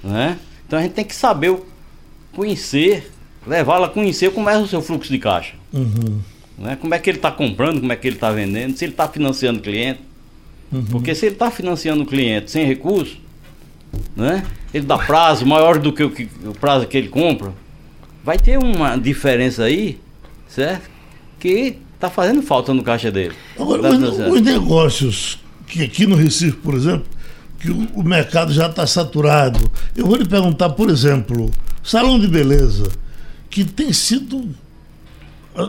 Né? 0.04 0.38
Então 0.68 0.78
a 0.78 0.82
gente 0.82 0.92
tem 0.94 1.06
que 1.06 1.16
saber, 1.16 1.52
o- 1.52 1.66
conhecer, 2.36 3.12
levá-la 3.48 3.88
a 3.88 3.90
conhecer 3.90 4.32
como 4.32 4.50
é 4.50 4.58
o 4.58 4.68
seu 4.68 4.82
fluxo 4.82 5.12
de 5.12 5.20
caixa 5.20 5.54
Uhum. 5.74 6.20
né? 6.58 6.78
Como 6.80 6.94
é 6.94 7.00
que 7.00 7.10
ele 7.10 7.18
está 7.18 7.32
comprando, 7.32 7.80
como 7.80 7.92
é 7.92 7.96
que 7.96 8.08
ele 8.08 8.16
está 8.16 8.32
vendendo, 8.32 8.78
se 8.78 8.86
ele 8.86 8.92
está 8.94 9.08
financiando 9.08 9.60
o 9.60 9.62
cliente. 9.62 10.00
Porque 10.92 11.14
se 11.16 11.26
ele 11.28 11.36
está 11.36 11.50
financiando 11.52 12.04
o 12.04 12.06
cliente 12.06 12.52
sem 12.52 12.66
recurso, 12.66 13.18
né? 14.16 14.44
ele 14.74 14.86
dá 14.86 14.98
prazo 14.98 15.46
maior 15.46 15.80
do 15.80 15.94
que 15.94 16.04
o, 16.04 16.10
que- 16.10 16.28
o 16.44 16.54
prazo 16.54 16.86
que 16.88 16.98
ele 16.98 17.08
compra, 17.08 17.54
vai 18.24 18.38
ter 18.38 18.58
uma 18.58 18.98
diferença 18.98 19.64
aí, 19.64 20.00
certo? 20.50 20.90
Que 21.40 21.78
está 21.94 22.10
fazendo 22.10 22.42
falta 22.42 22.74
no 22.74 22.84
caixa 22.84 23.10
dele. 23.12 23.34
Agora, 23.58 23.84
Tá 23.84 23.90
os, 23.90 24.20
os 24.20 24.42
negócios 24.42 25.40
que 25.68 25.84
aqui 25.84 26.06
no 26.06 26.16
Recife, 26.16 26.58
por 26.58 26.74
exemplo, 26.74 27.06
que 27.60 27.70
o, 27.72 27.88
o 27.96 28.04
mercado 28.04 28.52
já 28.54 28.68
está 28.68 28.86
saturado. 28.86 29.60
Eu 29.96 30.06
vou 30.08 30.18
lhe 30.18 30.26
perguntar, 30.28 30.70
por 30.72 30.90
exemplo, 30.90 31.50
salão 31.86 32.20
de 32.20 32.28
beleza, 32.28 32.90
que 33.50 33.64
tem 33.64 33.94
sido. 33.94 34.50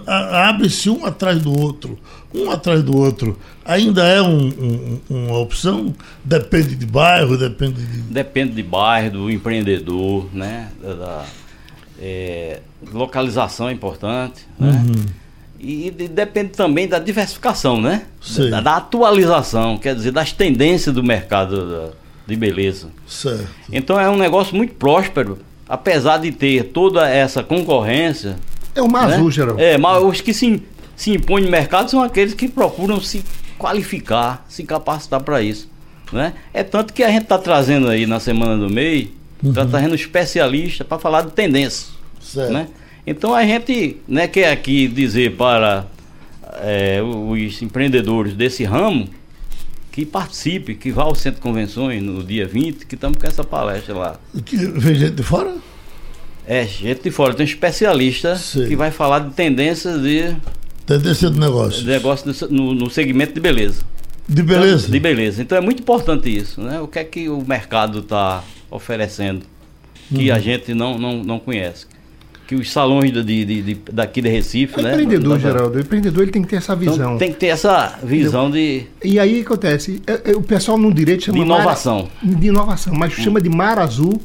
Abre-se 0.07 0.91
um 0.91 1.07
atrás 1.07 1.41
do 1.41 1.57
outro, 1.57 1.97
um 2.35 2.51
atrás 2.51 2.83
do 2.83 2.97
outro. 2.97 3.39
Ainda 3.65 4.05
é 4.05 4.21
um- 4.21 4.49
um- 4.49 5.01
uma 5.09 5.39
opção? 5.39 5.95
Depende 6.25 6.75
de 6.75 6.87
bairro, 6.87 7.37
depende 7.39 7.85
de. 7.87 7.99
Depende 8.03 8.53
de 8.55 8.63
bairro, 8.65 9.13
do 9.13 9.31
empreendedor, 9.31 10.29
né? 10.33 10.71
Da, 10.83 10.95
da- 10.95 11.25
é, 12.01 12.61
localização 12.93 13.69
é 13.69 13.73
importante, 13.73 14.45
né? 14.59 14.71
Uhum. 14.87 15.05
E, 15.59 15.91
de- 15.91 16.09
depende 16.09 16.51
também 16.51 16.87
da 16.89 16.99
diversificação, 16.99 17.81
né? 17.81 18.03
Da, 18.51 18.61
da 18.61 18.77
atualização, 18.77 19.79
quer 19.79 19.95
dizer, 19.95 20.11
das 20.11 20.33
tendências 20.33 20.95
do 20.95 21.03
mercado 21.03 21.71
da- 21.71 21.91
de 22.27 22.35
beleza. 22.37 22.89
Certo. 23.07 23.47
Então 23.73 23.99
é 24.01 24.11
um 24.11 24.17
negócio 24.17 24.55
muito 24.57 24.75
próspero, 24.75 25.39
apesar 25.69 26.19
de 26.19 26.33
ter 26.33 26.65
toda 26.65 27.09
essa 27.09 27.43
concorrência. 27.43 28.37
É 28.75 28.83
o 28.83 28.89
mar 28.89 29.09
né? 29.09 29.15
azul, 29.17 29.31
Geraldo. 29.31 29.61
É, 29.61 29.77
mas 29.77 30.03
os 30.03 30.21
que 30.21 30.33
se, 30.33 30.63
se 30.95 31.13
impõem 31.13 31.45
no 31.45 31.51
mercado 31.51 31.91
são 31.91 32.03
aqueles 32.03 32.35
que 32.35 32.49
procuram 32.49 33.01
se 33.01 33.25
qualificar, 33.59 34.45
se 34.49 34.63
capacitar 34.65 35.23
para 35.23 35.43
isso. 35.43 35.69
Né? 36.13 36.35
É 36.53 36.63
tanto 36.63 36.93
que 36.93 37.03
a 37.03 37.09
gente 37.09 37.25
está 37.25 37.39
trazendo 37.39 37.89
aí 37.89 38.07
na 38.07 38.21
semana 38.21 38.57
do 38.57 38.73
MEI, 38.73 39.13
está 39.43 39.65
trazendo 39.67 39.95
especialista 39.95 40.85
para 40.85 40.99
falar 40.99 41.23
de 41.23 41.33
tendência. 41.33 41.89
Certo. 42.21 42.53
Né? 42.53 42.69
Então 43.07 43.35
a 43.35 43.45
gente 43.45 43.97
né, 44.07 44.29
quer 44.29 44.51
aqui 44.51 44.87
dizer 44.87 45.37
para 45.37 45.87
é, 46.63 47.01
os 47.03 47.61
empreendedores 47.63 48.35
desse 48.35 48.65
ramo 48.65 49.09
que 49.97 50.05
participe, 50.05 50.75
que 50.75 50.93
vá 50.93 51.05
ao 51.05 51.15
Centro 51.15 51.37
de 51.37 51.41
Convenções 51.41 52.03
no 52.03 52.23
dia 52.23 52.47
20, 52.47 52.85
que 52.85 52.95
estamos 52.97 53.17
com 53.17 53.27
essa 53.27 53.43
palestra 53.43 53.95
lá. 53.95 54.21
Que, 54.45 54.55
vem 54.59 54.95
gente 54.95 55.15
de 55.15 55.23
fora? 55.23 55.57
É, 56.47 56.67
gente 56.67 57.05
de 57.05 57.11
fora, 57.11 57.33
tem 57.33 57.47
um 57.47 57.49
especialista 57.49 58.37
Sei. 58.37 58.67
que 58.69 58.77
vai 58.77 58.91
falar 58.91 59.21
de 59.21 59.33
tendências 59.33 60.03
de, 60.03 60.37
Tendência 60.85 61.31
do 61.31 61.41
negócio. 61.41 61.81
de 61.83 61.89
negócio 61.89 62.31
no, 62.51 62.75
no 62.75 62.91
segmento 62.91 63.33
de 63.33 63.41
beleza. 63.41 63.85
De 64.29 64.43
beleza? 64.43 64.87
De 64.87 65.01
beleza. 65.01 65.41
Então 65.41 65.57
é 65.57 65.63
muito 65.63 65.81
importante 65.81 66.29
isso, 66.29 66.61
né? 66.61 66.79
O 66.79 66.87
que 66.87 66.99
é 66.99 67.05
que 67.05 67.31
o 67.31 67.43
mercado 67.43 68.01
está 68.01 68.45
oferecendo 68.71 69.47
que 70.15 70.29
Uhum. 70.29 70.37
a 70.37 70.39
gente 70.39 70.75
não, 70.75 70.99
não, 70.99 71.25
não 71.25 71.39
conhece? 71.39 71.87
Que 72.47 72.55
os 72.55 72.71
salões 72.71 73.11
de, 73.13 73.23
de, 73.25 73.45
de- 73.63 73.79
daqui 73.93 74.23
de 74.23 74.29
Recife, 74.29 74.79
O 74.79 74.83
né? 74.83 74.93
empreendedor, 74.93 75.35
da- 75.37 75.39
Geraldo, 75.41 75.79
o 75.79 75.81
empreendedor 75.81 76.23
ele 76.23 76.31
tem 76.33 76.43
que 76.43 76.49
ter 76.49 76.57
essa 76.57 76.77
visão. 76.77 76.95
Então, 76.95 77.19
tem 77.19 77.33
que 77.33 77.39
ter 77.41 77.47
essa 77.49 77.99
visão 78.05 78.49
de, 78.51 78.85
E 79.03 79.19
aí 79.19 79.41
acontece, 79.41 80.01
é- 80.07 80.31
é, 80.31 80.37
o 80.37 80.43
pessoal 80.43 80.79
no 80.79 80.93
direito 80.95 81.25
chama 81.25 81.39
de 81.39 81.45
inovação. 81.45 82.09
mar- 82.23 82.35
de 82.37 82.47
inovação, 82.47 82.95
mas 82.95 83.13
chama 83.15 83.41
de 83.41 83.49
mar 83.49 83.79
azul 83.81 84.21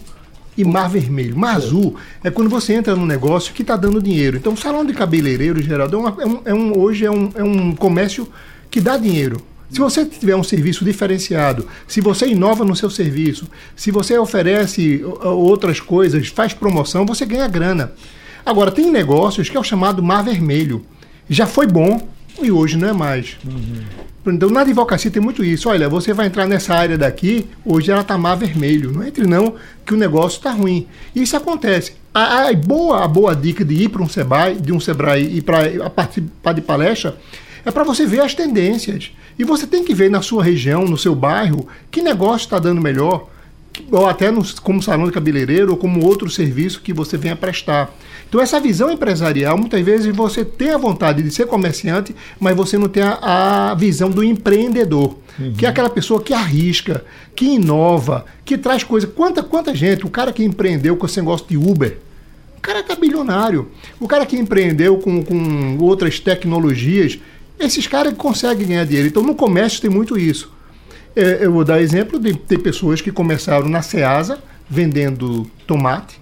e 0.55 0.63
mar 0.63 0.87
vermelho. 0.87 1.35
Mar 1.35 1.55
azul 1.55 1.95
é 2.23 2.29
quando 2.29 2.49
você 2.49 2.73
entra 2.73 2.95
num 2.95 3.05
negócio 3.07 3.53
que 3.55 3.63
está 3.63 3.75
dando 3.75 3.99
dinheiro. 4.01 4.37
Então, 4.37 4.53
o 4.53 4.57
salão 4.57 4.85
de 4.85 4.93
cabeleireiro, 4.93 5.59
Geraldo, 5.61 5.95
é, 5.95 5.99
uma- 5.99 6.17
é 6.21 6.25
um, 6.27 6.41
é 6.45 6.53
um- 6.53 6.77
hoje 6.77 7.05
é 7.05 7.09
um, 7.11 7.29
é 7.33 7.43
um 7.43 7.73
comércio 7.73 8.27
que 8.69 8.79
dá 8.79 8.97
dinheiro. 8.97 9.41
Se 9.71 9.79
você 9.79 10.05
tiver 10.05 10.35
um 10.35 10.43
serviço 10.43 10.83
diferenciado, 10.83 11.65
se 11.87 12.01
você 12.01 12.27
inova 12.27 12.65
no 12.65 12.75
seu 12.75 12.89
serviço, 12.89 13.47
se 13.73 13.89
você 13.89 14.17
oferece 14.17 15.01
outras 15.23 15.79
coisas, 15.79 16.27
faz 16.27 16.53
promoção, 16.53 17.05
você 17.05 17.25
ganha 17.25 17.47
grana. 17.47 17.93
Agora, 18.45 18.69
tem 18.69 18.91
negócios 18.91 19.49
que 19.49 19.55
é 19.55 19.59
o 19.59 19.63
chamado 19.63 20.03
mar 20.03 20.23
vermelho. 20.23 20.85
Já 21.29 21.47
foi 21.47 21.67
bom 21.67 22.05
e 22.41 22.51
hoje 22.51 22.77
não 22.77 22.89
é 22.89 22.93
mais. 22.93 23.37
Então, 24.27 24.49
na 24.49 24.61
advocacia 24.61 25.09
tem 25.09 25.21
muito 25.21 25.41
isso. 25.43 25.69
Olha, 25.69 25.87
você 25.87 26.13
vai 26.13 26.27
entrar 26.27 26.45
nessa 26.45 26.75
área 26.75 26.97
daqui, 26.97 27.47
hoje 27.63 27.91
ela 27.91 28.01
está 28.01 28.17
mar 28.17 28.35
vermelho. 28.35 28.91
Não 28.91 29.07
entre 29.07 29.25
não, 29.25 29.55
que 29.85 29.93
o 29.93 29.97
negócio 29.97 30.37
está 30.37 30.51
ruim. 30.51 30.85
Isso 31.15 31.37
acontece. 31.37 31.93
A, 32.13 32.49
a 32.49 32.53
boa, 32.53 33.05
a 33.05 33.07
boa 33.07 33.33
dica 33.33 33.63
de 33.63 33.73
ir 33.73 33.89
para 33.89 34.03
um 34.03 34.09
Sebrae, 34.09 34.55
de 34.55 34.73
um 34.73 34.81
Sebrae 34.81 35.37
e 35.37 35.41
para 35.41 35.89
participar 35.89 36.51
de 36.51 36.61
palestra, 36.61 37.15
é 37.65 37.71
para 37.71 37.83
você 37.83 38.05
ver 38.05 38.21
as 38.21 38.33
tendências. 38.33 39.11
E 39.37 39.43
você 39.43 39.65
tem 39.65 39.83
que 39.83 39.93
ver 39.93 40.09
na 40.09 40.21
sua 40.21 40.43
região, 40.43 40.85
no 40.85 40.97
seu 40.97 41.15
bairro, 41.15 41.67
que 41.89 42.01
negócio 42.01 42.45
está 42.45 42.59
dando 42.59 42.81
melhor 42.81 43.27
ou 43.91 44.05
até 44.05 44.29
no, 44.31 44.43
como 44.61 44.81
salão 44.81 45.05
de 45.05 45.11
cabeleireiro 45.11 45.71
ou 45.71 45.77
como 45.77 46.05
outro 46.05 46.29
serviço 46.29 46.81
que 46.81 46.93
você 46.93 47.17
venha 47.17 47.35
prestar. 47.35 47.93
Então 48.27 48.39
essa 48.41 48.59
visão 48.59 48.91
empresarial, 48.91 49.57
muitas 49.57 49.81
vezes 49.81 50.15
você 50.15 50.43
tem 50.45 50.71
a 50.71 50.77
vontade 50.77 51.21
de 51.21 51.31
ser 51.31 51.47
comerciante, 51.47 52.15
mas 52.39 52.55
você 52.55 52.77
não 52.77 52.87
tem 52.87 53.03
a, 53.03 53.71
a 53.71 53.75
visão 53.75 54.09
do 54.09 54.23
empreendedor, 54.23 55.17
que 55.57 55.65
é 55.65 55.69
aquela 55.69 55.89
pessoa 55.89 56.21
que 56.21 56.33
arrisca, 56.33 57.03
que 57.35 57.45
inova, 57.45 58.25
que 58.45 58.57
traz 58.57 58.83
coisa. 58.83 59.07
Quanta, 59.07 59.43
quanta 59.43 59.73
gente, 59.73 60.05
o 60.05 60.09
cara 60.09 60.31
que 60.31 60.43
empreendeu 60.43 60.95
com 60.95 61.05
esse 61.05 61.19
negócio 61.19 61.45
de 61.47 61.57
Uber, 61.57 61.97
o 62.57 62.61
cara 62.61 62.83
tá 62.83 62.95
bilionário. 62.95 63.71
O 63.99 64.07
cara 64.07 64.23
que 64.23 64.37
empreendeu 64.37 64.97
com, 64.99 65.23
com 65.23 65.77
outras 65.79 66.19
tecnologias, 66.19 67.17
esses 67.65 67.87
caras 67.87 68.13
conseguem 68.13 68.67
ganhar 68.67 68.85
dinheiro. 68.85 69.07
Então 69.07 69.23
no 69.23 69.35
comércio 69.35 69.81
tem 69.81 69.89
muito 69.89 70.17
isso. 70.17 70.51
É, 71.15 71.39
eu 71.45 71.51
vou 71.51 71.65
dar 71.65 71.81
exemplo 71.81 72.19
de 72.19 72.33
ter 72.33 72.59
pessoas 72.59 73.01
que 73.01 73.11
começaram 73.11 73.67
na 73.67 73.81
Ceasa 73.81 74.39
vendendo 74.69 75.49
tomate, 75.67 76.19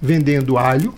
vendendo 0.00 0.58
alho 0.58 0.94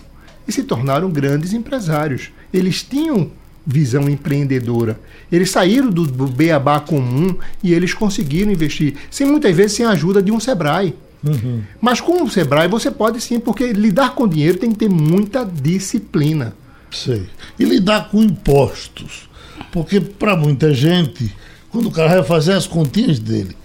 e 0.47 0.51
se 0.51 0.63
tornaram 0.63 1.09
grandes 1.09 1.53
empresários. 1.53 2.31
Eles 2.53 2.83
tinham 2.83 3.31
visão 3.65 4.09
empreendedora. 4.09 4.99
Eles 5.31 5.51
saíram 5.51 5.89
do, 5.89 6.05
do 6.05 6.27
beabá 6.27 6.79
comum 6.79 7.35
e 7.63 7.73
eles 7.73 7.93
conseguiram 7.93 8.51
investir, 8.51 8.95
sem 9.09 9.27
muitas 9.27 9.55
vezes 9.55 9.73
sem 9.73 9.85
a 9.85 9.91
ajuda 9.91 10.21
de 10.21 10.31
um 10.31 10.39
Sebrae. 10.39 10.95
Uhum. 11.23 11.61
Mas 11.79 12.01
com 12.01 12.23
o 12.23 12.29
Sebrae 12.29 12.67
você 12.67 12.89
pode 12.89 13.21
sim, 13.21 13.39
porque 13.39 13.71
lidar 13.71 14.15
com 14.15 14.27
dinheiro 14.27 14.57
tem 14.57 14.71
que 14.71 14.79
ter 14.79 14.89
muita 14.89 15.45
disciplina. 15.45 16.53
Sei. 16.91 17.27
E 17.57 17.63
lidar 17.63 18.09
com 18.09 18.23
impostos. 18.23 19.28
Porque 19.71 19.99
para 20.01 20.35
muita 20.35 20.73
gente, 20.73 21.33
quando 21.71 21.87
o 21.87 21.91
cara 21.91 22.09
vai 22.15 22.23
fazer 22.23 22.53
as 22.53 22.65
continhas 22.67 23.19
dele, 23.19 23.55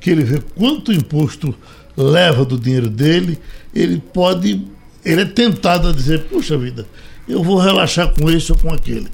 que 0.00 0.10
ele 0.10 0.24
vê 0.24 0.40
quanto 0.56 0.92
imposto 0.92 1.54
leva 1.96 2.44
do 2.44 2.58
dinheiro 2.58 2.88
dele, 2.90 3.38
ele 3.74 4.02
pode. 4.12 4.60
Ele 5.04 5.22
é 5.22 5.24
tentado 5.26 5.88
a 5.88 5.92
dizer, 5.92 6.24
puxa 6.24 6.56
vida, 6.56 6.86
eu 7.28 7.42
vou 7.42 7.58
relaxar 7.58 8.12
com 8.14 8.30
esse 8.30 8.50
ou 8.52 8.58
com 8.58 8.72
aquele. 8.72 9.08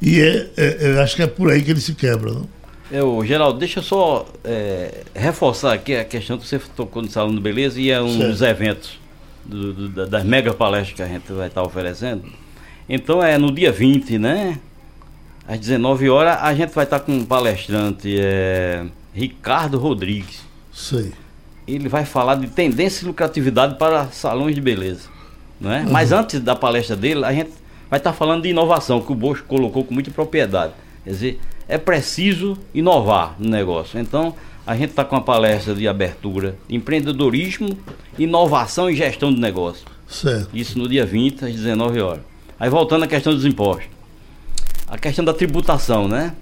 E 0.00 0.20
é, 0.20 0.50
é, 0.56 0.78
é 0.96 1.02
acho 1.02 1.16
que 1.16 1.22
é 1.22 1.26
por 1.26 1.50
aí 1.50 1.62
que 1.62 1.70
ele 1.70 1.80
se 1.80 1.94
quebra, 1.94 2.32
não? 2.32 2.48
Eu, 2.90 3.24
Geraldo, 3.24 3.58
deixa 3.58 3.78
eu 3.80 3.82
só 3.82 4.26
é, 4.44 5.02
reforçar 5.14 5.72
aqui 5.72 5.96
a 5.96 6.04
questão 6.04 6.36
que 6.38 6.46
você 6.46 6.58
tocou 6.76 7.02
no 7.02 7.08
Salão 7.10 7.34
do 7.34 7.40
Beleza 7.40 7.80
e 7.80 7.90
é 7.90 8.00
um 8.00 8.08
Certo. 8.18 8.30
dos 8.30 8.42
eventos 8.42 8.98
do- 9.44 9.72
do- 9.88 10.06
das 10.06 10.22
mega 10.24 10.52
palestras 10.52 10.94
que 10.94 11.02
a 11.02 11.08
gente 11.08 11.32
vai 11.32 11.48
estar 11.48 11.62
oferecendo. 11.62 12.24
Então 12.88 13.22
é 13.22 13.38
no 13.38 13.50
dia 13.52 13.72
20, 13.72 14.18
né? 14.18 14.58
Às 15.46 15.58
19 15.58 16.08
horas, 16.08 16.38
a 16.40 16.54
gente 16.54 16.74
vai 16.74 16.84
estar 16.84 17.00
com 17.00 17.12
um 17.12 17.24
palestrante, 17.24 18.16
é, 18.18 18.84
Ricardo 19.12 19.78
Rodrigues. 19.78 20.42
Sei. 20.72 21.12
Ele 21.66 21.88
vai 21.88 22.04
falar 22.04 22.36
de 22.36 22.46
tendência 22.46 23.04
e 23.04 23.06
lucratividade 23.06 23.76
para 23.76 24.06
salões 24.06 24.54
de 24.54 24.60
beleza. 24.60 25.08
Né? 25.60 25.86
Mas 25.90 26.12
antes 26.12 26.40
da 26.40 26.56
palestra 26.56 26.96
dele, 26.96 27.24
a 27.24 27.32
gente 27.32 27.50
vai 27.90 27.98
estar 27.98 28.12
falando 28.12 28.42
de 28.42 28.48
inovação, 28.48 29.00
que 29.00 29.12
o 29.12 29.14
Bosco 29.14 29.46
colocou 29.46 29.84
com 29.84 29.94
muita 29.94 30.10
propriedade. 30.10 30.72
Quer 31.04 31.10
dizer, 31.10 31.40
é 31.68 31.78
preciso 31.78 32.56
inovar 32.74 33.36
no 33.38 33.48
negócio. 33.48 33.98
Então, 33.98 34.34
a 34.66 34.74
gente 34.74 34.90
está 34.90 35.04
com 35.04 35.14
uma 35.14 35.22
palestra 35.22 35.74
de 35.74 35.86
abertura, 35.86 36.56
empreendedorismo, 36.68 37.78
inovação 38.18 38.88
e 38.88 38.96
gestão 38.96 39.32
de 39.32 39.40
negócio. 39.40 39.86
Certo. 40.08 40.48
Isso 40.54 40.78
no 40.78 40.88
dia 40.88 41.04
20, 41.04 41.44
às 41.44 41.52
19 41.52 42.00
horas. 42.00 42.22
Aí 42.58 42.70
voltando 42.70 43.04
à 43.04 43.06
questão 43.06 43.34
dos 43.34 43.44
impostos. 43.44 43.93
A 44.88 44.98
questão 44.98 45.24
da 45.24 45.32
tributação, 45.32 46.06
né? 46.08 46.32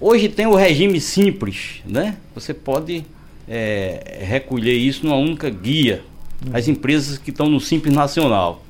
Hoje 0.00 0.28
tem 0.28 0.46
o 0.46 0.54
regime 0.54 1.00
simples, 1.00 1.82
né? 1.84 2.16
Você 2.34 2.54
pode 2.54 3.04
é, 3.48 4.18
recolher 4.22 4.74
isso 4.74 5.04
numa 5.04 5.16
única 5.16 5.50
guia. 5.50 6.02
As 6.54 6.68
empresas 6.68 7.18
que 7.18 7.30
estão 7.30 7.48
no 7.50 7.60
Simples 7.60 7.94
Nacional. 7.94 8.64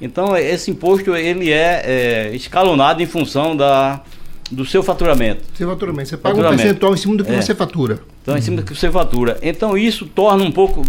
Então, 0.00 0.36
esse 0.36 0.70
imposto 0.70 1.14
ele 1.16 1.50
é, 1.50 1.82
é, 1.84 2.34
escalonado 2.36 3.02
em 3.02 3.06
função 3.06 3.56
da, 3.56 4.02
do 4.50 4.64
seu 4.64 4.82
faturamento. 4.84 5.42
Seu 5.56 5.68
faturamento. 5.68 6.08
Você 6.10 6.16
paga 6.16 6.34
um 6.34 6.38
Faturamento. 6.38 6.62
percentual 6.62 6.94
em 6.94 6.96
cima 6.96 7.16
do 7.16 7.24
que 7.24 7.32
É. 7.32 7.40
você 7.42 7.54
fatura. 7.56 8.00
Então, 8.22 8.36
em 8.38 8.40
cima 8.40 8.56
do 8.58 8.62
que 8.64 8.74
você 8.74 8.88
fatura. 8.90 9.38
Então, 9.42 9.76
isso 9.76 10.06
torna 10.06 10.44
um 10.44 10.52
pouco 10.52 10.84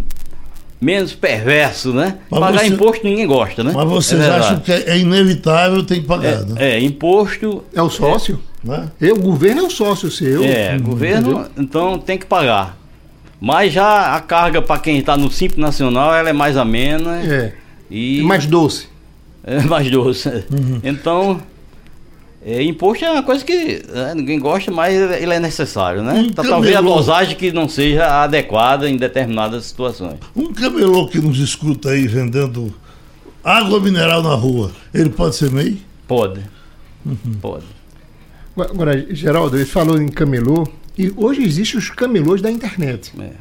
menos 0.81 1.13
perverso, 1.13 1.93
né? 1.93 2.17
Mas 2.29 2.39
Pagar 2.39 2.59
você- 2.59 2.67
imposto 2.67 3.05
ninguém 3.07 3.25
gosta, 3.27 3.63
né? 3.63 3.71
Mas 3.73 3.87
vocês 3.89 4.21
É 4.21 4.29
acham 4.29 4.59
que 4.59 4.71
é 4.71 4.97
inevitável, 4.97 5.83
tem 5.83 6.01
que 6.01 6.07
pagar, 6.07 6.41
né? 6.45 6.55
É, 6.75 6.79
imposto. 6.81 7.63
É 7.73 7.81
o 7.81 7.89
sócio? 7.89 8.39
Né? 8.63 8.89
Eu, 8.99 9.15
o 9.15 9.19
governo 9.21 9.61
é 9.61 9.63
o 9.65 9.69
sócio 9.69 10.09
seu. 10.11 10.43
É, 10.43 10.77
governo, 10.77 11.31
Entendeu? 11.31 11.51
então 11.57 11.97
tem 11.99 12.17
que 12.17 12.25
pagar. 12.25 12.77
Mas 13.39 13.73
já 13.73 14.15
a 14.15 14.21
carga 14.21 14.61
para 14.61 14.79
quem 14.79 14.99
está 14.99 15.17
no 15.17 15.29
Simples 15.29 15.59
Nacional, 15.59 16.13
ela 16.15 16.29
é 16.29 16.33
mais 16.33 16.55
amena 16.55 17.17
É. 17.17 17.53
e 17.91 18.21
Mais 18.21 18.45
doce. 18.45 18.87
é 19.43 19.59
mais 19.61 19.89
doce. 19.91 20.29
Então, 20.83 21.41
é, 22.45 22.61
imposto 22.63 23.05
é 23.05 23.11
uma 23.11 23.23
coisa 23.23 23.43
que 23.43 23.81
né, 23.89 24.13
ninguém 24.15 24.39
gosta, 24.39 24.71
mas 24.71 24.95
ele 24.95 25.33
é 25.33 25.39
necessário, 25.39 26.03
né? 26.03 26.13
Um 26.13 26.31
Tá, 26.31 26.43
talvez 26.43 26.75
a 26.75 26.81
dosagem 26.81 27.37
que 27.37 27.51
não 27.51 27.69
seja 27.69 28.23
adequada 28.23 28.89
em 28.89 28.97
determinadas 28.97 29.65
situações. 29.65 30.19
Um 30.35 30.53
camelô 30.53 31.07
que 31.07 31.19
nos 31.19 31.39
escuta 31.39 31.89
aí 31.89 32.07
vendendo 32.07 32.73
água 33.43 33.79
mineral 33.79 34.21
na 34.21 34.33
rua, 34.33 34.71
ele 34.93 35.09
pode 35.09 35.35
ser 35.35 35.51
MEI? 35.51 35.81
Pode. 36.07 36.41
Pode. 37.41 37.65
Agora, 38.57 39.13
Geraldo, 39.13 39.57
ele 39.57 39.65
falou 39.65 40.01
em 40.01 40.07
camelô. 40.07 40.67
E 40.97 41.11
hoje 41.15 41.41
existem 41.41 41.79
os 41.79 41.89
camelôs 41.89 42.41
da 42.41 42.51
internet. 42.51 43.11
É. 43.19 43.31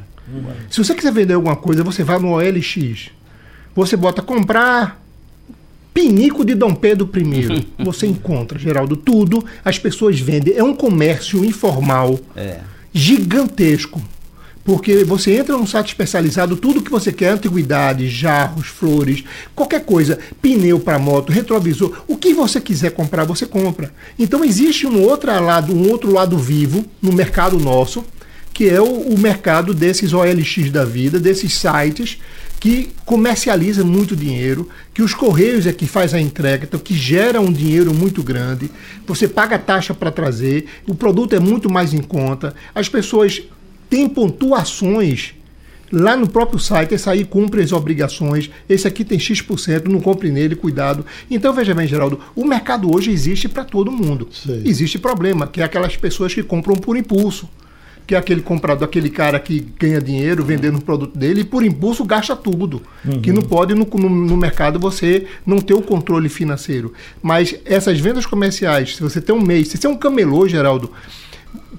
Se 0.69 0.83
você 0.83 0.95
quiser 0.95 1.11
vender 1.11 1.33
alguma 1.33 1.55
coisa, 1.55 1.83
você 1.83 2.03
vai 2.03 2.17
no 2.17 2.33
OLX. 2.33 3.11
Você 3.75 3.95
bota 3.95 4.21
comprar 4.21 5.02
pinico 5.93 6.43
de 6.43 6.55
Dom 6.55 6.73
Pedro 6.73 7.09
I. 7.15 7.65
Você 7.83 8.07
encontra, 8.07 8.57
Geraldo, 8.57 8.95
tudo. 8.95 9.43
As 9.63 9.77
pessoas 9.77 10.19
vendem. 10.19 10.55
É 10.55 10.63
um 10.63 10.73
comércio 10.75 11.43
informal 11.45 12.19
É. 12.35 12.59
gigantesco. 12.93 14.01
Porque 14.65 15.03
você 15.03 15.35
entra 15.35 15.57
num 15.57 15.67
site 15.67 15.89
especializado, 15.89 16.55
tudo 16.55 16.81
que 16.81 16.89
você 16.89 17.11
quer, 17.11 17.31
antiguidades, 17.31 18.09
jarros, 18.13 18.67
flores, 18.67 19.21
qualquer 19.53 19.83
coisa, 19.83 20.17
pneu 20.41 20.79
para 20.79 20.97
moto, 20.97 21.33
retrovisor, 21.33 22.01
o 22.07 22.15
que 22.15 22.33
você 22.33 22.61
quiser 22.61 22.91
comprar, 22.91 23.25
você 23.25 23.45
compra. 23.45 23.93
Então 24.17 24.41
existe 24.41 24.87
um 24.87 25.01
outro 25.03 25.29
lado, 25.43 25.75
um 25.75 25.89
outro 25.91 26.13
lado 26.13 26.37
vivo 26.37 26.85
no 27.01 27.11
mercado 27.11 27.59
nosso, 27.59 28.05
que 28.53 28.69
é 28.69 28.79
o, 28.79 28.85
o 28.85 29.19
mercado 29.19 29.73
desses 29.73 30.13
OLX 30.13 30.71
da 30.71 30.85
vida, 30.85 31.19
desses 31.19 31.53
sites 31.55 32.19
que 32.63 32.91
comercializa 33.03 33.83
muito 33.83 34.15
dinheiro, 34.15 34.69
que 34.93 35.01
os 35.01 35.13
correios 35.13 35.67
é 35.67 35.73
que 35.73 35.85
faz 35.85 36.13
a 36.13 36.21
entrega, 36.21 36.63
então 36.63 36.79
que 36.79 36.93
gera 36.93 37.41
um 37.41 37.51
dinheiro 37.51 37.93
muito 37.93 38.23
grande. 38.23 38.71
Você 39.05 39.27
paga 39.27 39.59
taxa 39.59 39.93
para 39.93 40.09
trazer, 40.09 40.67
o 40.87 40.95
produto 40.95 41.35
é 41.35 41.41
muito 41.41 41.69
mais 41.69 41.93
em 41.93 42.01
conta. 42.01 42.55
As 42.73 42.87
pessoas 42.87 43.41
têm 43.89 44.07
pontuações 44.07 45.33
lá 45.91 46.15
no 46.15 46.25
próprio 46.25 46.57
site, 46.57 46.93
esse 46.93 47.09
aí 47.09 47.25
cumpre 47.25 47.61
as 47.61 47.73
obrigações, 47.73 48.49
esse 48.69 48.87
aqui 48.87 49.03
tem 49.03 49.19
X%, 49.19 49.89
não 49.89 49.99
compre 49.99 50.31
nele, 50.31 50.55
cuidado. 50.55 51.05
Então, 51.29 51.53
veja 51.53 51.75
bem, 51.75 51.85
Geraldo, 51.85 52.17
o 52.33 52.45
mercado 52.45 52.95
hoje 52.95 53.11
existe 53.11 53.49
para 53.49 53.65
todo 53.65 53.91
mundo. 53.91 54.29
Sei. 54.31 54.61
Existe 54.63 54.97
problema, 54.97 55.47
que 55.47 55.59
é 55.59 55.65
aquelas 55.65 55.97
pessoas 55.97 56.33
que 56.33 56.41
compram 56.41 56.77
por 56.77 56.95
impulso. 56.95 57.49
Que 58.05 58.15
é 58.15 58.17
aquele 58.17 58.41
comprador, 58.41 58.85
aquele 58.87 59.09
cara 59.09 59.39
que 59.39 59.59
ganha 59.79 60.01
dinheiro 60.01 60.43
vendendo 60.43 60.77
o 60.77 60.81
produto 60.81 61.17
dele 61.17 61.41
e 61.41 61.43
por 61.43 61.63
impulso 61.63 62.03
gasta 62.03 62.35
tudo. 62.35 62.81
Que 63.21 63.31
não 63.31 63.41
pode 63.41 63.73
no, 63.73 63.85
no, 63.85 64.09
no 64.09 64.37
mercado 64.37 64.79
você 64.79 65.25
não 65.45 65.59
ter 65.59 65.73
o 65.73 65.81
controle 65.81 66.29
financeiro. 66.29 66.93
Mas 67.21 67.55
essas 67.65 67.99
vendas 67.99 68.25
comerciais, 68.25 68.95
se 68.95 69.01
você 69.01 69.21
tem 69.21 69.33
um 69.33 69.41
mês, 69.41 69.69
se 69.69 69.77
você 69.77 69.87
é 69.87 69.89
um 69.89 69.97
camelô, 69.97 70.47
Geraldo, 70.47 70.91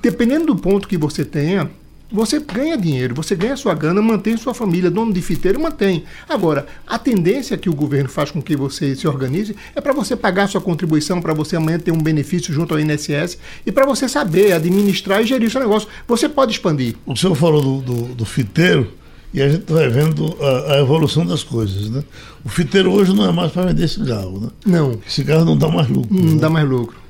dependendo 0.01 0.47
do 0.47 0.57
ponto 0.57 0.89
que 0.89 0.97
você 0.97 1.25
tenha, 1.25 1.71
você 2.15 2.39
ganha 2.39 2.77
dinheiro, 2.77 3.15
você 3.15 3.35
ganha 3.35 3.57
sua 3.57 3.75
grana, 3.75 4.01
mantém 4.01 4.37
sua 4.37 4.55
família, 4.55 4.89
dono 4.89 5.13
de 5.13 5.21
fiteiro, 5.21 5.61
mantém. 5.61 6.05
Agora, 6.29 6.65
a 6.87 6.97
tendência 6.97 7.59
que 7.59 7.69
o 7.69 7.75
governo 7.75 8.09
faz 8.09 8.31
com 8.31 8.41
que 8.41 8.57
você 8.57 8.95
se 8.95 9.09
organize 9.09 9.57
é 9.75 9.81
para 9.81 9.93
você 9.93 10.15
pagar 10.15 10.49
sua 10.49 10.61
contribuição, 10.61 11.21
para 11.21 11.35
você 11.35 11.57
amanhã 11.57 11.79
ter 11.79 11.91
um 11.91 11.99
benefício 12.01 12.55
junto 12.55 12.73
ao 12.73 12.79
INSS 12.79 13.37
e 13.67 13.73
para 13.73 13.85
você 13.85 14.09
saber 14.09 14.53
administrar 14.53 15.23
e 15.23 15.27
gerir 15.27 15.51
seu 15.51 15.61
negócio. 15.61 15.89
Você 16.07 16.29
pode 16.29 16.53
expandir. 16.53 16.95
O 17.05 17.17
senhor 17.17 17.35
falou 17.35 17.61
do, 17.61 17.81
do, 17.81 18.15
do 18.15 18.25
fiteiro 18.25 18.93
e 19.33 19.43
a 19.43 19.49
gente 19.49 19.73
vai 19.73 19.89
vendo 19.89 20.37
a, 20.41 20.75
a 20.75 20.79
evolução 20.79 21.27
das 21.27 21.43
coisas, 21.43 21.91
né? 21.91 22.05
O 22.45 22.49
fiteiro 22.49 22.93
hoje 22.93 23.13
não 23.13 23.29
é 23.29 23.33
mais 23.33 23.51
para 23.51 23.67
vender 23.67 23.89
cigarro, 23.89 24.39
né? 24.39 24.49
Não, 24.65 25.01
Cigarro 25.09 25.45
não 25.45 25.59
dá 25.59 25.67
mais 25.67 25.89
lucro. 25.89 26.15
não 26.15 26.35
né? 26.35 26.41
dá 26.41 26.49
mais 26.49 26.69
lucro. 26.69 27.04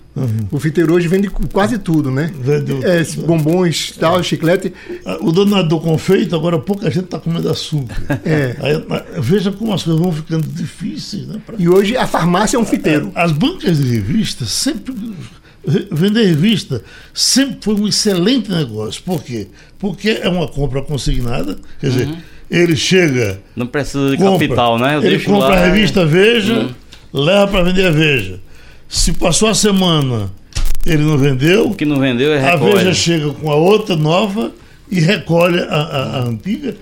O 0.50 0.60
fiteiro 0.60 0.94
hoje 0.94 1.08
vende 1.08 1.28
quase 1.28 1.76
tudo, 1.78 2.08
né? 2.10 2.30
Vende 2.40 2.72
o- 2.72 2.86
É, 2.86 3.02
bombons, 3.26 3.92
tal, 3.98 4.22
chiclete. 4.22 4.72
Ah, 5.04 5.18
O 5.20 5.32
danado 5.32 5.68
do 5.68 5.80
confeito, 5.80 6.36
agora 6.36 6.56
pouca 6.58 6.88
gente 6.90 7.06
está 7.06 7.18
comendo 7.18 7.50
açúcar. 7.50 7.96
É. 8.24 8.54
Aí, 8.60 8.84
veja 9.20 9.50
como 9.50 9.72
as 9.72 9.82
coisas 9.82 10.00
vão 10.00 10.12
ficando 10.12 10.46
difíceis, 10.46 11.26
né? 11.26 11.40
pra- 11.44 11.56
E 11.58 11.68
hoje 11.68 11.96
a 11.96 12.06
farmácia 12.06 12.56
é 12.56 12.60
um 12.60 12.64
fiteiro. 12.64 13.10
As 13.14 13.32
bancas 13.32 13.78
de 13.78 13.88
revista 13.88 14.44
sempre. 14.44 14.94
re- 15.66 15.88
Vender 15.90 16.24
revista 16.26 16.82
sempre 17.12 17.56
foi 17.62 17.74
um 17.74 17.88
excelente 17.88 18.50
negócio. 18.52 19.02
Por 19.02 19.20
quê? 19.22 19.48
Porque 19.78 20.10
é 20.22 20.28
uma 20.28 20.46
compra 20.46 20.80
consignada, 20.82 21.56
quer 21.80 21.88
dizer, 21.90 22.08
ele 22.50 22.76
chega. 22.76 23.40
Não 23.56 23.66
precisa 23.66 24.10
de 24.10 24.16
compra, 24.18 24.46
capital, 24.46 24.78
né? 24.78 24.94
Eu 24.94 25.00
ele 25.00 25.08
deixo 25.10 25.24
compra 25.30 25.48
lá, 25.48 25.56
a 25.60 25.66
revista 25.66 26.04
Veja, 26.06 26.54
Hum. 26.54 26.70
leva 27.12 27.48
para 27.48 27.64
vender 27.64 27.86
a 27.86 27.90
Veja. 27.90 28.38
Se 28.88 29.12
passou 29.12 29.48
a 29.48 29.54
semana, 29.54 30.30
ele 30.86 31.02
não 31.02 31.18
vendeu, 31.18 31.68
O 31.70 31.74
que 31.74 31.84
não 31.84 31.98
vendeu 31.98 32.32
é 32.32 32.38
a 32.38 32.52
recolhe. 32.52 32.74
Veja 32.76 32.94
chega 32.94 33.30
com 33.32 33.50
a 33.50 33.54
outra 33.56 33.96
nova 33.96 34.52
e 34.90 35.00
recolhe 35.00 35.58
a, 35.60 35.64
a- 35.74 36.16
a 36.18 36.22
antiga 36.24 36.76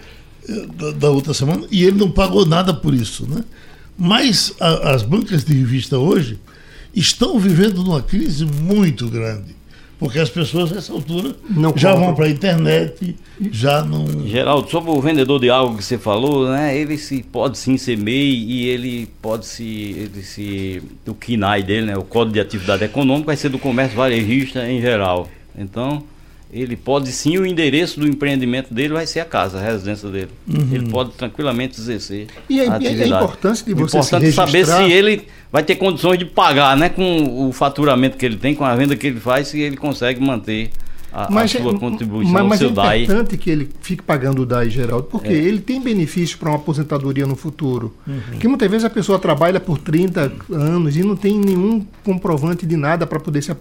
eh, 0.49 0.67
da, 0.77 0.91
da 0.93 1.11
outra 1.11 1.33
semana 1.33 1.63
e 1.71 1.85
ele 1.85 1.97
não 1.99 2.11
pagou 2.11 2.45
nada 2.45 2.75
por 2.75 2.93
isso, 2.95 3.27
né? 3.29 3.43
Mas 3.97 4.53
a- 4.61 4.93
as 4.95 5.03
bancas 5.03 5.45
de 5.45 5.55
revista 5.55 5.99
hoje 5.99 6.39
estão 6.95 7.39
vivendo 7.39 7.83
numa 7.83 8.03
crise 8.03 8.45
muito 8.45 9.09
grande, 9.09 9.55
Porque 10.03 10.19
as 10.19 10.29
pessoas, 10.29 10.73
nessa 10.73 10.93
altura, 10.93 11.37
Não 11.49 11.73
já 11.77 11.91
compram. 11.93 12.07
vão 12.07 12.15
para 12.17 12.27
a 12.27 12.29
internet, 12.29 13.15
já 13.53 13.85
não. 13.85 14.27
Geraldo, 14.27 14.69
sobre 14.69 14.91
o 14.91 15.01
vendedor 15.01 15.39
de 15.39 15.49
algo 15.49 15.77
que 15.77 15.85
você 15.85 15.97
falou, 15.97 16.49
né? 16.51 16.77
Ele 16.77 16.99
se 16.99 17.23
pode 17.23 17.57
sim 17.57 17.77
ser 17.77 17.97
MEI 17.97 18.35
e 18.35 18.67
ele 18.69 19.09
pode 19.23 19.47
se. 19.47 19.65
Ele 19.65 20.23
se 20.25 20.83
o 21.07 21.15
KINAI 21.15 21.63
dele, 21.63 21.87
né? 21.87 21.97
O 21.97 22.03
Código 22.03 22.35
de 22.35 22.41
Atividade 22.41 22.83
Econômica 22.83 23.27
vai 23.27 23.37
ser 23.37 23.49
do 23.49 23.61
comércio 23.61 23.97
varejista 23.97 24.69
em 24.69 24.81
geral. 24.81 25.29
Então, 25.57 26.03
ele 26.53 26.77
pode 26.77 27.11
sim, 27.11 27.39
o 27.39 27.47
endereço 27.47 27.99
do 27.99 28.07
empreendimento 28.07 28.75
dele 28.75 28.93
vai 28.93 29.07
ser 29.07 29.21
a 29.21 29.25
casa, 29.25 29.59
a 29.59 29.63
residência 29.63 30.09
dele. 30.11 30.29
Ele 30.71 30.89
pode 30.91 31.13
tranquilamente 31.13 31.81
exercer. 31.81 32.27
E 32.49 32.61
é- 32.61 32.65
a 32.65 32.67
e 32.67 32.69
é 32.69 32.75
atividade. 32.89 33.25
importância 33.25 33.65
de 33.67 33.73
você 33.75 34.03
se 34.03 34.09
importante 34.09 34.27
é 34.29 34.33
saber 34.33 34.67
se 34.67 34.83
ele 34.93 35.27
vai 35.51 35.63
ter 35.63 35.77
condições 35.77 36.19
de 36.19 36.27
pagar, 36.27 36.77
né? 36.77 36.91
Com 36.91 37.49
o 37.49 37.53
faturamento 37.53 38.19
que 38.19 38.27
ele 38.27 38.37
tem, 38.37 38.55
com 38.55 38.65
a 38.65 38.75
venda 38.77 38.95
que 38.95 39.07
ele 39.07 39.19
faz, 39.19 39.49
se 39.49 39.61
ele 39.61 39.77
consegue 39.79 40.21
manter 40.21 40.71
a, 41.13 41.27
a 41.27 41.31
Mas, 41.31 41.55
é- 41.55 41.61
sua 41.61 41.79
contribuição, 41.79 42.33
mas, 42.33 42.47
mas 42.47 42.61
é 42.61 42.65
seu 42.65 42.71
DAI. 42.71 43.03
importante 43.05 43.37
que 43.37 43.51
ele 43.51 43.69
fique 43.81 44.03
pagando 44.03 44.43
o 44.43 44.47
DAI, 44.47 44.71
Geraldo, 44.71 45.05
porque 45.05 45.29
É. 45.29 45.33
ele 45.33 45.61
tem 45.61 45.81
benefício 45.81 46.39
para 46.39 46.51
uma 46.51 46.57
aposentadoria 46.57 47.27
no 47.27 47.37
futuro. 47.37 47.93
Uhum. 48.07 48.21
Porque 48.31 48.49
muitas 48.49 48.71
vezes 48.71 48.85
a 48.85 48.91
pessoa 48.91 49.19
trabalha 49.19 49.61
por 49.61 49.79
30 49.79 50.33
anos 50.51 50.97
e 50.97 51.03
não 51.03 51.17
tem 51.17 51.39
nenhum 51.39 51.85
comprovante 52.05 52.65
de 52.67 52.77
nada 52.77 53.07
para 53.07 53.21
poder 53.21 53.43
se 53.43 53.53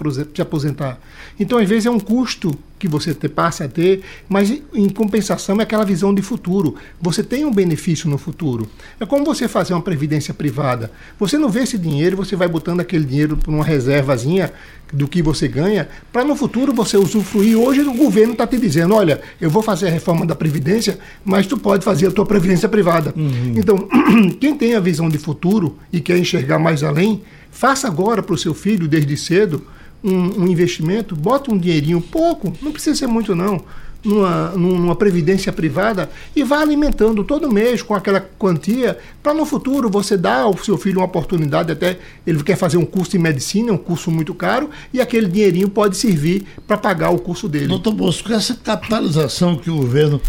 aposentar. 0.41 0.99
Então, 1.39 1.57
às 1.57 1.67
vezes, 1.67 1.85
é 1.85 1.91
um 1.91 1.99
custo 1.99 2.55
que 2.79 2.87
você 2.87 3.13
te, 3.13 3.29
passa 3.29 3.65
a 3.65 3.67
ter, 3.67 4.01
mas 4.27 4.49
em 4.73 4.89
compensação 4.89 5.59
é 5.59 5.63
aquela 5.63 5.85
visão 5.85 6.13
de 6.15 6.21
futuro. 6.23 6.75
Você 6.99 7.23
tem 7.23 7.45
um 7.45 7.51
benefício 7.53 8.09
no 8.09 8.17
futuro. 8.17 8.67
É 8.99 9.05
como 9.05 9.23
você 9.23 9.47
fazer 9.47 9.73
uma 9.73 9.81
previdência 9.83 10.33
privada. 10.33 10.91
Você 11.19 11.37
não 11.37 11.47
vê 11.49 11.61
esse 11.61 11.77
dinheiro, 11.77 12.17
você 12.17 12.35
vai 12.35 12.47
botando 12.47 12.79
aquele 12.79 13.05
dinheiro 13.05 13.37
para 13.37 13.51
uma 13.51 13.63
reservazinha 13.63 14.51
do 14.91 15.07
que 15.07 15.21
você 15.21 15.47
ganha, 15.47 15.87
para 16.11 16.23
no 16.23 16.35
futuro 16.35 16.73
você 16.73 16.97
usufruir. 16.97 17.57
Hoje 17.57 17.81
o 17.81 17.93
governo 17.93 18.33
está 18.33 18.45
te 18.45 18.57
dizendo, 18.57 18.95
olha, 18.95 19.21
eu 19.39 19.49
vou 19.49 19.61
fazer 19.61 19.87
a 19.87 19.91
reforma 19.91 20.25
da 20.25 20.35
Previdência, 20.35 20.99
mas 21.23 21.47
tu 21.47 21.57
pode 21.57 21.83
fazer 21.83 22.07
a 22.07 22.11
tua 22.11 22.25
Previdência 22.25 22.67
privada. 22.67 23.13
Então, 23.57 23.87
quem 24.39 24.55
tem 24.55 24.75
a 24.75 24.79
visão 24.79 25.09
de 25.09 25.17
futuro 25.17 25.77
e 25.91 25.99
quer 25.99 26.17
enxergar 26.17 26.59
mais 26.59 26.83
além, 26.83 27.21
faça 27.51 27.87
agora 27.87 28.21
para 28.21 28.33
o 28.33 28.37
seu 28.37 28.53
filho, 28.53 28.87
desde 28.87 29.15
cedo, 29.15 29.65
um, 30.03 30.43
um 30.43 30.47
investimento, 30.47 31.15
bota 31.15 31.51
um 31.51 31.57
dinheirinho, 31.57 32.01
pouco, 32.01 32.53
não 32.61 32.71
precisa 32.71 32.95
ser 32.95 33.07
muito 33.07 33.35
não, 33.35 33.63
numa, 34.03 34.49
numa 34.49 34.95
previdência 34.95 35.51
privada 35.51 36.09
e 36.35 36.43
vá 36.43 36.59
alimentando 36.59 37.23
todo 37.23 37.51
mês 37.51 37.81
com 37.81 37.93
aquela 37.93 38.19
quantia, 38.19 38.97
para 39.21 39.33
no 39.33 39.45
futuro 39.45 39.89
você 39.89 40.17
dar 40.17 40.41
ao 40.41 40.57
seu 40.57 40.77
filho 40.77 40.99
uma 40.99 41.05
oportunidade, 41.05 41.71
até 41.71 41.99
ele 42.25 42.43
quer 42.43 42.55
fazer 42.55 42.77
um 42.77 42.85
curso 42.85 43.11
de 43.11 43.19
medicina, 43.19 43.71
um 43.71 43.77
curso 43.77 44.09
muito 44.11 44.33
caro, 44.33 44.69
e 44.93 44.99
aquele 44.99 45.27
dinheirinho 45.27 45.69
pode 45.69 45.97
servir 45.97 46.45
para 46.67 46.77
pagar 46.77 47.11
o 47.11 47.19
curso 47.19 47.47
dele. 47.47 47.67
Doutor 47.67 47.93
Bosco, 47.93 48.31
essa 48.33 48.55
capitalização 48.55 49.55
que 49.55 49.69
o 49.69 49.77
governo 49.77 50.21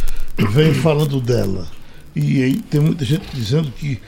vem 0.50 0.74
falando 0.74 1.20
dela, 1.20 1.66
e 2.14 2.42
aí 2.42 2.56
tem 2.56 2.80
muita 2.80 3.04
gente 3.04 3.24
dizendo 3.32 3.70
que 3.72 3.98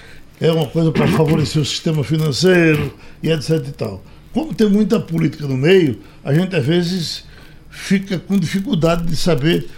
é 0.41 0.51
uma 0.53 0.67
coisa 0.67 0.93
para 0.93 1.07
favorecer 1.09 1.63
o 1.63 1.65
sistema 1.65 2.05
financeiro 2.05 2.93
e 3.23 3.31
etc 3.31 3.51
e 3.67 3.73
tal. 3.73 4.03
Como 4.33 4.53
tem 4.53 4.69
muita 4.69 4.99
política 4.99 5.47
no 5.47 5.57
meio, 5.57 6.01
a 6.25 6.35
gente 6.35 6.55
às 6.57 6.67
vezes 6.67 7.25
fica 7.75 8.19
com 8.19 8.39
dificuldade 8.39 9.05
de 9.05 9.17
saber 9.17 9.69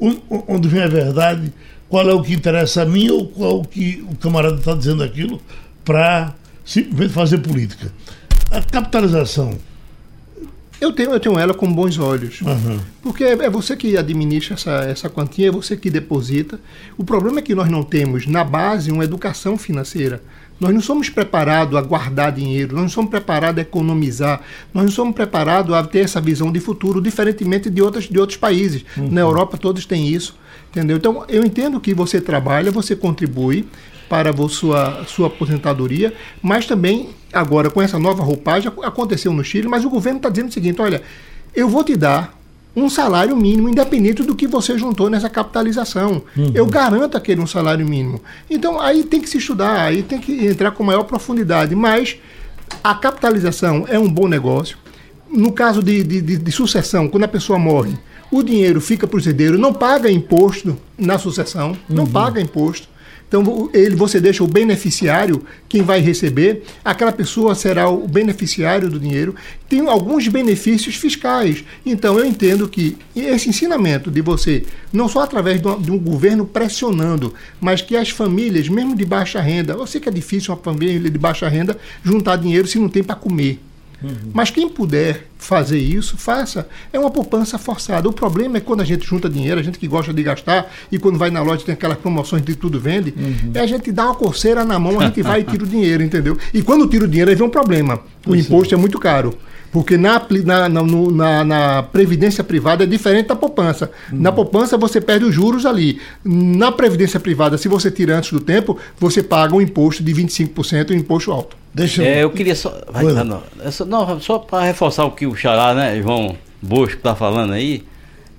on- 0.00 0.20
onde 0.48 0.68
vem 0.68 0.82
a 0.82 0.88
verdade, 0.88 1.52
qual 1.88 2.08
é 2.08 2.12
o 2.12 2.22
que 2.22 2.32
interessa 2.32 2.82
a 2.82 2.86
mim 2.86 3.08
ou 3.10 3.26
qual 3.28 3.60
o 3.60 3.64
que 3.64 4.04
o 4.10 4.16
camarada 4.16 4.56
está 4.56 4.74
dizendo 4.74 5.02
aquilo 5.02 5.40
para 5.84 6.34
simplesmente 6.64 7.12
fazer 7.12 7.38
política. 7.38 7.92
A 8.50 8.60
capitalização. 8.62 9.56
Eu 10.80 10.92
tenho, 10.92 11.10
eu 11.10 11.20
tenho 11.20 11.38
ela 11.38 11.52
com 11.52 11.70
bons 11.72 11.98
olhos. 11.98 12.40
Porque 13.02 13.22
é 13.22 13.32
é 13.32 13.50
você 13.50 13.76
que 13.76 13.96
administra 13.98 14.54
essa, 14.54 14.70
essa 14.84 15.10
quantia, 15.10 15.48
é 15.48 15.50
você 15.50 15.76
que 15.76 15.90
deposita. 15.90 16.58
O 16.96 17.04
problema 17.04 17.38
é 17.40 17.42
que 17.42 17.54
nós 17.54 17.68
não 17.68 17.82
temos, 17.82 18.26
na 18.26 18.42
base, 18.42 18.90
uma 18.90 19.04
educação 19.04 19.58
financeira. 19.58 20.22
Nós 20.60 20.74
não 20.74 20.80
somos 20.80 21.08
preparados 21.08 21.74
a 21.76 21.80
guardar 21.80 22.30
dinheiro, 22.32 22.74
nós 22.74 22.82
não 22.82 22.88
somos 22.90 23.10
preparados 23.10 23.58
a 23.58 23.62
economizar, 23.62 24.40
nós 24.74 24.84
não 24.84 24.92
somos 24.92 25.14
preparados 25.14 25.74
a 25.74 25.82
ter 25.82 26.00
essa 26.00 26.20
visão 26.20 26.52
de 26.52 26.60
futuro, 26.60 27.00
diferentemente 27.00 27.70
de, 27.70 27.80
outras, 27.80 28.04
de 28.04 28.18
outros 28.18 28.36
países. 28.36 28.84
Na 28.96 29.20
Europa 29.22 29.56
todos 29.56 29.86
têm 29.86 30.06
isso. 30.08 30.38
Entendeu? 30.70 30.98
Então, 30.98 31.24
eu 31.28 31.44
entendo 31.44 31.80
que 31.80 31.92
você 31.92 32.20
trabalha, 32.20 32.70
você 32.70 32.94
contribui 32.94 33.66
para 34.08 34.30
a 34.30 34.48
sua, 34.48 35.04
sua 35.06 35.26
aposentadoria, 35.28 36.12
mas 36.42 36.66
também, 36.66 37.08
agora, 37.32 37.70
com 37.70 37.80
essa 37.82 37.98
nova 37.98 38.22
roupagem, 38.22 38.68
ac- 38.68 38.84
aconteceu 38.84 39.32
no 39.32 39.42
Chile, 39.42 39.66
mas 39.66 39.84
o 39.84 39.90
governo 39.90 40.18
está 40.18 40.28
dizendo 40.28 40.48
o 40.48 40.52
seguinte: 40.52 40.80
olha, 40.80 41.02
eu 41.54 41.68
vou 41.68 41.82
te 41.82 41.96
dar 41.96 42.38
um 42.74 42.88
salário 42.88 43.36
mínimo, 43.36 43.68
independente 43.68 44.22
do 44.22 44.34
que 44.34 44.46
você 44.46 44.78
juntou 44.78 45.10
nessa 45.10 45.28
capitalização. 45.28 46.22
Eu 46.54 46.66
garanto 46.66 47.16
aquele 47.16 47.40
um 47.40 47.46
salário 47.46 47.86
mínimo. 47.86 48.20
Então, 48.48 48.80
aí 48.80 49.02
tem 49.02 49.20
que 49.20 49.28
se 49.28 49.38
estudar, 49.38 49.80
aí 49.82 50.02
tem 50.02 50.18
que 50.20 50.46
entrar 50.46 50.70
com 50.70 50.84
maior 50.84 51.02
profundidade, 51.04 51.74
mas 51.74 52.16
a 52.84 52.94
capitalização 52.94 53.84
é 53.88 53.98
um 53.98 54.08
bom 54.08 54.28
negócio. 54.28 54.78
No 55.28 55.52
caso 55.52 55.82
de, 55.82 56.02
de, 56.02 56.20
de- 56.20 56.36
de 56.38 56.52
sucessão, 56.52 57.08
quando 57.08 57.24
a 57.24 57.28
pessoa 57.28 57.58
morre, 57.58 57.92
o 58.30 58.42
dinheiro 58.42 58.80
fica 58.80 59.06
para 59.06 59.16
o 59.18 59.20
herdeiro, 59.20 59.58
não 59.58 59.72
paga 59.72 60.10
imposto 60.10 60.76
na 60.96 61.18
sucessão, 61.18 61.76
não 61.88 62.06
paga 62.06 62.40
imposto. 62.40 62.88
Então 63.30 63.70
ele, 63.72 63.94
você 63.94 64.20
deixa 64.20 64.42
o 64.42 64.48
beneficiário, 64.48 65.44
quem 65.68 65.82
vai 65.82 66.00
receber, 66.00 66.64
aquela 66.84 67.12
pessoa 67.12 67.54
será 67.54 67.88
o 67.88 68.08
beneficiário 68.08 68.90
do 68.90 68.98
dinheiro. 68.98 69.36
Tem 69.68 69.86
alguns 69.88 70.26
benefícios 70.26 70.96
fiscais. 70.96 71.64
Então 71.86 72.18
eu 72.18 72.26
entendo 72.26 72.68
que 72.68 72.98
esse 73.14 73.48
ensinamento 73.48 74.10
de 74.10 74.20
você, 74.20 74.64
não 74.92 75.08
só 75.08 75.20
através 75.20 75.62
de 75.62 75.68
um, 75.68 75.80
de 75.80 75.92
um 75.92 75.98
governo 75.98 76.44
pressionando, 76.44 77.32
mas 77.60 77.80
que 77.80 77.96
as 77.96 78.10
famílias, 78.10 78.68
mesmo 78.68 78.96
de 78.96 79.04
baixa 79.04 79.40
renda, 79.40 79.74
eu 79.74 79.86
sei 79.86 80.00
que 80.00 80.08
é 80.08 80.12
difícil 80.12 80.52
uma 80.52 80.60
família 80.60 81.08
de 81.08 81.18
baixa 81.18 81.48
renda 81.48 81.78
juntar 82.02 82.34
dinheiro 82.34 82.66
se 82.66 82.80
não 82.80 82.88
tem 82.88 83.04
para 83.04 83.14
comer. 83.14 83.60
Mas 84.34 84.50
quem 84.50 84.68
puder 84.68 85.29
fazer 85.40 85.78
isso, 85.78 86.16
faça. 86.16 86.68
É 86.92 86.98
uma 86.98 87.10
poupança 87.10 87.58
forçada. 87.58 88.08
O 88.08 88.12
problema 88.12 88.58
é 88.58 88.60
quando 88.60 88.82
a 88.82 88.84
gente 88.84 89.06
junta 89.06 89.28
dinheiro, 89.28 89.58
a 89.58 89.62
gente 89.62 89.78
que 89.78 89.88
gosta 89.88 90.12
de 90.12 90.22
gastar, 90.22 90.70
e 90.92 90.98
quando 90.98 91.18
vai 91.18 91.30
na 91.30 91.42
loja 91.42 91.64
tem 91.64 91.72
aquelas 91.72 91.98
promoções 91.98 92.42
de 92.42 92.54
tudo 92.54 92.78
vende, 92.78 93.14
é 93.54 93.60
a 93.60 93.66
gente 93.66 93.90
dá 93.90 94.06
uma 94.06 94.14
coceira 94.14 94.64
na 94.64 94.78
mão, 94.78 95.00
a 95.00 95.06
gente 95.06 95.22
vai 95.22 95.40
e 95.40 95.44
tira 95.44 95.64
o 95.64 95.66
dinheiro, 95.66 96.02
entendeu? 96.02 96.36
E 96.52 96.62
quando 96.62 96.86
tira 96.86 97.04
o 97.04 97.08
dinheiro, 97.08 97.30
aí 97.30 97.36
vem 97.36 97.46
um 97.46 97.50
problema. 97.50 98.00
O 98.26 98.36
imposto 98.36 98.74
é 98.74 98.76
muito 98.76 98.98
caro. 98.98 99.34
Porque 99.72 99.96
na, 99.96 100.20
na, 100.44 100.68
na, 100.68 100.82
no- 100.82 101.10
na- 101.12 101.44
na 101.44 101.82
previdência 101.84 102.42
privada 102.42 102.82
é 102.82 102.86
diferente 102.86 103.28
da 103.28 103.36
poupança. 103.36 103.90
Na 104.10 104.32
poupança 104.32 104.76
você 104.76 105.00
perde 105.00 105.24
os 105.26 105.34
juros 105.34 105.64
ali. 105.64 106.00
Na 106.24 106.72
previdência 106.72 107.20
privada, 107.20 107.56
se 107.56 107.68
você 107.68 107.88
tira 107.90 108.16
antes 108.16 108.32
do 108.32 108.40
tempo, 108.40 108.76
você 108.98 109.22
paga 109.22 109.54
um 109.54 109.60
imposto 109.60 110.02
de 110.02 110.12
25%, 110.12 110.90
um 110.90 110.94
imposto 110.94 111.30
alto. 111.30 111.56
Deixa 111.72 112.02
É, 112.02 112.24
eu 112.24 112.30
queria 112.30 112.56
só. 112.56 112.80
Vai, 112.92 113.04
tá, 113.14 113.22
não, 113.22 113.42
É 113.64 113.70
só, 113.70 113.84
não, 113.84 114.20
só 114.20 114.40
para 114.40 114.64
reforçar 114.64 115.04
o 115.04 115.12
que 115.12 115.24
o 115.24 115.36
Xará, 115.36 115.72
né, 115.72 116.00
João 116.02 116.34
Bosco 116.60 116.96
está 116.96 117.14
falando 117.14 117.52
aí, 117.52 117.84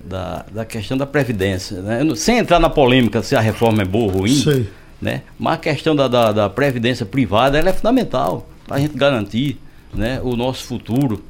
da, 0.04 0.44
da 0.52 0.64
questão 0.66 0.98
da 0.98 1.06
Previdência. 1.06 1.80
Né? 1.80 2.00
Eu 2.00 2.04
não- 2.04 2.14
Sem 2.16 2.36
entrar 2.38 2.58
na 2.58 2.68
polêmica 2.68 3.22
se 3.22 3.34
a 3.34 3.40
reforma 3.40 3.80
é 3.80 3.84
boa 3.86 4.12
ou 4.12 4.18
ruim, 4.20 4.34
Sei. 4.34 4.68
né? 5.00 5.22
mas 5.38 5.54
a 5.54 5.56
questão 5.56 5.96
da, 5.96 6.08
da, 6.08 6.30
da 6.30 6.50
Previdência 6.50 7.06
privada 7.06 7.56
ela 7.56 7.70
é 7.70 7.72
fundamental 7.72 8.46
para 8.66 8.76
a 8.76 8.80
gente 8.80 8.96
garantir 8.98 9.58
né, 9.94 10.20
o 10.22 10.36
nosso 10.36 10.64
futuro. 10.64 11.22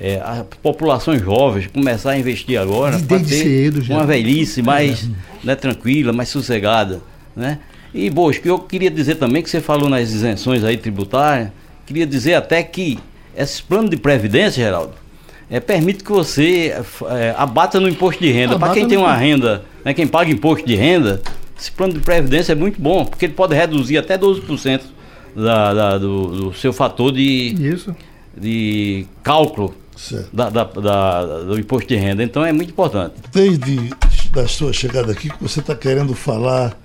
É, 0.00 0.16
a 0.16 0.44
população 0.62 1.16
jovem 1.16 1.68
começar 1.68 2.12
a 2.12 2.18
investir 2.18 2.58
agora 2.58 2.98
para 2.98 3.20
ter 3.20 3.24
cedo 3.26 3.82
uma 3.92 4.04
velhice 4.04 4.60
mais 4.62 5.08
né, 5.44 5.54
tranquila, 5.54 6.12
mais 6.12 6.28
sossegada. 6.28 7.00
Né? 7.36 7.58
E, 7.94 8.08
Bosco, 8.10 8.48
eu 8.48 8.58
queria 8.58 8.90
dizer 8.90 9.16
também 9.16 9.42
que 9.42 9.50
você 9.50 9.60
falou 9.60 9.88
nas 9.88 10.10
isenções 10.10 10.64
aí 10.64 10.76
tributárias, 10.76 11.50
queria 11.86 12.06
dizer 12.06 12.34
até 12.34 12.62
que 12.62 12.98
esses 13.36 13.60
planos 13.60 13.90
de 13.90 13.96
previdência, 13.96 14.64
Geraldo, 14.64 14.94
é, 15.50 15.60
permite 15.60 16.02
que 16.02 16.10
você 16.10 16.74
é, 17.10 17.34
abata 17.36 17.78
no 17.78 17.88
imposto 17.88 18.22
de 18.22 18.30
renda. 18.30 18.58
Para 18.58 18.72
quem 18.72 18.88
tem 18.88 18.96
uma 18.96 19.14
renda, 19.14 19.62
né, 19.84 19.92
quem 19.92 20.06
paga 20.06 20.30
imposto 20.30 20.66
de 20.66 20.74
renda, 20.74 21.20
esse 21.58 21.70
plano 21.70 21.92
de 21.92 22.00
previdência 22.00 22.52
é 22.52 22.54
muito 22.54 22.80
bom, 22.80 23.04
porque 23.04 23.26
ele 23.26 23.34
pode 23.34 23.54
reduzir 23.54 23.98
até 23.98 24.16
12% 24.18 24.80
da, 25.34 25.74
da- 25.74 25.98
do, 25.98 26.26
do 26.50 26.54
seu 26.54 26.72
fator 26.72 27.12
de, 27.12 27.54
Isso. 27.58 27.94
de 28.36 29.06
cálculo 29.22 29.74
da- 30.32 30.48
da- 30.50 31.42
do 31.44 31.58
imposto 31.58 31.88
de 31.88 31.96
renda. 31.96 32.22
Então 32.22 32.44
é 32.44 32.52
muito 32.52 32.70
importante. 32.70 33.14
Desde 33.32 33.90
da 34.32 34.48
sua 34.48 34.72
chegada 34.72 35.12
aqui, 35.12 35.28
que 35.28 35.42
você 35.42 35.60
está 35.60 35.74
querendo 35.74 36.14
falar 36.14 36.76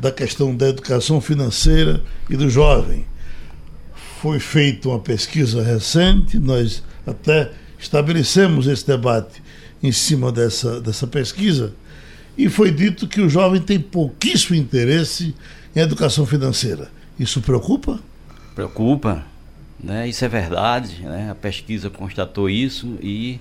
da 0.00 0.10
questão 0.10 0.54
da 0.54 0.68
educação 0.68 1.20
financeira 1.20 2.02
e 2.28 2.36
do 2.36 2.50
jovem. 2.50 3.06
Foi 4.20 4.40
feita 4.40 4.88
uma 4.88 4.98
pesquisa 4.98 5.62
recente, 5.62 6.38
nós 6.38 6.82
até 7.06 7.52
estabelecemos 7.78 8.66
esse 8.66 8.84
debate 8.86 9.40
em 9.82 9.92
cima 9.92 10.32
dessa, 10.32 10.80
dessa 10.80 11.06
pesquisa, 11.06 11.72
e 12.36 12.48
foi 12.48 12.70
dito 12.72 13.06
que 13.06 13.20
o 13.20 13.28
jovem 13.28 13.60
tem 13.60 13.78
pouquíssimo 13.78 14.56
interesse 14.56 15.34
em 15.74 15.80
educação 15.80 16.26
financeira. 16.26 16.90
Isso 17.18 17.40
preocupa? 17.40 17.98
Preocupa, 18.54 19.24
né? 19.82 20.08
Isso 20.08 20.24
é 20.24 20.28
verdade, 20.28 21.02
né? 21.02 21.28
A 21.30 21.34
pesquisa 21.34 21.88
constatou 21.90 22.48
isso 22.50 22.96
e 23.02 23.38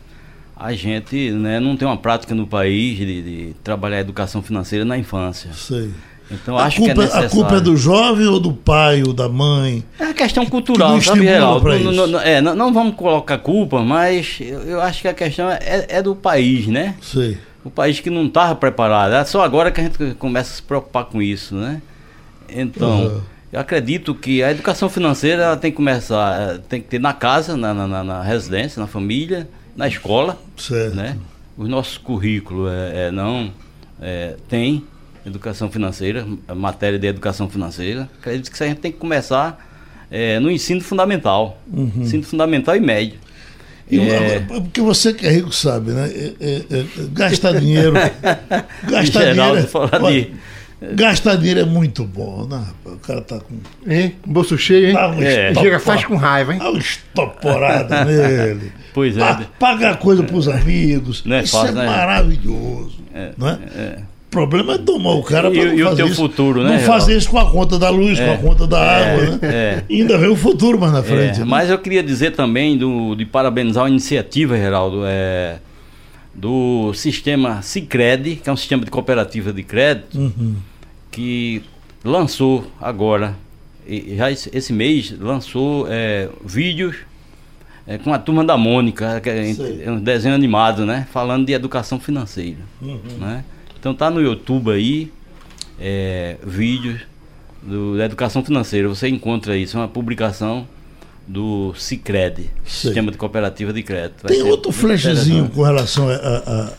a 0.55 0.73
gente 0.73 1.32
né, 1.32 1.59
não 1.59 1.75
tem 1.78 1.88
uma 1.88 1.97
prática 1.97 2.34
no 2.34 2.47
país 2.47 2.97
de, 2.97 3.21
de 3.21 3.53
trabalhar 3.63 3.97
a 3.97 4.01
educação 4.01 4.41
financeira 4.41 4.84
na 4.86 4.97
infância. 4.97 5.51
Sei. 5.53 5.91
Então 6.30 6.57
a 6.57 6.65
acho 6.65 6.78
que 6.82 6.89
é 6.89 6.93
culpa, 6.93 7.01
necessário. 7.03 7.28
a 7.28 7.30
culpa 7.32 7.55
é 7.55 7.61
do 7.61 7.78
jovem 7.78 8.28
ou 8.28 8.39
do 8.39 8.51
pai 8.51 9.01
ou 9.01 9.13
da 9.13 9.30
mãe? 9.30 9.84
É 9.97 10.05
a 10.05 10.13
questão 10.13 10.43
Que 10.43 10.51
cultural, 10.51 10.89
não 10.91 11.01
sabe, 11.01 11.21
Geraldo? 11.23 11.69
Não, 11.80 11.91
não- 11.93 12.07
não- 12.07 12.19
é, 12.19 12.41
não, 12.41 12.53
não 12.55 12.73
vamos 12.73 12.95
colocar 12.95 13.38
culpa, 13.38 13.82
mas 13.82 14.38
eu, 14.41 14.59
eu 14.63 14.82
acho 14.82 15.01
que 15.01 15.07
a 15.07 15.13
questão 15.13 15.49
é, 15.49 15.86
é 15.88 16.01
do 16.03 16.13
país, 16.15 16.67
né? 16.67 16.95
Sei. 17.01 17.38
O 17.63 17.69
país 17.69 17.99
que 18.01 18.09
não 18.09 18.25
estava 18.25 18.55
preparado. 18.55 19.13
É 19.13 19.23
só 19.25 19.41
agora 19.41 19.71
que 19.71 19.80
a 19.80 19.84
gente 19.84 20.15
começa 20.15 20.51
a 20.51 20.55
se 20.55 20.61
preocupar 20.61 21.05
com 21.05 21.21
isso, 21.21 21.55
né? 21.55 21.82
Então, 22.49 23.05
Uhum. 23.05 23.21
Eu 23.51 23.59
acredito 23.59 24.13
que 24.15 24.43
a 24.43 24.51
educação 24.51 24.89
financeira 24.89 25.43
ela 25.43 25.57
tem 25.57 25.71
que 25.71 25.77
começar, 25.77 26.39
eh, 26.55 26.59
tem 26.69 26.81
que 26.81 26.87
ter 26.87 26.99
na 26.99 27.13
casa, 27.13 27.55
na, 27.57 27.73
na- 27.73 28.03
na- 28.03 28.21
residência, 28.23 28.79
na 28.79 28.87
família, 28.87 29.47
na 29.75 29.87
escola, 29.87 30.37
Certo. 30.57 30.95
né? 30.95 31.17
Os 31.57 31.67
nossos 31.69 31.97
currículos 31.97 32.69
é, 32.71 33.07
é, 33.07 33.11
não 33.11 33.51
é, 34.01 34.35
tem 34.49 34.83
educação 35.25 35.69
financeira, 35.71 36.25
matéria 36.55 36.97
de 36.99 37.07
educação 37.07 37.49
financeira. 37.49 38.07
Acredito 38.19 38.51
que 38.51 38.63
a 38.63 38.67
gente 38.67 38.79
tem 38.79 38.91
que 38.91 38.97
começar 38.97 39.65
é, 40.09 40.39
no 40.39 40.49
ensino 40.49 40.79
fundamental, 40.81 41.57
ensino 41.97 42.23
fundamental 42.23 42.75
e 42.75 42.79
médio. 42.79 43.19
E 43.89 43.99
É. 43.99 44.45
o- 44.49 44.61
Porque 44.61 44.81
você 44.81 45.13
que 45.13 45.25
é 45.25 45.31
rico 45.31 45.51
sabe, 45.51 45.91
né? 45.91 46.09
É- 46.09 46.33
é- 46.39 46.79
é- 46.79 46.85
gastar 47.11 47.59
dinheiro. 47.59 47.93
gastar 48.89 49.33
dinheiro. 49.33 49.57
é- 49.57 49.63
falar 49.63 50.11
de- 50.11 50.31
Gastar 50.93 51.38
dinheiro 51.38 51.61
é 51.61 51.65
muito 51.65 52.03
bom, 52.03 52.45
né? 52.47 52.63
O 52.86 52.97
cara 52.97 53.21
tá 53.21 53.39
com. 53.39 53.55
Hein? 53.91 54.15
Bolso 54.25 54.57
cheio, 54.57 54.89
hein? 54.89 54.93
Tá 54.93 55.07
um 55.09 55.21
É. 55.23 55.47
estopor- 55.47 55.63
Chega, 55.63 55.80
faz 55.80 56.05
com 56.05 56.15
raiva, 56.15 56.53
hein? 56.53 56.59
Dá 56.59 56.69
um 56.71 56.78
estoporado 56.78 57.93
nele. 58.05 58.71
Pois 58.93 59.17
é. 59.17 59.19
Pa- 59.19 59.41
Pagar 59.59 59.97
coisa 59.97 60.21
pros 60.23 60.47
amigos. 60.47 61.23
Não 61.25 61.36
é 61.38 61.43
Isso 61.43 61.53
fácil, 61.57 61.69
é 61.80 61.82
né? 61.82 61.86
maravilhoso. 61.88 62.97
não 63.38 63.49
é? 63.49 63.57
O 64.28 64.30
problema 64.30 64.73
é 64.75 64.78
tomar 64.78 65.13
o 65.15 65.23
cara 65.23 65.49
pra 65.49 65.59
E- 65.59 65.65
não 65.65 65.73
e 65.73 65.82
o 65.82 65.86
fazer 65.86 65.95
teu 65.97 66.07
isso. 66.07 66.15
futuro, 66.15 66.61
né, 66.61 66.69
Não 66.69 66.78
Geraldo? 66.80 66.99
fazer 66.99 67.17
isso 67.17 67.30
com 67.30 67.39
a 67.39 67.49
conta 67.49 67.80
da 67.80 67.89
luz, 67.89 68.19
com 68.19 68.32
a 68.32 68.38
conta 68.38 68.67
da 68.67 68.80
água, 68.80 69.25
né? 69.25 69.39
é. 69.41 69.84
E 69.89 70.01
ainda 70.01 70.17
vem 70.17 70.30
o 70.30 70.36
futuro 70.36 70.78
mais 70.80 70.91
na 70.93 71.01
frente. 71.01 71.38
É, 71.38 71.39
né? 71.39 71.45
mas 71.45 71.69
eu 71.71 71.80
queria 71.80 72.03
dizer 72.03 72.32
também 72.36 72.78
do, 72.78 73.15
de 73.15 73.25
parabenizar 73.25 73.86
a 73.86 73.89
iniciativa, 73.89 74.55
Geraldo, 74.55 75.01
é, 75.05 75.55
do 76.38 76.93
sistema 76.93 77.63
Cicred, 77.63 78.35
que 78.38 78.49
é 78.49 78.53
um 78.53 78.55
sistema 78.55 78.85
de 78.85 78.91
cooperativa 78.91 79.51
de 79.51 79.63
crédito, 79.63 80.17
Uhum. 80.17 80.55
que 81.11 81.63
lançou 82.03 82.71
agora, 82.79 83.35
e 83.88 84.15
já 84.15 84.29
esse, 84.29 84.71
mês, 84.71 85.15
lançou 85.19 85.88
é, 85.89 86.29
vídeos 86.45 86.97
é, 87.88 87.97
com 87.97 88.13
a 88.13 88.19
turma 88.19 88.43
da 88.43 88.55
Mônica, 88.55 89.19
que 89.19 89.29
é, 89.29 89.55
é 89.85 89.91
um 89.91 89.99
desenho 89.99 90.35
animado, 90.35 90.85
né? 90.85 91.07
Falando 91.11 91.45
de 91.45 91.53
educação 91.53 91.99
financeira. 91.99 92.59
Uhum. 92.81 92.99
Né? 93.19 93.43
Então 93.79 93.93
tá 93.95 94.09
no 94.09 94.21
YouTube 94.21 94.71
aí, 94.71 95.11
é, 95.79 96.38
vídeos 96.45 97.01
do, 97.63 97.97
da 97.97 98.05
educação 98.05 98.43
financeira. 98.43 98.88
Você 98.89 99.07
encontra 99.07 99.57
isso, 99.57 99.77
é 99.77 99.79
uma 99.79 99.88
publicação 99.88 100.67
do 101.28 101.73
Cicred, 101.78 102.49
Sei. 102.65 102.89
Sistema 102.91 103.11
de 103.11 103.17
Cooperativa 103.17 103.73
de 103.73 103.84
Crédito. 103.84 104.23
Vai 104.23 104.34
Tem 104.34 104.43
outro 104.43 104.71
interessante. 104.71 105.49
com 105.53 105.61
relação 105.63 106.07
a, 106.09 106.13
a- 106.13 106.71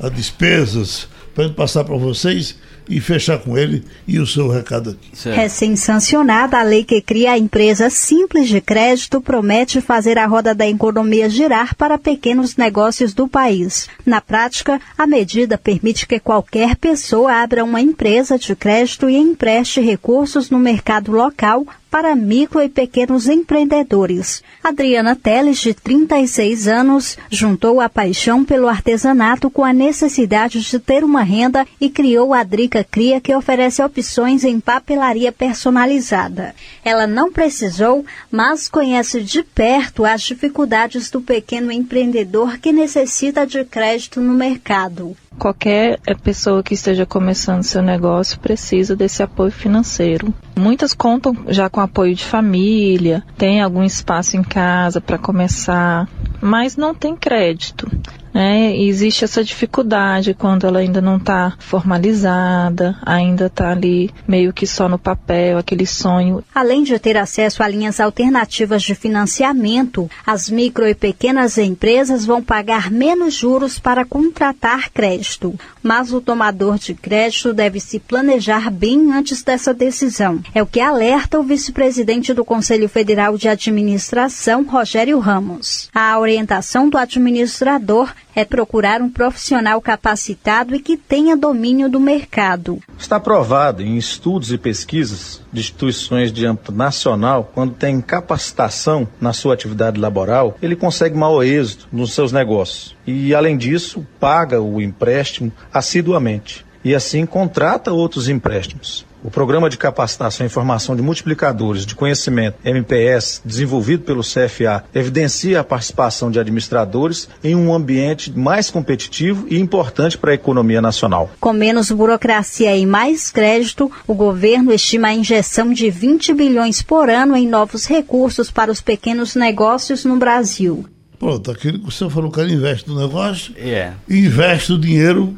a- 0.00 0.06
a 0.06 0.08
despesas 0.08 1.06
para 1.34 1.44
gente 1.44 1.54
passar 1.56 1.84
para 1.84 1.96
vocês 1.96 2.56
e 2.88 2.98
fechar 3.00 3.38
com 3.38 3.56
ele 3.56 3.84
e 4.08 4.18
o 4.18 4.26
seu 4.26 4.48
recado 4.48 4.90
aqui. 4.90 5.16
Certo. 5.16 5.36
Recém-sancionada, 5.36 6.58
a 6.58 6.62
lei 6.64 6.82
que 6.82 7.00
cria 7.00 7.32
a 7.32 7.38
empresa 7.38 7.88
simples 7.88 8.48
de 8.48 8.60
crédito 8.60 9.20
promete 9.20 9.80
fazer 9.80 10.18
a 10.18 10.26
roda 10.26 10.54
da 10.54 10.66
economia 10.66 11.28
girar 11.30 11.76
para 11.76 11.96
pequenos 11.98 12.56
negócios 12.56 13.14
do 13.14 13.28
país. 13.28 13.88
Na 14.04 14.20
prática, 14.20 14.80
a 14.98 15.06
medida 15.06 15.56
permite 15.56 16.04
que 16.06 16.18
qualquer 16.18 16.74
pessoa 16.76 17.32
abra 17.32 17.62
uma 17.64 17.80
empresa 17.80 18.36
de 18.38 18.56
crédito 18.56 19.08
e 19.08 19.16
empreste 19.16 19.80
recursos 19.80 20.50
no 20.50 20.58
mercado 20.58 21.12
local 21.12 21.64
para 21.90 22.14
micro 22.14 22.62
e 22.62 22.68
pequenos 22.68 23.28
empreendedores. 23.28 24.42
Adriana 24.62 25.16
Teles, 25.16 25.58
de 25.58 25.74
36 25.74 26.68
anos, 26.68 27.18
juntou 27.28 27.80
a 27.80 27.88
paixão 27.88 28.44
pelo 28.44 28.68
artesanato 28.68 29.50
com 29.50 29.64
a 29.64 29.72
necessidade 29.72 30.60
de 30.60 30.78
ter 30.78 31.02
uma 31.02 31.22
renda 31.22 31.66
e 31.80 31.90
criou 31.90 32.32
a 32.32 32.42
Drica 32.42 32.84
Cria, 32.84 33.20
que 33.20 33.34
oferece 33.34 33.82
opções 33.82 34.44
em 34.44 34.60
papelaria 34.60 35.32
personalizada. 35.32 36.54
Ela 36.84 37.06
não 37.06 37.32
precisou, 37.32 38.04
mas 38.30 38.68
conhece 38.68 39.22
de 39.22 39.42
perto 39.42 40.04
as 40.04 40.22
dificuldades 40.22 41.10
do 41.10 41.20
pequeno 41.20 41.72
empreendedor 41.72 42.58
que 42.58 42.72
necessita 42.72 43.46
de 43.46 43.64
crédito 43.64 44.20
no 44.20 44.34
mercado. 44.34 45.16
Qualquer 45.38 45.98
eh, 46.06 46.14
pessoa 46.14 46.62
que 46.62 46.74
esteja 46.74 47.06
começando 47.06 47.62
seu 47.62 47.80
negócio 47.80 48.38
precisa 48.40 48.94
desse 48.94 49.22
apoio 49.22 49.50
financeiro. 49.50 50.34
Muitas 50.56 50.92
contam 50.92 51.34
já 51.48 51.70
com 51.70 51.80
apoio 51.80 52.14
de 52.14 52.24
família, 52.24 53.22
tem 53.38 53.62
algum 53.62 53.82
espaço 53.82 54.36
em 54.36 54.42
casa 54.42 55.00
para 55.00 55.16
começar, 55.16 56.08
mas 56.40 56.76
não 56.76 56.94
tem 56.94 57.16
crédito. 57.16 57.90
Né? 58.32 58.76
E 58.76 58.88
existe 58.88 59.24
essa 59.24 59.42
dificuldade 59.42 60.34
quando 60.34 60.66
ela 60.66 60.78
ainda 60.78 61.00
não 61.00 61.16
está 61.16 61.54
formalizada, 61.58 62.96
ainda 63.04 63.46
está 63.46 63.70
ali 63.70 64.10
meio 64.26 64.52
que 64.52 64.66
só 64.66 64.88
no 64.88 64.98
papel, 64.98 65.58
aquele 65.58 65.86
sonho. 65.86 66.44
Além 66.54 66.82
de 66.82 66.98
ter 66.98 67.16
acesso 67.16 67.62
a 67.62 67.68
linhas 67.68 68.00
alternativas 68.00 68.82
de 68.82 68.94
financiamento, 68.94 70.08
as 70.26 70.48
micro 70.48 70.86
e 70.86 70.94
pequenas 70.94 71.58
empresas 71.58 72.24
vão 72.24 72.42
pagar 72.42 72.90
menos 72.90 73.34
juros 73.34 73.78
para 73.78 74.04
contratar 74.04 74.90
crédito. 74.90 75.58
Mas 75.82 76.12
o 76.12 76.20
tomador 76.20 76.78
de 76.78 76.94
crédito 76.94 77.52
deve 77.52 77.80
se 77.80 77.98
planejar 77.98 78.70
bem 78.70 79.12
antes 79.12 79.42
dessa 79.42 79.72
decisão. 79.72 80.40
É 80.54 80.62
o 80.62 80.66
que 80.66 80.80
alerta 80.80 81.38
o 81.38 81.42
vice-presidente 81.42 82.34
do 82.34 82.44
Conselho 82.44 82.88
Federal 82.88 83.36
de 83.36 83.48
Administração, 83.48 84.64
Rogério 84.64 85.18
Ramos. 85.18 85.88
A 85.94 86.18
orientação 86.18 86.88
do 86.88 86.98
administrador 86.98 88.12
é 88.34 88.44
procurar 88.44 89.02
um 89.02 89.10
profissional 89.10 89.80
capacitado 89.80 90.74
e 90.74 90.80
que 90.80 90.96
tenha 90.96 91.36
domínio 91.36 91.88
do 91.88 92.00
mercado. 92.00 92.80
Está 92.98 93.18
provado 93.18 93.82
em 93.82 93.96
estudos 93.96 94.52
e 94.52 94.58
pesquisas 94.58 95.42
de 95.52 95.60
instituições 95.60 96.32
de 96.32 96.46
âmbito 96.46 96.72
nacional, 96.72 97.50
quando 97.54 97.74
tem 97.74 98.00
capacitação 98.00 99.08
na 99.20 99.32
sua 99.32 99.54
atividade 99.54 100.00
laboral, 100.00 100.56
ele 100.62 100.76
consegue 100.76 101.16
maior 101.16 101.42
êxito 101.42 101.88
nos 101.92 102.12
seus 102.12 102.32
negócios. 102.32 102.96
E, 103.06 103.34
além 103.34 103.56
disso, 103.56 104.06
paga 104.18 104.60
o 104.60 104.80
empréstimo 104.80 105.52
assiduamente. 105.72 106.64
E 106.84 106.94
assim 106.94 107.26
contrata 107.26 107.92
outros 107.92 108.28
empréstimos. 108.28 109.04
O 109.22 109.30
Programa 109.30 109.68
de 109.68 109.76
Capacitação 109.76 110.46
e 110.46 110.48
Formação 110.48 110.96
de 110.96 111.02
Multiplicadores 111.02 111.84
de 111.84 111.94
Conhecimento, 111.94 112.56
MPS, 112.64 113.42
desenvolvido 113.44 114.02
pelo 114.02 114.22
CFA, 114.22 114.82
evidencia 114.94 115.60
a 115.60 115.64
participação 115.64 116.30
de 116.30 116.40
administradores 116.40 117.28
em 117.44 117.54
um 117.54 117.74
ambiente 117.74 118.32
mais 118.36 118.70
competitivo 118.70 119.46
e 119.50 119.58
importante 119.58 120.16
para 120.16 120.30
a 120.30 120.34
economia 120.34 120.80
nacional. 120.80 121.30
Com 121.38 121.52
menos 121.52 121.90
burocracia 121.90 122.74
e 122.74 122.86
mais 122.86 123.30
crédito, 123.30 123.92
o 124.06 124.14
governo 124.14 124.72
estima 124.72 125.08
a 125.08 125.14
injeção 125.14 125.70
de 125.70 125.90
20 125.90 126.32
bilhões 126.32 126.80
por 126.80 127.10
ano 127.10 127.36
em 127.36 127.46
novos 127.46 127.84
recursos 127.84 128.50
para 128.50 128.72
os 128.72 128.80
pequenos 128.80 129.34
negócios 129.34 130.02
no 130.02 130.16
Brasil. 130.16 130.86
Pronto, 131.18 131.50
aquilo 131.50 131.78
que 131.78 131.84
você 131.84 132.08
falou, 132.08 132.30
o 132.30 132.32
cara 132.32 132.48
investe 132.50 132.88
no 132.88 132.98
negócio, 132.98 133.52
É. 133.58 133.92
investe 134.08 134.72
o 134.72 134.78
dinheiro 134.78 135.36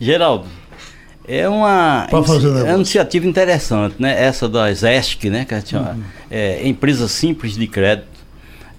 Geraldo, 0.00 0.46
é 1.30 1.48
uma, 1.48 2.08
é 2.66 2.74
iniciativa 2.74 3.24
interessante, 3.24 3.94
né? 4.00 4.20
Essa 4.20 4.48
das 4.48 4.82
ESC, 4.82 5.30
né? 5.30 5.44
Que 5.44 5.54
a 5.54 5.60
gente 5.60 5.70
chama, 5.70 5.96
é, 6.28 6.66
Empresa 6.66 7.06
Simples 7.06 7.54
de 7.54 7.68
Crédito. 7.68 8.08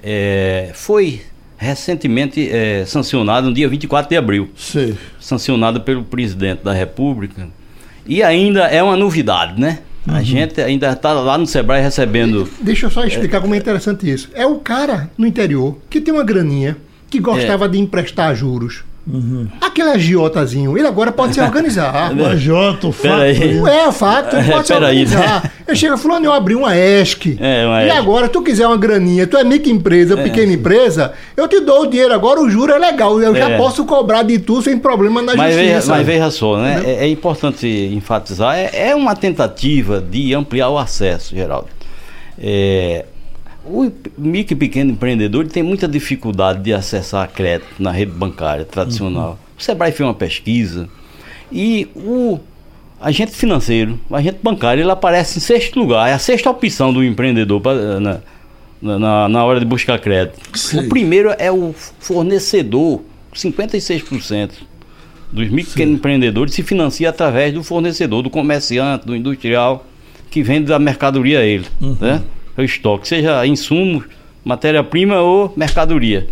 É, 0.04 0.72
foi 0.74 1.22
recentemente 1.58 2.50
é, 2.52 2.84
sancionada 2.86 3.48
no 3.48 3.54
dia 3.54 3.70
24 3.70 4.10
de 4.10 4.18
abril. 4.18 4.50
Sei. 4.58 4.98
Sancionada 5.18 5.80
pelo 5.80 6.04
presidente 6.04 6.62
da 6.64 6.74
República. 6.74 7.48
E 8.06 8.22
ainda 8.22 8.64
é 8.64 8.84
uma 8.84 8.98
novidade, 8.98 9.60
né? 9.60 9.80
A 10.08 10.22
gente 10.24 10.60
ainda 10.60 10.92
está 10.92 11.14
lá 11.14 11.38
no 11.38 11.46
Sebrae 11.46 11.82
recebendo. 11.82 12.50
Deixa 12.60 12.88
eu 12.88 12.90
só 12.90 13.06
explicar 13.06 13.40
como 13.40 13.54
é 13.54 13.58
interessante 13.58 14.12
isso. 14.12 14.30
É 14.34 14.46
o 14.46 14.56
cara 14.58 15.10
no 15.18 15.26
interior 15.26 15.78
que 15.90 16.02
tem 16.02 16.14
uma 16.14 16.24
graninha 16.24 16.76
que 17.10 17.20
gostava 17.20 17.70
de 17.70 17.78
emprestar 17.78 18.36
juros. 18.36 18.84
Aquele 19.60 19.90
agiotazinho, 19.90 20.78
ele 20.78 20.88
agora 20.88 21.12
pode 21.12 21.34
se 21.34 21.42
organizar. 21.42 22.12
O 22.16 22.26
agiota, 22.26 22.88
o 22.88 22.92
fato. 22.92 23.10
Não 23.56 23.68
é 23.68 23.92
fato, 23.92 24.36
ele 24.36 24.52
pode 24.52 24.68
se 24.68 24.74
Peraí, 24.74 25.04
organizar. 25.04 25.44
né? 25.44 25.52
Eu 25.68 25.76
chego 25.76 25.98
fulano, 25.98 26.26
eu 26.26 26.34
abri 26.34 26.56
uma 26.56 26.76
ESC. 26.76 27.38
É, 27.40 27.66
uma 27.66 27.84
e 27.84 27.88
ESC. 27.88 27.98
agora, 27.98 28.26
se 28.28 28.32
tu 28.34 28.42
quiser 28.42 28.68
uma 28.68 28.78
graninha, 28.78 29.26
tu 29.28 29.38
é 29.38 29.44
microempresa, 29.44 30.18
pequena 30.18 30.54
empresa, 30.54 31.14
eu 31.38 31.48
te 31.48 31.60
dou 31.62 31.84
o 31.84 31.88
dinheiro 31.88 32.14
agora, 32.14 32.42
o 32.42 32.50
juro 32.50 32.72
é 32.74 32.78
legal. 32.78 33.22
Eu 33.22 33.36
já 33.36 33.50
É. 33.52 33.58
posso 33.58 33.86
cobrar 33.86 34.24
de 34.24 34.40
tu 34.40 34.62
sem 34.62 34.78
problema 34.78 35.22
na 35.22 35.36
Mas 35.36 35.56
veja, 35.56 35.74
justiça. 35.76 35.92
mas 35.96 36.06
veja 36.06 36.32
só, 36.32 36.58
né? 36.58 36.82
É, 36.86 37.06
é 37.06 37.08
importante 37.08 37.68
enfatizar, 37.94 38.56
é, 38.58 38.90
é 38.90 38.96
uma 38.96 39.16
tentativa 39.16 40.02
de 40.02 40.34
ampliar 40.34 40.70
o 40.70 40.78
acesso, 40.78 41.36
Geraldo. 41.36 41.68
É, 42.42 43.06
O 43.64 43.92
micro 44.18 44.54
e 44.54 44.56
pequeno 44.56 44.92
empreendedor 44.92 45.48
tem 45.48 45.62
muita 45.62 45.88
dificuldade 45.88 46.64
de 46.64 46.74
acessar 46.74 47.30
crédito 47.30 47.76
na 47.80 47.92
rede 47.92 48.12
bancária 48.12 48.66
tradicional. 48.66 49.32
Uhum. 49.32 49.38
O 49.58 49.62
Sebrae 49.62 49.92
fez 49.92 50.08
uma 50.08 50.16
pesquisa 50.16 50.90
e 51.52 51.88
o 51.96 52.40
agente 53.00 53.32
financeiro, 53.32 54.00
o 54.10 54.16
agente 54.16 54.40
bancário, 54.42 54.82
ele 54.82 54.92
aparece 54.92 55.38
em 55.38 55.42
sexto 55.42 55.80
lugar. 55.80 56.10
É 56.10 56.14
a 56.14 56.20
sexta 56.20 56.50
opção 56.50 56.92
do 56.92 57.04
empreendedor 57.04 57.62
pra, 57.62 58.00
na, 58.00 58.20
na, 58.82 59.30
na, 59.30 59.46
hora 59.46 59.60
de 59.60 59.66
buscar 59.66 60.00
crédito. 60.00 60.40
Sim. 60.58 60.80
O 60.80 60.90
primeiro 60.90 61.34
é 61.38 61.52
o 61.52 61.74
fornecedor, 62.00 63.02
56% 63.34 64.52
dos 65.32 65.50
micro 65.50 65.72
pequenos 65.72 65.96
empreendedores 65.96 66.54
se 66.54 66.62
financia 66.62 67.10
através 67.10 67.54
do 67.54 67.64
fornecedor, 67.64 68.22
do 68.22 68.30
comerciante, 68.30 69.06
do 69.06 69.16
industrial 69.16 69.86
que 70.30 70.44
vende 70.44 70.72
a 70.74 70.80
mercadoria 70.80 71.40
a 71.40 71.44
ele. 71.44 71.66
Uhum. 71.80 71.98
Né? 72.00 72.22
O 72.62 72.66
estoque, 72.66 73.08
seja 73.08 73.46
insumos, 73.46 74.06
matéria-prima 74.44 75.20
ou 75.20 75.54
mercadoria. 75.56 76.28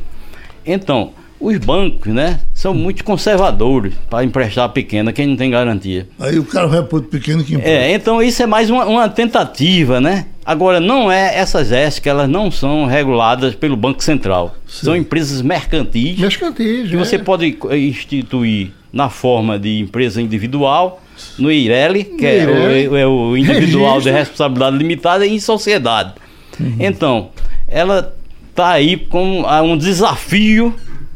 Então, 0.65 1.11
os 1.39 1.57
bancos, 1.57 2.13
né, 2.13 2.41
são 2.53 2.73
muito 2.73 3.03
conservadores 3.03 3.93
para 4.09 4.23
emprestar 4.25 4.65
a 4.65 4.69
pequena, 4.69 5.13
quem 5.13 5.25
não 5.25 5.37
tem 5.37 5.49
garantia. 5.49 6.07
Aí 6.19 6.37
o 6.37 6.43
cara 6.43 6.67
vai 6.67 6.83
para 6.83 6.97
o 6.97 7.01
pequeno 7.01 7.43
que 7.43 7.55
empresta. 7.55 7.71
É, 7.71 7.93
então 7.93 8.21
isso 8.21 8.43
é 8.43 8.45
mais 8.45 8.69
uma, 8.69 8.85
uma, 8.85 9.07
tentativa, 9.07 10.01
né? 10.01 10.25
Agora, 10.45 10.79
não 10.79 11.09
é, 11.09 11.37
essas 11.37 11.71
ESC, 11.71 12.09
elas 12.09 12.27
não 12.27 12.51
são 12.51 12.85
reguladas 12.85 13.55
pelo 13.55 13.77
Banco 13.77 14.03
Central. 14.03 14.55
Sim. 14.67 14.85
São 14.85 14.95
empresas 14.95 15.41
mercantis. 15.41 16.19
Mercantis, 16.19 16.89
Que 16.89 16.95
é. 16.95 16.97
você 16.97 17.17
pode 17.17 17.57
instituir 17.71 18.71
na 18.91 19.09
forma 19.09 19.57
de 19.57 19.79
empresa 19.79 20.21
individual 20.21 21.01
no 21.37 21.51
IRELI, 21.51 22.03
que 22.03 22.25
é 22.25 22.45
o, 22.89 22.97
é 22.97 23.07
o, 23.07 23.37
individual 23.37 23.95
Registro. 23.95 24.11
de 24.11 24.17
responsabilidade 24.17 24.77
limitada, 24.77 25.25
em 25.25 25.39
sociedade. 25.39 26.13
Uhum. 26.59 26.75
Então, 26.79 27.29
ela 27.67 28.13
está 28.49 28.69
aí 28.69 28.97
com 28.97 29.43
um 29.43 29.77
desafio 29.77 30.73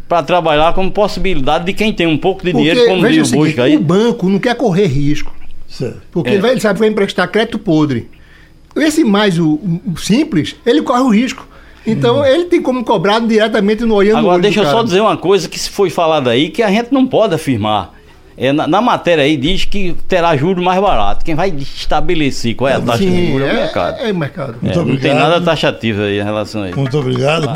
para 0.07 0.23
trabalhar 0.23 0.73
como 0.73 0.91
possibilidade 0.91 1.65
de 1.65 1.73
quem 1.73 1.91
tem 1.91 2.07
um 2.07 2.17
pouco 2.17 2.43
de 2.43 2.51
Porque, 2.51 2.69
dinheiro, 2.69 2.89
como 2.89 3.07
diz 3.07 3.31
o 3.31 3.35
Busca 3.35 3.63
aí. 3.63 3.75
O 3.75 3.81
banco 3.81 4.29
não 4.29 4.39
quer 4.39 4.55
correr 4.55 4.85
risco. 4.85 5.33
Certo. 5.67 6.01
Porque 6.11 6.29
é. 6.29 6.35
ele 6.35 6.59
sabe 6.59 6.75
que 6.75 6.79
vai 6.81 6.89
emprestar 6.89 7.27
crédito 7.31 7.57
podre. 7.57 8.07
Esse 8.75 9.03
mais 9.03 9.39
o, 9.39 9.59
o 9.85 9.97
simples, 9.97 10.55
ele 10.65 10.81
corre 10.81 11.01
o 11.01 11.09
risco. 11.09 11.47
Então 11.85 12.17
uhum. 12.17 12.25
ele 12.25 12.45
tem 12.45 12.61
como 12.61 12.83
cobrar 12.83 13.19
diretamente 13.19 13.83
no 13.83 13.95
olhando 13.95 14.19
Agora, 14.19 14.41
deixa 14.41 14.61
eu 14.61 14.65
só 14.65 14.83
dizer 14.83 15.01
uma 15.01 15.17
coisa 15.17 15.49
que 15.49 15.59
se 15.59 15.69
foi 15.69 15.89
falado 15.89 16.29
aí 16.29 16.49
que 16.49 16.63
a 16.63 16.69
gente 16.69 16.91
não 16.91 17.05
pode 17.05 17.35
afirmar. 17.35 17.92
É, 18.37 18.51
na, 18.51 18.67
na, 18.67 18.81
matéria 18.81 19.23
aí 19.23 19.37
diz 19.37 19.63
que 19.65 19.95
terá 20.07 20.35
juros 20.35 20.63
mais 20.63 20.81
barato. 20.81 21.23
Quem 21.23 21.35
vai 21.35 21.49
estabelecer 21.49 22.55
qual 22.55 22.69
é 22.69 22.75
a 22.75 22.81
taxa 22.81 22.99
Sim, 22.99 23.11
de 23.11 23.31
juros 23.31 23.47
é, 23.47 23.49
é 23.49 23.53
o 23.53 23.55
mercado. 23.55 23.99
É, 23.99 24.09
é 24.09 24.11
o 24.11 24.15
mercado. 24.15 24.55
É, 24.63 24.75
não 24.75 24.97
tem 24.97 25.13
nada 25.13 25.39
taxativo 25.41 26.01
aí 26.01 26.19
em 26.19 26.23
relação 26.23 26.63
a 26.63 26.69
isso. 26.69 26.79
Muito 26.79 26.97
obrigado. 26.97 27.45
Tá. 27.45 27.53